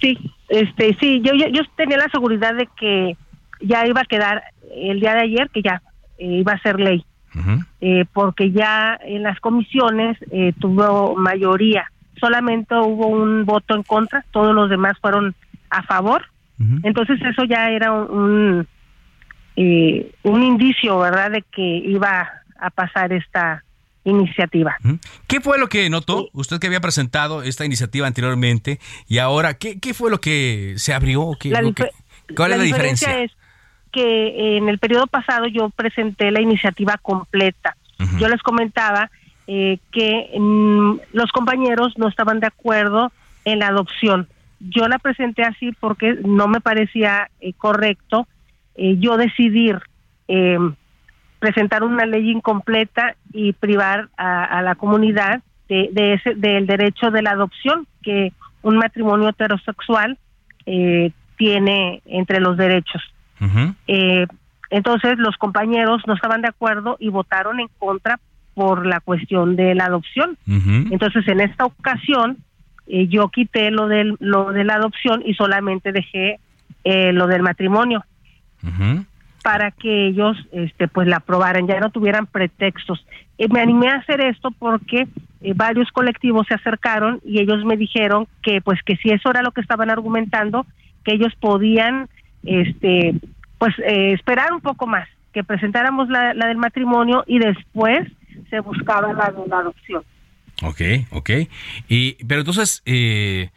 Sí, 0.00 0.18
este, 0.48 0.96
sí, 0.98 1.22
yo, 1.22 1.32
yo, 1.34 1.62
tenía 1.76 1.98
la 1.98 2.08
seguridad 2.08 2.54
de 2.54 2.66
que 2.78 3.16
ya 3.60 3.86
iba 3.86 4.00
a 4.00 4.06
quedar 4.06 4.42
el 4.74 4.98
día 4.98 5.14
de 5.14 5.20
ayer, 5.20 5.50
que 5.50 5.62
ya 5.62 5.82
eh, 6.18 6.38
iba 6.40 6.54
a 6.54 6.62
ser 6.62 6.80
ley 6.80 7.04
eh, 7.80 8.04
porque 8.12 8.50
ya 8.50 8.98
en 9.02 9.22
las 9.22 9.38
comisiones 9.40 10.18
eh, 10.30 10.52
tuvo 10.58 11.16
mayoría. 11.16 11.90
Solamente 12.18 12.74
hubo 12.74 13.06
un 13.06 13.44
voto 13.46 13.74
en 13.74 13.82
contra, 13.82 14.24
todos 14.30 14.54
los 14.54 14.68
demás 14.68 14.94
fueron 15.00 15.34
a 15.70 15.82
favor. 15.82 16.26
Entonces 16.82 17.18
eso 17.22 17.44
ya 17.44 17.70
era 17.70 17.90
un, 17.90 18.68
eh, 19.56 20.12
un 20.24 20.42
indicio, 20.42 20.98
¿verdad?, 20.98 21.30
de 21.30 21.42
que 21.50 21.62
iba 21.62 22.28
a 22.60 22.68
pasar 22.68 23.14
esta 23.14 23.64
iniciativa. 24.04 24.76
¿Qué 25.26 25.40
fue 25.40 25.58
lo 25.58 25.68
que 25.68 25.88
notó 25.88 26.28
usted 26.34 26.58
que 26.58 26.66
había 26.66 26.80
presentado 26.80 27.42
esta 27.42 27.64
iniciativa 27.64 28.06
anteriormente 28.06 28.78
y 29.08 29.18
ahora 29.18 29.54
qué, 29.54 29.80
qué 29.80 29.94
fue 29.94 30.10
lo 30.10 30.20
que 30.20 30.74
se 30.76 30.92
abrió? 30.92 31.30
¿Qué, 31.40 31.50
¿Cuál 32.36 32.52
es 32.52 32.58
la 32.58 32.64
diferencia? 32.64 33.22
Es 33.22 33.32
que 33.92 34.56
en 34.56 34.68
el 34.68 34.78
periodo 34.78 35.06
pasado 35.06 35.46
yo 35.46 35.70
presenté 35.70 36.30
la 36.30 36.40
iniciativa 36.40 36.96
completa. 37.00 37.76
Yo 38.18 38.28
les 38.28 38.42
comentaba 38.42 39.10
eh, 39.46 39.78
que 39.90 40.30
mm, 40.38 41.00
los 41.12 41.32
compañeros 41.32 41.98
no 41.98 42.08
estaban 42.08 42.40
de 42.40 42.46
acuerdo 42.46 43.12
en 43.44 43.58
la 43.58 43.66
adopción. 43.66 44.28
Yo 44.60 44.88
la 44.88 44.98
presenté 44.98 45.42
así 45.42 45.72
porque 45.80 46.16
no 46.24 46.46
me 46.48 46.60
parecía 46.60 47.28
eh, 47.40 47.52
correcto 47.52 48.28
eh, 48.76 48.96
yo 48.98 49.16
decidir 49.16 49.80
em, 50.28 50.74
presentar 51.40 51.82
una 51.82 52.06
ley 52.06 52.30
incompleta 52.30 53.16
y 53.32 53.52
privar 53.52 54.08
a, 54.16 54.62
la 54.62 54.76
comunidad 54.76 55.42
de, 55.68 55.90
ese, 56.14 56.34
del 56.36 56.66
derecho 56.66 57.10
de 57.10 57.22
la 57.22 57.32
adopción 57.32 57.86
que 58.02 58.32
un 58.62 58.76
matrimonio 58.76 59.30
heterosexual 59.30 60.16
tiene 61.36 62.02
entre 62.06 62.38
los 62.38 62.56
derechos. 62.56 63.02
Eh, 63.86 64.26
entonces 64.70 65.18
los 65.18 65.36
compañeros 65.36 66.02
no 66.06 66.14
estaban 66.14 66.42
de 66.42 66.48
acuerdo 66.48 66.96
y 67.00 67.08
votaron 67.08 67.60
en 67.60 67.68
contra 67.78 68.20
por 68.54 68.86
la 68.86 69.00
cuestión 69.00 69.56
de 69.56 69.74
la 69.74 69.86
adopción. 69.86 70.36
Entonces 70.46 71.26
en 71.28 71.40
esta 71.40 71.64
ocasión 71.64 72.38
eh, 72.86 73.06
yo 73.08 73.28
quité 73.28 73.70
lo 73.70 73.88
del 73.88 74.16
lo 74.20 74.52
de 74.52 74.64
la 74.64 74.74
adopción 74.74 75.22
y 75.24 75.34
solamente 75.34 75.92
dejé 75.92 76.38
eh, 76.84 77.12
lo 77.12 77.26
del 77.26 77.42
matrimonio 77.42 78.04
para 79.42 79.70
que 79.70 80.08
ellos 80.08 80.36
este 80.52 80.88
pues 80.88 81.08
la 81.08 81.16
aprobaran 81.16 81.66
ya 81.66 81.80
no 81.80 81.90
tuvieran 81.90 82.26
pretextos. 82.26 83.04
me 83.50 83.60
animé 83.60 83.88
a 83.88 83.96
hacer 83.96 84.20
esto 84.20 84.50
porque 84.50 85.08
varios 85.54 85.90
colectivos 85.92 86.46
se 86.46 86.54
acercaron 86.54 87.20
y 87.24 87.40
ellos 87.40 87.64
me 87.64 87.76
dijeron 87.76 88.26
que 88.42 88.60
pues 88.60 88.82
que 88.82 88.96
si 88.96 89.10
eso 89.10 89.30
era 89.30 89.42
lo 89.42 89.52
que 89.52 89.62
estaban 89.62 89.88
argumentando 89.88 90.66
que 91.04 91.14
ellos 91.14 91.32
podían 91.40 92.08
este, 92.44 93.14
pues 93.58 93.74
eh, 93.80 94.12
esperar 94.12 94.52
un 94.52 94.60
poco 94.60 94.86
más, 94.86 95.08
que 95.32 95.44
presentáramos 95.44 96.08
la, 96.08 96.34
del 96.34 96.56
matrimonio 96.56 97.24
y 97.26 97.38
después 97.38 98.00
se 98.48 98.60
buscaba 98.60 99.12
la 99.12 99.30
de 99.30 99.48
la 99.48 99.58
adopción. 99.58 100.02
Ok, 100.62 100.80
ok. 101.12 101.30
Y, 101.88 102.22
pero 102.24 102.40
entonces, 102.40 102.82
eh, 102.84 103.50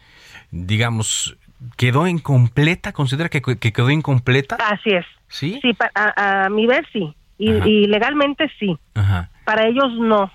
digamos, 0.52 1.38
¿quedó 1.78 2.08
incompleta? 2.08 2.94
¿Considera 2.94 3.30
que, 3.30 3.42
quedó 3.42 3.90
incompleta? 3.90 4.56
Así 4.56 4.92
es. 4.92 5.06
¿Sí? 5.28 5.60
Sí, 5.62 5.76
a, 5.96 6.48
mi 6.50 6.68
ver 6.68 6.86
sí. 6.94 7.16
Y, 7.40 7.88
legalmente 7.88 8.50
sí. 8.60 8.78
Para 9.44 9.68
ellos 9.68 9.92
no. 10.00 10.32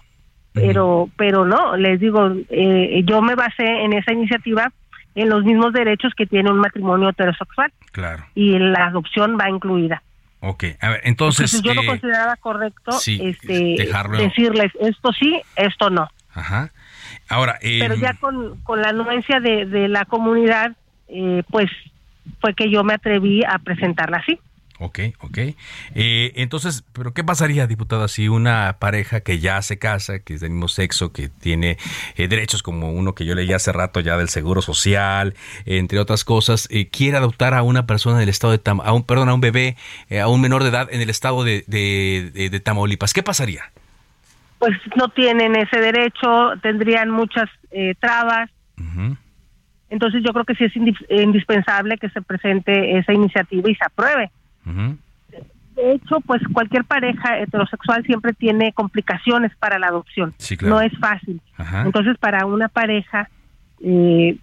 pero, 0.52 1.08
pero 1.16 1.44
no, 1.46 1.76
les 1.76 2.00
digo, 2.00 2.32
eh, 2.50 3.02
yo 3.04 3.22
me 3.22 3.34
basé 3.34 3.64
en 3.64 3.92
esa 3.92 4.12
iniciativa 4.12 4.72
en 5.20 5.28
los 5.28 5.44
mismos 5.44 5.72
derechos 5.72 6.12
que 6.16 6.26
tiene 6.26 6.50
un 6.50 6.58
matrimonio 6.58 7.08
heterosexual. 7.08 7.72
Claro. 7.92 8.24
Y 8.34 8.58
la 8.58 8.86
adopción 8.86 9.36
va 9.40 9.48
incluida. 9.50 10.02
Ok, 10.40 10.64
a 10.80 10.90
ver, 10.90 11.00
entonces... 11.04 11.60
yo 11.62 11.74
no 11.74 11.82
eh, 11.82 11.86
consideraba 11.86 12.36
correcto 12.36 12.92
sí, 12.92 13.20
este, 13.22 13.74
dejarlo- 13.76 14.18
decirles 14.18 14.70
esto 14.80 15.12
sí, 15.12 15.40
esto 15.56 15.90
no. 15.90 16.08
Ajá. 16.32 16.70
Ahora, 17.28 17.58
eh, 17.60 17.78
Pero 17.80 17.96
ya 17.96 18.14
con, 18.14 18.60
con 18.62 18.80
la 18.80 18.90
anuencia 18.90 19.40
de, 19.40 19.66
de 19.66 19.88
la 19.88 20.04
comunidad, 20.04 20.76
eh, 21.08 21.42
pues 21.50 21.70
fue 22.40 22.54
que 22.54 22.70
yo 22.70 22.84
me 22.84 22.94
atreví 22.94 23.42
a 23.44 23.58
presentarla 23.58 24.18
así. 24.18 24.38
Ok, 24.80 25.00
ok. 25.20 25.38
Eh, 25.96 26.32
entonces, 26.36 26.84
¿pero 26.92 27.12
qué 27.12 27.24
pasaría, 27.24 27.66
diputada, 27.66 28.06
si 28.06 28.28
una 28.28 28.76
pareja 28.78 29.20
que 29.20 29.40
ya 29.40 29.60
se 29.62 29.76
casa, 29.78 30.20
que 30.20 30.34
es 30.34 30.40
del 30.40 30.50
mismo 30.50 30.68
sexo, 30.68 31.12
que 31.12 31.28
tiene 31.28 31.78
eh, 32.16 32.28
derechos 32.28 32.62
como 32.62 32.92
uno 32.92 33.12
que 33.12 33.24
yo 33.24 33.34
leí 33.34 33.52
hace 33.52 33.72
rato 33.72 33.98
ya 33.98 34.16
del 34.16 34.28
Seguro 34.28 34.62
Social, 34.62 35.34
entre 35.66 35.98
otras 35.98 36.24
cosas, 36.24 36.68
eh, 36.70 36.88
quiere 36.88 37.16
adoptar 37.16 37.54
a 37.54 37.62
una 37.62 37.86
persona 37.86 38.18
del 38.20 38.28
estado 38.28 38.52
de 38.52 38.58
Tam 38.58 38.80
a 38.80 38.92
un, 38.92 39.02
perdón, 39.04 39.28
a 39.28 39.34
un 39.34 39.40
bebé, 39.40 39.76
eh, 40.10 40.20
a 40.20 40.28
un 40.28 40.40
menor 40.40 40.62
de 40.62 40.68
edad 40.68 40.88
en 40.92 41.00
el 41.00 41.10
estado 41.10 41.42
de, 41.42 41.64
de- 41.66 42.30
de- 42.32 42.48
de 42.50 42.60
Tamaulipas? 42.60 43.12
¿Qué 43.12 43.24
pasaría? 43.24 43.64
Pues 44.60 44.76
no 44.96 45.08
tienen 45.08 45.56
ese 45.56 45.80
derecho, 45.80 46.52
tendrían 46.62 47.10
muchas 47.10 47.48
eh, 47.72 47.94
trabas. 47.98 48.48
Entonces 49.90 50.22
yo 50.24 50.32
creo 50.32 50.44
que 50.44 50.54
sí 50.54 50.64
es 50.64 50.72
indi- 50.74 51.06
indispensable 51.22 51.96
que 51.98 52.10
se 52.10 52.20
presente 52.22 52.98
esa 52.98 53.12
iniciativa 53.12 53.70
y 53.70 53.74
se 53.74 53.84
apruebe. 53.84 54.30
De 55.74 55.92
hecho, 55.92 56.20
pues 56.26 56.42
cualquier 56.52 56.84
pareja 56.84 57.38
heterosexual 57.38 58.04
siempre 58.04 58.32
tiene 58.32 58.72
complicaciones 58.72 59.52
para 59.60 59.78
la 59.78 59.86
adopción. 59.86 60.34
Sí, 60.38 60.56
claro. 60.56 60.74
No 60.74 60.80
es 60.80 60.92
fácil. 60.98 61.40
Ajá. 61.56 61.82
Entonces, 61.82 62.16
para 62.18 62.46
una 62.46 62.68
pareja 62.68 63.30
eh, 63.80 64.36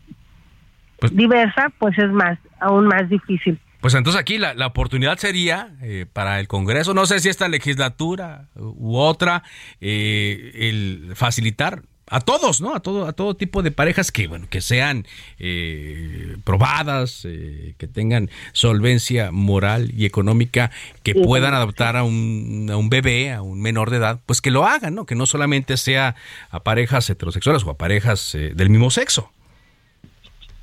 diversa, 1.11 1.71
pues 1.77 1.97
es 1.97 2.09
más, 2.11 2.39
aún 2.59 2.87
más 2.87 3.09
difícil. 3.09 3.59
Pues 3.81 3.93
entonces 3.93 4.19
aquí 4.19 4.39
la, 4.39 4.55
la 4.55 4.65
oportunidad 4.65 5.17
sería 5.17 5.69
eh, 5.81 6.07
para 6.11 6.39
el 6.39 6.47
Congreso, 6.47 6.95
no 6.95 7.05
sé 7.05 7.19
si 7.19 7.29
esta 7.29 7.47
legislatura 7.47 8.47
u 8.55 8.95
otra, 8.97 9.43
eh, 9.79 10.51
el 10.55 11.11
facilitar 11.15 11.83
a 12.07 12.19
todos, 12.21 12.61
¿no? 12.61 12.75
A 12.75 12.79
todo, 12.81 13.07
a 13.07 13.13
todo 13.13 13.35
tipo 13.35 13.63
de 13.63 13.71
parejas 13.71 14.11
que, 14.11 14.27
bueno, 14.27 14.47
que 14.49 14.61
sean 14.61 15.07
eh, 15.39 16.37
probadas, 16.43 17.21
eh, 17.25 17.73
que 17.77 17.87
tengan 17.87 18.29
solvencia 18.53 19.31
moral 19.31 19.91
y 19.97 20.05
económica, 20.05 20.69
que 21.03 21.13
Sí. 21.13 21.21
puedan 21.23 21.53
adoptar 21.53 21.95
a 21.97 22.03
un, 22.03 22.67
a 22.71 22.77
un 22.77 22.89
bebé, 22.89 23.31
a 23.31 23.41
un 23.41 23.59
menor 23.61 23.89
de 23.89 23.97
edad, 23.97 24.19
pues 24.25 24.39
que 24.41 24.51
lo 24.51 24.65
hagan, 24.65 24.93
¿no? 24.93 25.05
Que 25.05 25.15
no 25.15 25.25
solamente 25.25 25.77
sea 25.77 26.15
a 26.51 26.59
parejas 26.61 27.09
heterosexuales 27.09 27.63
o 27.63 27.71
a 27.71 27.77
parejas 27.77 28.35
eh, 28.35 28.51
del 28.55 28.69
mismo 28.69 28.91
sexo. 28.91 29.31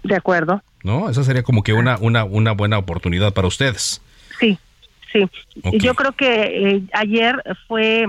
De 0.05 0.17
acuerdo. 0.17 0.63
¿No? 0.85 1.09
Esa 1.11 1.23
sería 1.25 1.43
como 1.43 1.63
que 1.63 1.73
una, 1.73 1.97
una, 1.99 2.25
una 2.25 2.53
buena 2.53 2.79
oportunidad 2.79 3.33
para 3.35 3.47
ustedes. 3.49 4.01
Sí, 4.41 4.59
sí. 5.13 5.23
Ok. 5.63 5.75
Y 5.75 5.79
yo 5.79 5.95
creo 5.95 6.13
que 6.13 6.43
eh, 6.71 6.83
ayer 6.93 7.37
fue, 7.69 8.07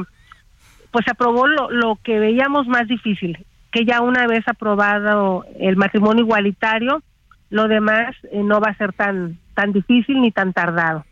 pues 0.94 1.08
aprobó 1.10 1.48
lo, 1.48 1.72
lo 1.72 1.98
que 2.04 2.20
veíamos 2.20 2.68
más 2.68 2.88
difícil, 2.88 3.46
que 3.72 3.84
ya 3.84 4.02
una 4.02 4.28
vez 4.28 4.48
aprobado 4.48 5.44
el 5.60 5.76
matrimonio 5.76 6.24
igualitario, 6.24 7.02
lo 7.50 7.68
demás 7.68 8.16
eh, 8.32 8.44
no 8.44 8.62
va 8.62 8.70
a 8.70 8.78
ser 8.78 8.94
tan, 8.94 9.40
tan 9.56 9.74
difícil 9.74 10.22
ni 10.22 10.32
tan 10.32 10.54
tardado. 10.54 11.04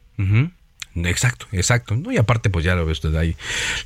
Exacto, 0.93 1.47
exacto. 1.51 1.95
¿no? 1.95 2.11
Y 2.11 2.17
aparte, 2.17 2.51
pues 2.51 2.63
ya 2.63 2.75
lo 2.75 2.85
ve 2.85 2.91
usted 2.91 3.15
ahí. 3.15 3.35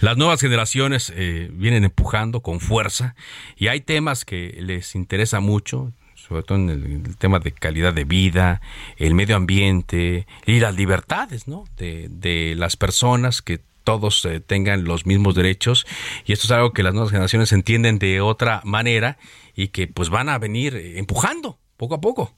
Las 0.01 0.17
nuevas 0.17 0.41
generaciones 0.41 1.13
eh, 1.15 1.49
vienen 1.53 1.85
empujando 1.85 2.41
con 2.41 2.59
fuerza 2.59 3.15
y 3.55 3.69
hay 3.69 3.79
temas 3.79 4.25
que 4.25 4.57
les 4.59 4.95
interesa 4.95 5.39
mucho, 5.39 5.93
sobre 6.15 6.43
todo 6.43 6.57
en 6.57 6.69
el, 6.69 6.85
el 7.05 7.17
tema 7.17 7.39
de 7.39 7.53
calidad 7.53 7.93
de 7.93 8.03
vida, 8.03 8.59
el 8.97 9.15
medio 9.15 9.37
ambiente 9.37 10.27
y 10.45 10.59
las 10.59 10.75
libertades 10.75 11.47
¿no? 11.47 11.63
de, 11.77 12.09
de 12.09 12.55
las 12.57 12.75
personas 12.75 13.41
que 13.41 13.61
todos 13.85 14.25
eh, 14.25 14.41
tengan 14.41 14.83
los 14.83 15.05
mismos 15.05 15.35
derechos 15.35 15.87
y 16.25 16.33
esto 16.33 16.47
es 16.47 16.51
algo 16.51 16.73
que 16.73 16.83
las 16.83 16.93
nuevas 16.93 17.11
generaciones 17.11 17.53
entienden 17.53 17.99
de 17.99 18.19
otra 18.19 18.61
manera 18.65 19.17
y 19.55 19.69
que 19.69 19.87
pues 19.87 20.09
van 20.09 20.27
a 20.27 20.37
venir 20.37 20.75
eh, 20.75 20.99
empujando 20.99 21.57
poco 21.77 21.95
a 21.95 22.01
poco. 22.01 22.33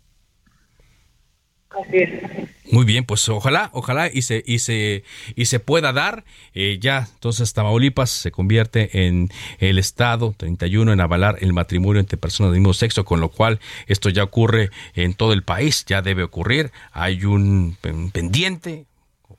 Así 1.70 1.98
es. 1.98 2.10
Muy 2.72 2.84
bien, 2.84 3.06
pues 3.06 3.28
ojalá, 3.30 3.70
ojalá 3.72 4.10
y 4.12 4.24
se 4.24 4.44
y 4.46 4.60
se 4.60 5.04
y 5.36 5.46
se 5.46 5.60
pueda 5.60 5.94
dar. 5.94 6.26
Eh, 6.54 6.80
ya, 6.82 7.08
entonces 7.14 7.54
Tamaulipas 7.54 8.10
se 8.10 8.32
convierte 8.32 9.06
en 9.06 9.30
el 9.60 9.80
estado 9.80 10.34
31 10.36 10.92
en 10.92 11.00
avalar 11.00 11.38
el 11.40 11.54
matrimonio 11.54 12.00
entre 12.00 12.18
personas 12.18 12.52
del 12.52 12.60
mismo 12.60 12.74
sexo, 12.74 13.06
con 13.06 13.22
lo 13.22 13.30
cual 13.30 13.60
esto 13.88 14.10
ya 14.10 14.24
ocurre 14.24 14.70
en 14.96 15.14
todo 15.14 15.32
el 15.32 15.44
país, 15.44 15.86
ya 15.86 16.02
debe 16.02 16.24
ocurrir. 16.24 16.72
Hay 16.92 17.24
un, 17.24 17.78
un 17.84 18.12
pendiente 18.12 18.87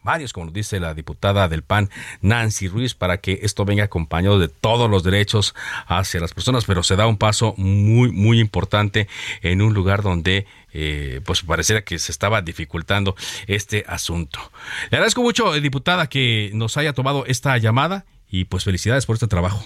varios, 0.09 0.33
como 0.33 0.51
dice 0.51 0.81
la 0.81 0.95
diputada 0.95 1.49
del 1.49 1.63
PAN, 1.63 1.91
Nancy 2.23 2.67
Ruiz, 2.67 2.95
para 2.95 3.19
que 3.19 3.41
esto 3.43 3.67
venga 3.67 3.85
acompañado 3.85 4.39
de 4.39 4.49
todos 4.49 4.89
los 4.89 5.03
derechos 5.03 5.55
hacia 5.87 6.19
las 6.19 6.33
personas, 6.33 6.65
pero 6.65 6.83
se 6.83 6.97
da 6.97 7.07
un 7.07 7.19
paso 7.19 7.53
muy, 7.59 8.11
muy 8.11 8.41
importante 8.41 9.07
en 9.43 9.61
un 9.61 9.75
lugar 9.75 10.03
donde 10.03 10.47
eh, 10.73 11.21
pues 11.27 11.43
pareciera 11.43 11.83
que 11.83 11.99
se 11.99 12.11
estaba 12.11 12.41
dificultando 12.41 13.17
este 13.47 13.85
asunto. 13.87 14.51
Le 14.91 14.97
agradezco 14.97 15.21
mucho, 15.21 15.55
eh, 15.55 15.61
diputada, 15.61 16.07
que 16.07 16.53
nos 16.55 16.79
haya 16.79 16.95
tomado 16.95 17.27
esta 17.27 17.59
llamada 17.59 18.07
y 18.31 18.47
pues 18.47 18.65
felicidades 18.65 19.05
por 19.05 19.13
este 19.17 19.27
trabajo. 19.27 19.63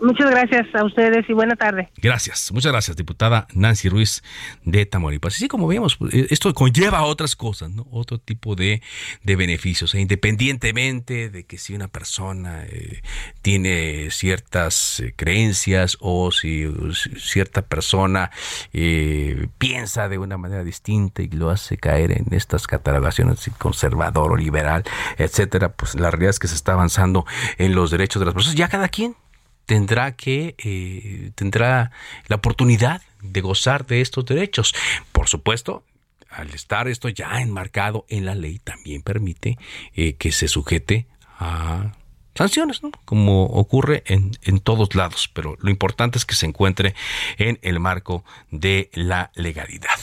Muchas 0.00 0.30
gracias 0.30 0.66
a 0.74 0.84
ustedes 0.84 1.28
y 1.28 1.32
buena 1.32 1.56
tarde. 1.56 1.90
Gracias, 2.00 2.52
muchas 2.52 2.72
gracias, 2.72 2.96
diputada 2.96 3.46
Nancy 3.54 3.88
Ruiz 3.88 4.22
de 4.64 4.86
Tamaulipas. 4.86 5.36
Y 5.36 5.40
sí, 5.40 5.48
como 5.48 5.66
vemos, 5.66 5.96
pues, 5.96 6.14
eh, 6.14 6.26
esto 6.30 6.52
conlleva 6.54 7.02
otras 7.02 7.36
cosas, 7.36 7.70
¿no? 7.70 7.86
Otro 7.90 8.18
tipo 8.18 8.54
de, 8.54 8.82
de 9.22 9.36
beneficios, 9.36 9.94
e 9.94 10.00
independientemente 10.00 11.30
de 11.30 11.44
que 11.44 11.58
si 11.58 11.74
una 11.74 11.88
persona 11.88 12.64
eh, 12.64 13.02
tiene 13.42 14.10
ciertas 14.10 15.00
eh, 15.00 15.14
creencias 15.16 15.96
o 16.00 16.30
si, 16.30 16.66
si 16.94 17.18
cierta 17.18 17.62
persona 17.62 18.30
eh, 18.72 19.48
piensa 19.58 20.08
de 20.08 20.18
una 20.18 20.36
manera 20.36 20.64
distinta 20.64 21.22
y 21.22 21.28
lo 21.28 21.50
hace 21.50 21.76
caer 21.76 22.12
en 22.12 22.26
estas 22.32 22.66
catalogaciones 22.66 23.50
conservador 23.58 24.32
o 24.32 24.36
liberal, 24.36 24.84
etcétera, 25.16 25.72
pues 25.72 25.94
la 25.94 26.10
realidad 26.10 26.30
es 26.30 26.38
que 26.38 26.48
se 26.48 26.54
está 26.54 26.72
avanzando 26.72 27.26
en 27.56 27.74
los 27.74 27.90
derechos 27.90 28.20
de 28.20 28.26
las 28.26 28.34
personas. 28.34 28.56
Ya 28.56 28.68
cada 28.68 28.88
quien 28.88 29.14
tendrá 29.68 30.16
que 30.16 30.54
eh, 30.56 31.30
tendrá 31.34 31.92
la 32.26 32.36
oportunidad 32.36 33.02
de 33.20 33.42
gozar 33.42 33.86
de 33.86 34.00
estos 34.00 34.24
derechos. 34.24 34.74
Por 35.12 35.28
supuesto, 35.28 35.84
al 36.30 36.48
estar 36.54 36.88
esto 36.88 37.10
ya 37.10 37.42
enmarcado 37.42 38.06
en 38.08 38.24
la 38.24 38.34
ley, 38.34 38.60
también 38.60 39.02
permite 39.02 39.58
eh, 39.94 40.14
que 40.14 40.32
se 40.32 40.48
sujete 40.48 41.06
a 41.38 41.92
sanciones, 42.34 42.82
¿no? 42.82 42.92
Como 43.04 43.44
ocurre 43.44 44.04
en, 44.06 44.30
en 44.42 44.60
todos 44.60 44.94
lados, 44.94 45.28
pero 45.34 45.58
lo 45.60 45.68
importante 45.68 46.16
es 46.16 46.24
que 46.24 46.34
se 46.34 46.46
encuentre 46.46 46.94
en 47.36 47.58
el 47.60 47.78
marco 47.78 48.24
de 48.50 48.88
la 48.94 49.30
legalidad. 49.34 50.00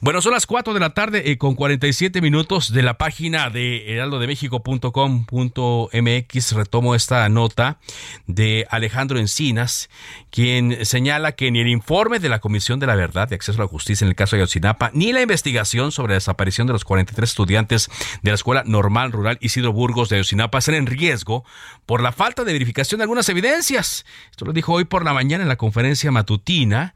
Bueno, 0.00 0.22
son 0.22 0.32
las 0.32 0.46
4 0.46 0.72
de 0.72 0.80
la 0.80 0.94
tarde 0.94 1.30
eh, 1.30 1.36
con 1.38 1.54
47 1.54 2.20
minutos 2.20 2.72
de 2.72 2.82
la 2.82 2.98
página 2.98 3.48
de 3.50 3.92
heraldodemexico.com.mx. 3.92 6.52
Retomo 6.52 6.94
esta 6.94 7.28
nota 7.28 7.78
de 8.26 8.66
Alejandro 8.70 9.18
Encinas, 9.18 9.90
quien 10.30 10.86
señala 10.86 11.32
que 11.32 11.50
ni 11.50 11.60
el 11.60 11.68
informe 11.68 12.20
de 12.20 12.30
la 12.30 12.38
Comisión 12.38 12.80
de 12.80 12.86
la 12.86 12.94
Verdad 12.94 13.28
y 13.30 13.34
Acceso 13.34 13.60
a 13.60 13.64
la 13.64 13.68
Justicia 13.68 14.04
en 14.04 14.10
el 14.10 14.14
caso 14.14 14.36
de 14.36 14.42
Ayotzinapa, 14.42 14.90
ni 14.94 15.12
la 15.12 15.20
investigación 15.20 15.92
sobre 15.92 16.12
la 16.12 16.16
desaparición 16.16 16.66
de 16.66 16.72
los 16.72 16.84
43 16.84 17.28
estudiantes 17.28 17.90
de 18.22 18.30
la 18.30 18.36
Escuela 18.36 18.62
Normal 18.64 19.12
Rural 19.12 19.36
Isidro 19.40 19.72
Burgos 19.72 20.08
de 20.08 20.16
Ayotzinapa 20.16 20.58
están 20.58 20.76
en 20.76 20.86
riesgo 20.86 21.44
por 21.84 22.02
la 22.02 22.12
falta 22.12 22.44
de 22.44 22.52
verificación 22.52 23.00
de 23.00 23.04
algunas 23.04 23.28
evidencias. 23.28 24.06
Esto 24.30 24.46
lo 24.46 24.52
dijo 24.52 24.72
hoy 24.72 24.84
por 24.84 25.04
la 25.04 25.12
mañana 25.12 25.42
en 25.42 25.48
la 25.48 25.56
conferencia 25.56 26.10
matutina. 26.10 26.94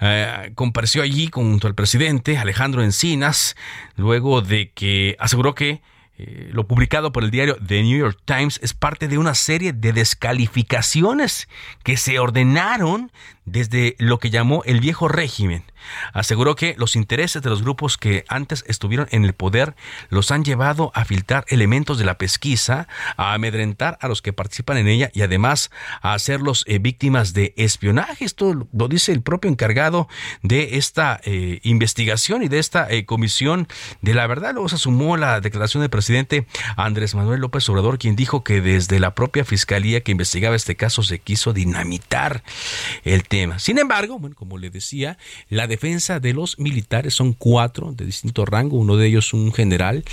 Eh, 0.00 0.52
compareció 0.54 1.02
allí 1.02 1.28
junto 1.32 1.66
al 1.66 1.74
presidente 1.74 1.97
Alejandro 2.38 2.82
Encinas, 2.84 3.56
luego 3.96 4.40
de 4.40 4.70
que 4.70 5.16
aseguró 5.18 5.54
que 5.54 5.82
eh, 6.16 6.50
lo 6.52 6.66
publicado 6.66 7.12
por 7.12 7.24
el 7.24 7.30
diario 7.30 7.56
The 7.64 7.82
New 7.82 7.98
York 7.98 8.18
Times 8.24 8.58
es 8.62 8.74
parte 8.74 9.08
de 9.08 9.18
una 9.18 9.34
serie 9.34 9.72
de 9.72 9.92
descalificaciones 9.92 11.48
que 11.82 11.96
se 11.96 12.18
ordenaron 12.18 13.12
desde 13.50 13.96
lo 13.98 14.18
que 14.18 14.30
llamó 14.30 14.62
el 14.64 14.80
viejo 14.80 15.08
régimen. 15.08 15.64
Aseguró 16.12 16.56
que 16.56 16.74
los 16.78 16.96
intereses 16.96 17.42
de 17.42 17.50
los 17.50 17.62
grupos 17.62 17.96
que 17.96 18.24
antes 18.28 18.64
estuvieron 18.66 19.08
en 19.10 19.24
el 19.24 19.32
poder 19.32 19.74
los 20.10 20.30
han 20.30 20.44
llevado 20.44 20.90
a 20.94 21.04
filtrar 21.04 21.44
elementos 21.48 21.98
de 21.98 22.04
la 22.04 22.18
pesquisa, 22.18 22.88
a 23.16 23.34
amedrentar 23.34 23.98
a 24.00 24.08
los 24.08 24.22
que 24.22 24.32
participan 24.32 24.76
en 24.78 24.88
ella 24.88 25.10
y 25.14 25.22
además 25.22 25.70
a 26.02 26.14
hacerlos 26.14 26.64
eh, 26.66 26.78
víctimas 26.78 27.32
de 27.32 27.54
espionaje. 27.56 28.24
Esto 28.24 28.68
lo 28.72 28.88
dice 28.88 29.12
el 29.12 29.22
propio 29.22 29.50
encargado 29.50 30.08
de 30.42 30.76
esta 30.76 31.20
eh, 31.24 31.60
investigación 31.62 32.42
y 32.42 32.48
de 32.48 32.58
esta 32.58 32.90
eh, 32.90 33.04
comisión 33.04 33.68
de 34.02 34.14
la 34.14 34.26
verdad. 34.26 34.52
Luego 34.52 34.68
se 34.68 34.78
sumó 34.78 35.16
la 35.16 35.40
declaración 35.40 35.82
del 35.82 35.90
presidente 35.90 36.46
Andrés 36.76 37.14
Manuel 37.14 37.40
López 37.40 37.68
Obrador, 37.68 37.98
quien 37.98 38.16
dijo 38.16 38.44
que 38.44 38.60
desde 38.60 39.00
la 39.00 39.14
propia 39.14 39.44
fiscalía 39.44 40.00
que 40.00 40.12
investigaba 40.12 40.56
este 40.56 40.76
caso 40.76 41.02
se 41.02 41.18
quiso 41.18 41.52
dinamitar 41.52 42.42
el 43.04 43.22
tema. 43.24 43.37
Sin 43.58 43.78
embargo, 43.78 44.18
bueno, 44.18 44.36
como 44.36 44.58
le 44.58 44.70
decía, 44.70 45.18
la 45.48 45.66
defensa 45.66 46.20
de 46.20 46.32
los 46.32 46.58
militares 46.58 47.14
son 47.14 47.32
cuatro 47.32 47.92
de 47.92 48.04
distinto 48.04 48.44
rango, 48.44 48.76
uno 48.78 48.96
de 48.96 49.06
ellos 49.06 49.32
un 49.32 49.52
general, 49.52 50.04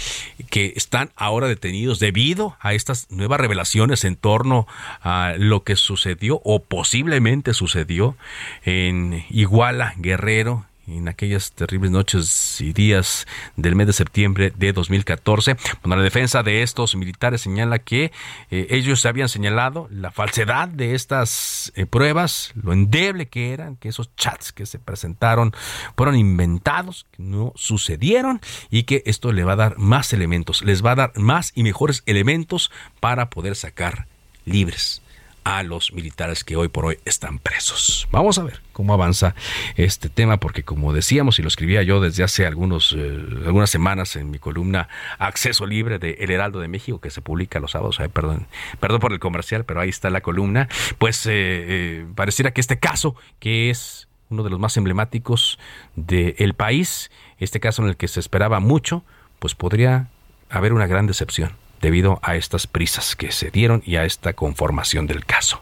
que 0.50 0.74
están 0.76 1.12
ahora 1.16 1.48
detenidos 1.48 2.00
debido 2.00 2.58
a 2.60 2.74
estas 2.74 3.10
nuevas 3.12 3.40
revelaciones 3.40 4.04
en 4.04 4.16
torno 4.16 4.68
a 5.02 5.34
lo 5.38 5.64
que 5.64 5.76
sucedió 5.76 6.42
o 6.44 6.64
posiblemente 6.64 7.54
sucedió 7.54 8.16
en 8.64 9.26
Iguala, 9.30 9.94
Guerrero, 9.98 10.66
en 10.88 11.08
aquellas 11.08 11.52
terribles 11.52 11.92
noches 11.92 12.62
y 12.62 12.74
días 12.74 13.28
del 13.56 13.76
mes 13.76 13.88
de 13.88 13.94
septiembre 13.94 14.54
de 14.56 14.74
2014. 14.74 15.58
Bueno, 15.82 15.98
la 15.98 16.04
defensa 16.04 16.44
de 16.44 16.64
estos 16.64 16.96
militares 16.96 17.42
señala 17.42 17.80
que 17.80 18.12
eh, 18.52 18.68
ellos 18.70 19.06
habían 19.06 19.30
señalado 19.30 19.88
la 19.92 20.12
falsedad 20.12 20.68
de 20.68 20.96
estas 20.96 21.72
eh, 21.76 21.86
pruebas, 21.86 22.52
lo 22.56 22.74
endeble 22.74 23.28
que 23.28 23.54
eran, 23.54 23.76
que 23.76 23.90
esos 23.90 24.16
chats 24.16 24.52
que 24.52 24.66
se 24.66 24.80
presentaron 24.80 25.54
fueron 25.96 26.16
inventados, 26.16 27.06
que 27.12 27.24
no 27.24 27.54
sucedieron 27.56 28.42
y 28.70 28.84
que 28.84 29.04
esto 29.06 29.32
le 29.32 29.44
va 29.44 29.54
a 29.54 29.58
dar 29.58 29.78
más 29.78 30.14
elementos, 30.14 30.64
les 30.64 30.86
va 30.86 30.92
a 30.92 30.96
dar 30.96 31.18
más 31.18 31.52
y 31.56 31.64
mejores 31.64 32.04
elementos 32.06 32.72
para 33.00 33.30
poder 33.30 33.56
sacar 33.56 34.08
libres 34.46 35.02
a 35.46 35.62
los 35.62 35.94
militares 35.94 36.44
que 36.44 36.58
hoy 36.58 36.68
por 36.68 36.86
hoy 36.86 37.00
están 37.06 37.38
presos. 37.38 38.08
Vamos 38.12 38.40
a 38.40 38.44
ver 38.44 38.62
cómo 38.74 38.94
avanza 38.94 39.36
este 39.78 40.10
tema, 40.10 40.38
porque 40.38 40.64
como 40.64 40.92
decíamos 40.92 41.38
y 41.38 41.44
lo 41.44 41.48
escribía 41.48 41.84
yo 41.84 42.02
desde 42.02 42.24
hace 42.24 42.48
algunos, 42.48 42.94
eh, 42.98 43.26
algunas 43.46 43.70
semanas 43.70 44.16
en 44.16 44.32
mi 44.32 44.40
columna 44.40 44.90
Acceso 45.20 45.68
Libre 45.68 46.00
de 46.00 46.18
El 46.20 46.32
Heraldo 46.32 46.60
de 46.60 46.68
México, 46.68 47.00
que 47.00 47.12
se 47.12 47.22
publica 47.22 47.60
los 47.60 47.72
sábados, 47.72 48.00
perdón, 48.12 48.48
perdón 48.80 49.00
por 49.00 49.14
el 49.14 49.20
comercial, 49.20 49.66
pero 49.66 49.80
ahí 49.80 49.90
está 49.90 50.10
la 50.10 50.22
columna, 50.22 50.68
pues 50.98 51.26
eh, 51.28 51.32
eh, 51.36 52.06
pareciera 52.16 52.52
que 52.52 52.60
este 52.60 52.80
caso, 52.80 53.16
que 53.40 53.70
es 53.70 54.08
uno 54.30 54.42
de 54.42 54.50
los 54.50 54.60
más 54.60 54.76
emblemáticos 54.78 55.60
del 55.96 56.56
país, 56.56 57.12
este 57.38 57.60
caso 57.60 57.84
en 57.84 57.90
el 57.90 57.98
que 57.98 58.08
se 58.08 58.20
esperaba 58.20 58.60
mucho, 58.60 59.04
pues 59.38 59.54
podría 59.54 60.10
haber 60.50 60.74
una 60.74 60.88
gran 60.88 61.06
decepción 61.06 61.52
debido 61.82 62.20
a 62.24 62.36
estas 62.36 62.68
prisas 62.68 63.16
que 63.16 63.32
se 63.32 63.52
dieron 63.52 63.84
y 63.86 63.96
a 63.98 64.06
esta 64.06 64.34
conformación 64.34 65.08
del 65.08 65.26
caso. 65.26 65.62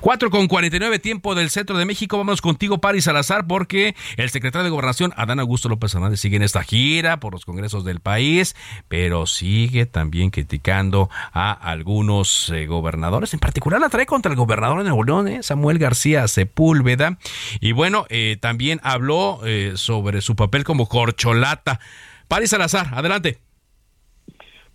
4 0.00 0.30
con 0.30 0.46
49 0.48 0.98
tiempo 0.98 1.34
del 1.34 1.50
centro 1.50 1.78
de 1.78 1.84
México. 1.84 2.18
Vamos 2.18 2.40
contigo, 2.40 2.78
Paris 2.78 3.04
Salazar, 3.04 3.46
porque 3.46 3.94
el 4.16 4.30
secretario 4.30 4.64
de 4.64 4.70
Gobernación, 4.70 5.12
Adán 5.16 5.40
Augusto 5.40 5.68
López 5.68 5.94
Hernández, 5.94 6.20
sigue 6.20 6.36
en 6.36 6.42
esta 6.42 6.62
gira 6.62 7.20
por 7.20 7.32
los 7.32 7.44
congresos 7.44 7.84
del 7.84 8.00
país, 8.00 8.56
pero 8.88 9.26
sigue 9.26 9.86
también 9.86 10.30
criticando 10.30 11.10
a 11.32 11.52
algunos 11.52 12.50
eh, 12.50 12.66
gobernadores. 12.66 13.34
En 13.34 13.40
particular 13.40 13.80
la 13.80 13.88
trae 13.88 14.06
contra 14.06 14.30
el 14.30 14.36
gobernador 14.36 14.78
de 14.78 14.84
Nuevo 14.84 15.04
León, 15.04 15.28
eh, 15.28 15.42
Samuel 15.42 15.78
García 15.78 16.26
Sepúlveda. 16.28 17.18
Y 17.60 17.72
bueno, 17.72 18.06
eh, 18.08 18.36
también 18.40 18.80
habló 18.82 19.40
sobre 19.74 20.20
su 20.20 20.36
papel 20.36 20.64
como 20.64 20.88
corcholata. 20.88 21.80
Paris 22.28 22.50
Salazar, 22.50 22.90
adelante. 22.92 23.47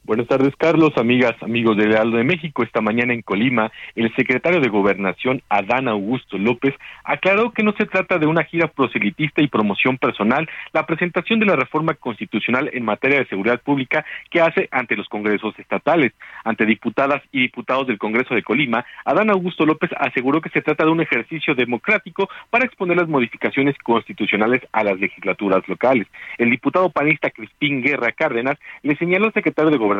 Buenas 0.05 0.27
tardes, 0.27 0.53
Carlos, 0.57 0.91
amigas, 0.97 1.31
amigos 1.41 1.77
del 1.77 1.93
Heraldo 1.93 2.17
de 2.17 2.25
México. 2.25 2.61
Esta 2.61 2.81
mañana 2.81 3.13
en 3.13 3.21
Colima, 3.21 3.71
el 3.95 4.13
secretario 4.17 4.59
de 4.59 4.67
Gobernación, 4.67 5.41
Adán 5.47 5.87
Augusto 5.87 6.37
López, 6.37 6.75
aclaró 7.05 7.53
que 7.53 7.63
no 7.63 7.71
se 7.77 7.85
trata 7.85 8.17
de 8.17 8.25
una 8.25 8.43
gira 8.43 8.67
proselitista 8.67 9.41
y 9.41 9.47
promoción 9.47 9.97
personal, 9.97 10.49
la 10.73 10.85
presentación 10.85 11.39
de 11.39 11.45
la 11.45 11.55
reforma 11.55 11.93
constitucional 11.93 12.69
en 12.73 12.83
materia 12.83 13.19
de 13.19 13.27
seguridad 13.27 13.61
pública 13.61 14.03
que 14.29 14.41
hace 14.41 14.67
ante 14.71 14.97
los 14.97 15.07
congresos 15.07 15.57
estatales. 15.57 16.11
Ante 16.43 16.65
diputadas 16.65 17.23
y 17.31 17.39
diputados 17.39 17.87
del 17.87 17.97
Congreso 17.97 18.35
de 18.35 18.43
Colima, 18.43 18.85
Adán 19.05 19.29
Augusto 19.29 19.65
López 19.65 19.89
aseguró 19.97 20.41
que 20.41 20.49
se 20.49 20.61
trata 20.61 20.83
de 20.83 20.91
un 20.91 20.99
ejercicio 20.99 21.55
democrático 21.55 22.27
para 22.49 22.65
exponer 22.65 22.97
las 22.97 23.07
modificaciones 23.07 23.77
constitucionales 23.81 24.63
a 24.73 24.83
las 24.83 24.99
legislaturas 24.99 25.65
locales. 25.69 26.07
El 26.37 26.49
diputado 26.49 26.89
panista 26.89 27.29
Crispín 27.29 27.81
Guerra 27.81 28.11
Cárdenas 28.11 28.57
le 28.81 28.97
señaló 28.97 29.27
al 29.27 29.33
secretario 29.33 29.71
de 29.71 29.77
Gobernación 29.77 29.92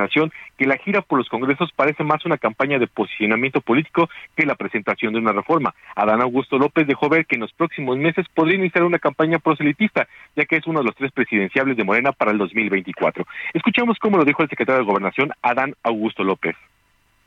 que 0.58 0.66
la 0.66 0.78
gira 0.78 1.02
por 1.02 1.20
los 1.20 1.30
congresos 1.30 1.72
parece 1.76 2.04
más 2.04 2.26
una 2.26 2.38
campaña 2.38 2.80
de 2.80 2.88
posicionamiento 2.88 3.62
político 3.62 4.10
que 4.36 4.46
la 4.46 4.56
presentación 4.56 5.14
de 5.14 5.20
una 5.20 5.32
reforma. 5.32 5.74
Adán 5.96 6.22
Augusto 6.22 6.58
López 6.58 6.88
dejó 6.88 7.10
ver 7.10 7.26
que 7.26 7.36
en 7.36 7.42
los 7.42 7.54
próximos 7.54 7.98
meses 7.98 8.26
podría 8.34 8.58
iniciar 8.58 8.84
una 8.84 9.00
campaña 9.00 9.40
proselitista, 9.40 10.08
ya 10.36 10.46
que 10.46 10.58
es 10.58 10.68
uno 10.68 10.80
de 10.80 10.86
los 10.86 10.96
tres 10.96 11.12
presidenciables 11.12 11.78
de 11.78 11.84
Morena 11.84 12.12
para 12.12 12.32
el 12.32 12.38
2024. 12.38 13.26
Escuchamos 13.54 13.98
cómo 14.00 14.18
lo 14.18 14.26
dijo 14.26 14.44
el 14.44 14.50
secretario 14.50 14.80
de 14.80 14.86
Gobernación, 14.86 15.32
Adán 15.42 15.76
Augusto 15.84 16.24
López. 16.24 16.56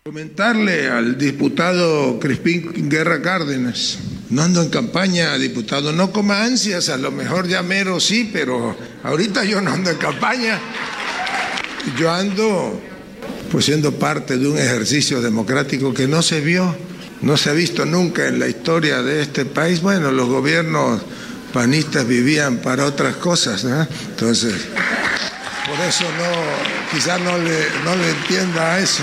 Comentarle 0.06 0.88
al 0.88 1.18
diputado 1.18 2.20
Crispín 2.20 2.88
Guerra 2.88 3.20
Cárdenas, 3.20 4.26
no 4.30 4.42
ando 4.42 4.62
en 4.62 4.70
campaña, 4.70 5.36
diputado, 5.36 5.92
no 5.92 6.12
coma 6.12 6.44
ansias, 6.44 6.90
a 6.90 6.96
lo 6.96 7.10
mejor 7.10 7.48
ya 7.48 7.64
mero 7.64 7.98
sí, 7.98 8.30
pero 8.32 8.76
ahorita 9.02 9.44
yo 9.44 9.60
no 9.60 9.72
ando 9.72 9.90
en 9.90 9.98
campaña. 9.98 10.60
Yo 11.98 12.10
ando 12.10 12.80
pues 13.50 13.64
siendo 13.64 13.92
parte 13.92 14.36
de 14.36 14.48
un 14.48 14.58
ejercicio 14.58 15.22
democrático 15.22 15.94
que 15.94 16.08
no 16.08 16.20
se 16.22 16.40
vio, 16.40 16.74
no 17.22 17.36
se 17.36 17.50
ha 17.50 17.52
visto 17.52 17.86
nunca 17.86 18.26
en 18.26 18.38
la 18.38 18.48
historia 18.48 19.02
de 19.02 19.22
este 19.22 19.44
país. 19.44 19.80
Bueno, 19.80 20.10
los 20.10 20.28
gobiernos 20.28 21.00
panistas 21.52 22.06
vivían 22.06 22.58
para 22.58 22.84
otras 22.84 23.16
cosas, 23.16 23.64
entonces 23.64 24.52
por 25.66 25.80
eso 25.84 26.04
no, 26.04 26.92
quizás 26.92 27.20
no 27.20 27.38
le, 27.38 27.66
no 27.84 27.96
le 27.96 28.10
entienda 28.10 28.74
a 28.74 28.78
eso. 28.80 29.02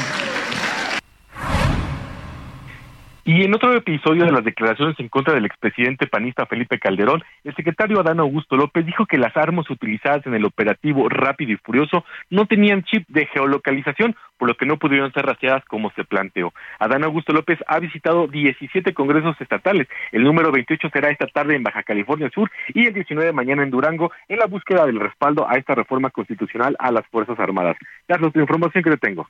Y 3.25 3.45
en 3.45 3.55
otro 3.55 3.73
episodio 3.73 4.25
de 4.25 4.33
las 4.33 4.43
declaraciones 4.43 4.99
en 4.99 5.07
contra 5.07 5.33
del 5.33 5.45
expresidente 5.45 6.07
panista 6.07 6.45
Felipe 6.45 6.77
Calderón, 6.77 7.23
el 7.45 7.55
secretario 7.55 8.01
Adán 8.01 8.19
Augusto 8.19 8.57
López 8.57 8.85
dijo 8.85 9.05
que 9.05 9.17
las 9.17 9.37
armas 9.37 9.69
utilizadas 9.69 10.25
en 10.25 10.33
el 10.33 10.43
operativo 10.43 11.07
Rápido 11.07 11.53
y 11.53 11.55
Furioso 11.55 12.03
no 12.29 12.47
tenían 12.47 12.83
chip 12.83 13.07
de 13.07 13.25
geolocalización, 13.27 14.17
por 14.37 14.49
lo 14.49 14.57
que 14.57 14.65
no 14.65 14.77
pudieron 14.77 15.13
ser 15.13 15.25
rastreadas 15.25 15.63
como 15.63 15.89
se 15.91 16.03
planteó. 16.03 16.51
Adán 16.79 17.05
Augusto 17.05 17.31
López 17.31 17.59
ha 17.65 17.79
visitado 17.79 18.27
17 18.27 18.93
congresos 18.93 19.39
estatales. 19.39 19.87
El 20.11 20.25
número 20.25 20.51
28 20.51 20.89
será 20.91 21.09
esta 21.09 21.27
tarde 21.27 21.55
en 21.55 21.63
Baja 21.63 21.83
California 21.83 22.29
Sur 22.29 22.51
y 22.73 22.87
el 22.87 22.93
19 22.93 23.27
de 23.27 23.31
mañana 23.31 23.63
en 23.63 23.69
Durango 23.69 24.11
en 24.27 24.39
la 24.39 24.47
búsqueda 24.47 24.85
del 24.85 24.99
respaldo 24.99 25.49
a 25.49 25.53
esta 25.53 25.75
reforma 25.75 26.09
constitucional 26.09 26.75
a 26.77 26.91
las 26.91 27.07
Fuerzas 27.07 27.39
Armadas. 27.39 27.77
Carlos, 28.05 28.35
la 28.35 28.41
información 28.41 28.83
que 28.83 28.89
le 28.89 28.97
tengo. 28.97 29.29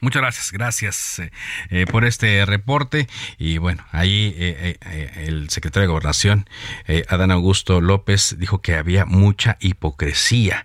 Muchas 0.00 0.22
gracias, 0.22 0.52
gracias 0.52 1.18
eh, 1.18 1.30
eh, 1.68 1.86
por 1.90 2.04
este 2.04 2.44
reporte. 2.46 3.06
Y 3.38 3.58
bueno, 3.58 3.84
ahí 3.92 4.34
eh, 4.38 4.78
el 5.26 5.50
secretario 5.50 5.82
de 5.82 5.92
Gobernación, 5.92 6.48
Adán 7.08 7.30
Augusto 7.30 7.80
López, 7.80 8.36
dijo 8.38 8.60
que 8.62 8.74
había 8.74 9.04
mucha 9.04 9.58
hipocresía 9.60 10.64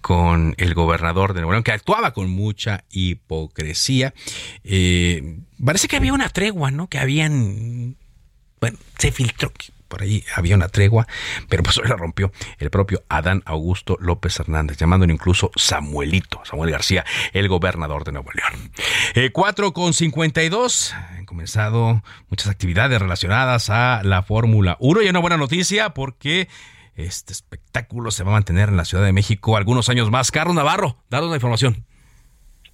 con 0.00 0.54
el 0.58 0.74
gobernador 0.74 1.34
de 1.34 1.40
Nuevo 1.40 1.52
León, 1.52 1.64
que 1.64 1.72
actuaba 1.72 2.12
con 2.12 2.30
mucha 2.30 2.84
hipocresía. 2.90 4.14
parece 5.64 5.88
que 5.88 5.96
había 5.96 6.12
una 6.12 6.28
tregua, 6.28 6.70
¿no? 6.70 6.88
Que 6.88 6.98
habían, 6.98 7.96
bueno, 8.60 8.78
se 8.98 9.10
filtró, 9.12 9.52
por 9.88 10.02
ahí 10.02 10.24
había 10.36 10.54
una 10.54 10.68
tregua, 10.68 11.06
pero 11.48 11.62
pues 11.62 11.76
la 11.88 11.96
rompió 11.96 12.30
el 12.58 12.70
propio 12.70 13.02
Adán 13.08 13.42
Augusto 13.46 13.96
López 14.00 14.38
Hernández, 14.38 14.76
llamándolo 14.76 15.12
incluso 15.12 15.50
Samuelito, 15.56 16.40
Samuel 16.44 16.70
García, 16.70 17.04
el 17.32 17.48
gobernador 17.48 18.04
de 18.04 18.12
Nuevo 18.12 18.30
León. 18.32 18.70
Eh, 19.14 19.30
4 19.32 19.72
con 19.72 19.94
52, 19.94 20.94
han 20.94 21.26
comenzado 21.26 22.02
muchas 22.28 22.48
actividades 22.48 23.00
relacionadas 23.00 23.70
a 23.70 24.02
la 24.04 24.22
Fórmula 24.22 24.76
1 24.80 25.02
y 25.02 25.08
una 25.08 25.18
buena 25.18 25.36
noticia 25.36 25.90
porque 25.90 26.48
este 26.94 27.32
espectáculo 27.32 28.10
se 28.10 28.24
va 28.24 28.32
a 28.32 28.34
mantener 28.34 28.68
en 28.68 28.76
la 28.76 28.84
Ciudad 28.84 29.04
de 29.04 29.12
México 29.12 29.56
algunos 29.56 29.88
años 29.88 30.10
más. 30.10 30.30
Carlos 30.30 30.54
Navarro, 30.54 30.98
danos 31.08 31.30
la 31.30 31.36
información. 31.36 31.87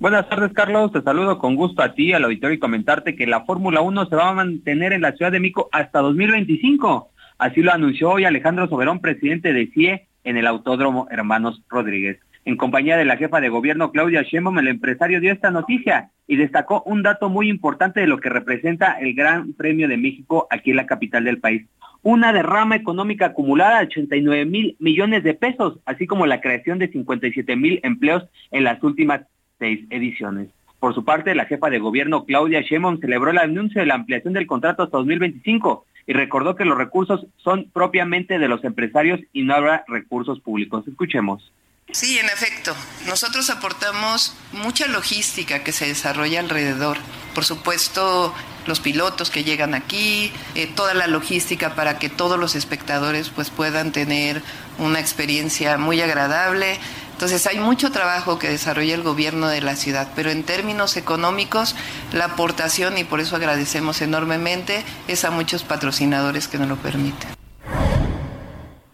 Buenas 0.00 0.28
tardes, 0.28 0.52
Carlos. 0.52 0.90
Te 0.90 1.02
saludo 1.02 1.38
con 1.38 1.54
gusto 1.54 1.80
a 1.80 1.94
ti, 1.94 2.12
al 2.12 2.24
auditorio 2.24 2.56
y 2.56 2.58
comentarte 2.58 3.14
que 3.14 3.28
la 3.28 3.44
Fórmula 3.44 3.80
1 3.80 4.06
se 4.06 4.16
va 4.16 4.30
a 4.30 4.34
mantener 4.34 4.92
en 4.92 5.02
la 5.02 5.12
Ciudad 5.12 5.30
de 5.30 5.38
México 5.38 5.68
hasta 5.70 6.00
2025. 6.00 7.10
Así 7.38 7.62
lo 7.62 7.72
anunció 7.72 8.10
hoy 8.10 8.24
Alejandro 8.24 8.68
Soberón, 8.68 8.98
presidente 8.98 9.52
de 9.52 9.70
CIE, 9.72 10.08
en 10.24 10.36
el 10.36 10.48
Autódromo 10.48 11.06
Hermanos 11.12 11.62
Rodríguez. 11.68 12.18
En 12.44 12.56
compañía 12.56 12.96
de 12.96 13.04
la 13.04 13.16
jefa 13.16 13.40
de 13.40 13.48
gobierno 13.48 13.92
Claudia 13.92 14.22
Sheinbaum, 14.22 14.58
el 14.58 14.68
empresario 14.68 15.20
dio 15.20 15.32
esta 15.32 15.52
noticia 15.52 16.10
y 16.26 16.36
destacó 16.36 16.82
un 16.86 17.04
dato 17.04 17.28
muy 17.28 17.48
importante 17.48 18.00
de 18.00 18.08
lo 18.08 18.18
que 18.18 18.30
representa 18.30 18.98
el 18.98 19.14
Gran 19.14 19.52
Premio 19.52 19.86
de 19.86 19.96
México 19.96 20.48
aquí 20.50 20.70
en 20.70 20.76
la 20.76 20.86
capital 20.86 21.22
del 21.22 21.38
país. 21.38 21.66
Una 22.02 22.32
derrama 22.32 22.74
económica 22.74 23.26
acumulada 23.26 23.78
de 23.78 23.86
89 23.86 24.44
mil 24.44 24.76
millones 24.80 25.22
de 25.22 25.34
pesos, 25.34 25.78
así 25.86 26.06
como 26.06 26.26
la 26.26 26.40
creación 26.40 26.80
de 26.80 26.88
57 26.88 27.54
mil 27.56 27.80
empleos 27.82 28.24
en 28.50 28.64
las 28.64 28.82
últimas 28.82 29.22
seis 29.58 29.86
ediciones. 29.90 30.48
Por 30.80 30.94
su 30.94 31.04
parte, 31.04 31.34
la 31.34 31.46
jefa 31.46 31.70
de 31.70 31.78
gobierno 31.78 32.24
Claudia 32.26 32.60
Sheinbaum 32.60 33.00
celebró 33.00 33.30
el 33.30 33.38
anuncio 33.38 33.80
de 33.80 33.86
la 33.86 33.94
ampliación 33.94 34.34
del 34.34 34.46
contrato 34.46 34.82
hasta 34.82 34.98
2025 34.98 35.86
y 36.06 36.12
recordó 36.12 36.54
que 36.54 36.64
los 36.64 36.76
recursos 36.76 37.26
son 37.36 37.70
propiamente 37.72 38.38
de 38.38 38.48
los 38.48 38.62
empresarios 38.64 39.20
y 39.32 39.42
no 39.42 39.54
habrá 39.54 39.84
recursos 39.88 40.40
públicos. 40.40 40.86
Escuchemos. 40.86 41.50
Sí, 41.90 42.18
en 42.18 42.26
efecto. 42.26 42.74
Nosotros 43.06 43.50
aportamos 43.50 44.36
mucha 44.52 44.88
logística 44.88 45.62
que 45.62 45.72
se 45.72 45.86
desarrolla 45.86 46.40
alrededor. 46.40 46.98
Por 47.34 47.44
supuesto, 47.44 48.34
los 48.66 48.80
pilotos 48.80 49.30
que 49.30 49.44
llegan 49.44 49.74
aquí, 49.74 50.32
eh, 50.54 50.66
toda 50.66 50.94
la 50.94 51.06
logística 51.06 51.74
para 51.74 51.98
que 51.98 52.08
todos 52.08 52.38
los 52.38 52.54
espectadores 52.54 53.30
pues, 53.30 53.50
puedan 53.50 53.92
tener 53.92 54.42
una 54.78 55.00
experiencia 55.00 55.78
muy 55.78 56.00
agradable. 56.00 56.78
Entonces 57.14 57.46
hay 57.46 57.60
mucho 57.60 57.92
trabajo 57.92 58.40
que 58.40 58.48
desarrolla 58.48 58.92
el 58.92 59.02
gobierno 59.02 59.46
de 59.46 59.60
la 59.60 59.76
ciudad, 59.76 60.08
pero 60.16 60.30
en 60.30 60.42
términos 60.42 60.96
económicos 60.96 61.76
la 62.12 62.24
aportación, 62.24 62.98
y 62.98 63.04
por 63.04 63.20
eso 63.20 63.36
agradecemos 63.36 64.02
enormemente, 64.02 64.82
es 65.06 65.24
a 65.24 65.30
muchos 65.30 65.62
patrocinadores 65.62 66.48
que 66.48 66.58
nos 66.58 66.68
lo 66.68 66.76
permiten. 66.76 67.30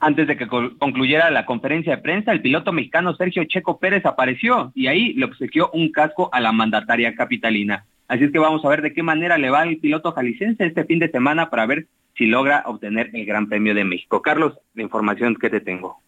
Antes 0.00 0.28
de 0.28 0.36
que 0.36 0.46
concluyera 0.46 1.30
la 1.30 1.46
conferencia 1.46 1.96
de 1.96 2.02
prensa, 2.02 2.30
el 2.32 2.42
piloto 2.42 2.72
mexicano 2.72 3.16
Sergio 3.16 3.44
Checo 3.44 3.78
Pérez 3.78 4.04
apareció 4.04 4.70
y 4.74 4.88
ahí 4.88 5.14
le 5.14 5.24
obsequió 5.24 5.70
un 5.72 5.90
casco 5.90 6.28
a 6.32 6.40
la 6.40 6.52
mandataria 6.52 7.14
capitalina. 7.14 7.86
Así 8.06 8.24
es 8.24 8.32
que 8.32 8.38
vamos 8.38 8.62
a 8.64 8.68
ver 8.68 8.82
de 8.82 8.92
qué 8.92 9.02
manera 9.02 9.38
le 9.38 9.48
va 9.48 9.62
al 9.62 9.78
piloto 9.78 10.12
jalisciense 10.12 10.66
este 10.66 10.84
fin 10.84 10.98
de 10.98 11.10
semana 11.10 11.48
para 11.48 11.64
ver 11.64 11.86
si 12.16 12.26
logra 12.26 12.64
obtener 12.66 13.10
el 13.14 13.24
Gran 13.24 13.48
Premio 13.48 13.74
de 13.74 13.84
México. 13.84 14.20
Carlos, 14.20 14.58
la 14.74 14.82
información 14.82 15.36
que 15.36 15.48
te 15.48 15.60
tengo. 15.60 16.02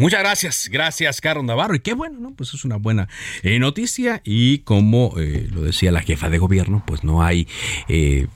Muchas 0.00 0.20
gracias, 0.20 0.70
gracias 0.72 1.20
Carlos 1.20 1.44
Navarro. 1.44 1.74
Y 1.74 1.80
qué 1.80 1.92
bueno, 1.92 2.18
¿no? 2.18 2.30
Pues 2.30 2.54
es 2.54 2.64
una 2.64 2.76
buena 2.76 3.06
eh, 3.42 3.58
noticia. 3.58 4.22
Y 4.24 4.60
como 4.60 5.12
eh, 5.18 5.46
lo 5.52 5.60
decía 5.60 5.92
la 5.92 6.00
jefa 6.00 6.30
de 6.30 6.38
gobierno, 6.38 6.82
pues 6.86 7.04
no 7.04 7.22
hay 7.22 7.46
eh, 7.86 8.26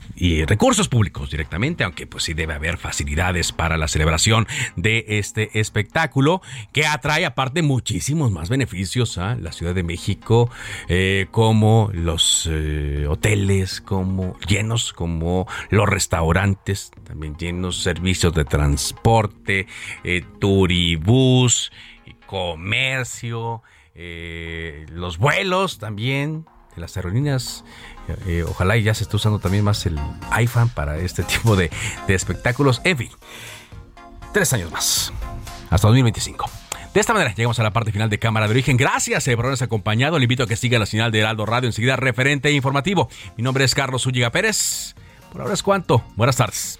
recursos 0.47 0.89
públicos 0.89 1.31
directamente, 1.31 1.83
aunque 1.83 2.05
pues 2.05 2.23
sí 2.25 2.35
debe 2.35 2.53
haber 2.53 2.77
facilidades 2.77 3.51
para 3.51 3.77
la 3.77 3.87
celebración 3.87 4.45
de 4.75 5.05
este 5.07 5.59
espectáculo, 5.59 6.43
que 6.71 6.85
atrae 6.85 7.25
aparte 7.25 7.63
muchísimos 7.63 8.31
más 8.31 8.47
beneficios 8.47 9.17
a 9.17 9.33
la 9.33 9.51
Ciudad 9.51 9.73
de 9.73 9.81
México, 9.81 10.51
como 11.31 11.89
los 11.93 12.47
hoteles, 13.09 13.81
como 13.81 14.37
llenos, 14.47 14.93
como 14.93 15.47
los 15.71 15.89
restaurantes, 15.89 16.91
también 17.05 17.35
llenos 17.37 17.81
servicios 17.81 18.33
de 18.35 18.45
transporte, 18.45 19.65
turibús 20.39 21.54
comercio, 22.25 23.61
eh, 23.93 24.85
los 24.89 25.17
vuelos 25.17 25.79
también, 25.79 26.45
las 26.75 26.97
aerolíneas. 26.97 27.63
Eh, 28.27 28.43
ojalá 28.47 28.77
y 28.77 28.83
ya 28.83 28.93
se 28.93 29.03
esté 29.03 29.15
usando 29.15 29.39
también 29.39 29.63
más 29.63 29.85
el 29.85 29.99
iPhone 30.31 30.69
para 30.69 30.97
este 30.97 31.23
tipo 31.23 31.55
de, 31.55 31.71
espectáculos. 32.07 32.81
En 32.83 32.97
fin, 32.97 33.09
tres 34.33 34.53
años 34.53 34.71
más, 34.71 35.13
hasta 35.69 35.87
2025. 35.87 36.49
De 36.93 37.01
esta 37.01 37.13
manera 37.13 37.33
llegamos 37.33 37.59
a 37.59 37.63
la 37.63 37.71
parte 37.71 37.91
final 37.91 38.09
de 38.09 38.19
Cámara 38.19 38.47
de 38.47 38.51
Origen. 38.51 38.77
Gracias 38.77 39.27
eh, 39.27 39.35
por 39.35 39.45
habernos 39.45 39.61
acompañado. 39.61 40.17
Le 40.17 40.23
invito 40.23 40.43
a 40.43 40.47
que 40.47 40.55
siga 40.55 40.79
la 40.79 40.85
señal 40.85 41.11
de 41.11 41.19
Heraldo 41.19 41.45
Radio 41.45 41.67
enseguida 41.67 41.97
referente 41.97 42.49
e 42.49 42.53
informativo. 42.53 43.09
Mi 43.37 43.43
nombre 43.43 43.65
es 43.65 43.75
Carlos 43.75 44.05
Ulliga 44.05 44.31
Pérez. 44.31 44.95
Por 45.31 45.41
ahora 45.41 45.53
es 45.53 45.63
cuanto. 45.63 46.03
Buenas 46.15 46.37
tardes. 46.37 46.79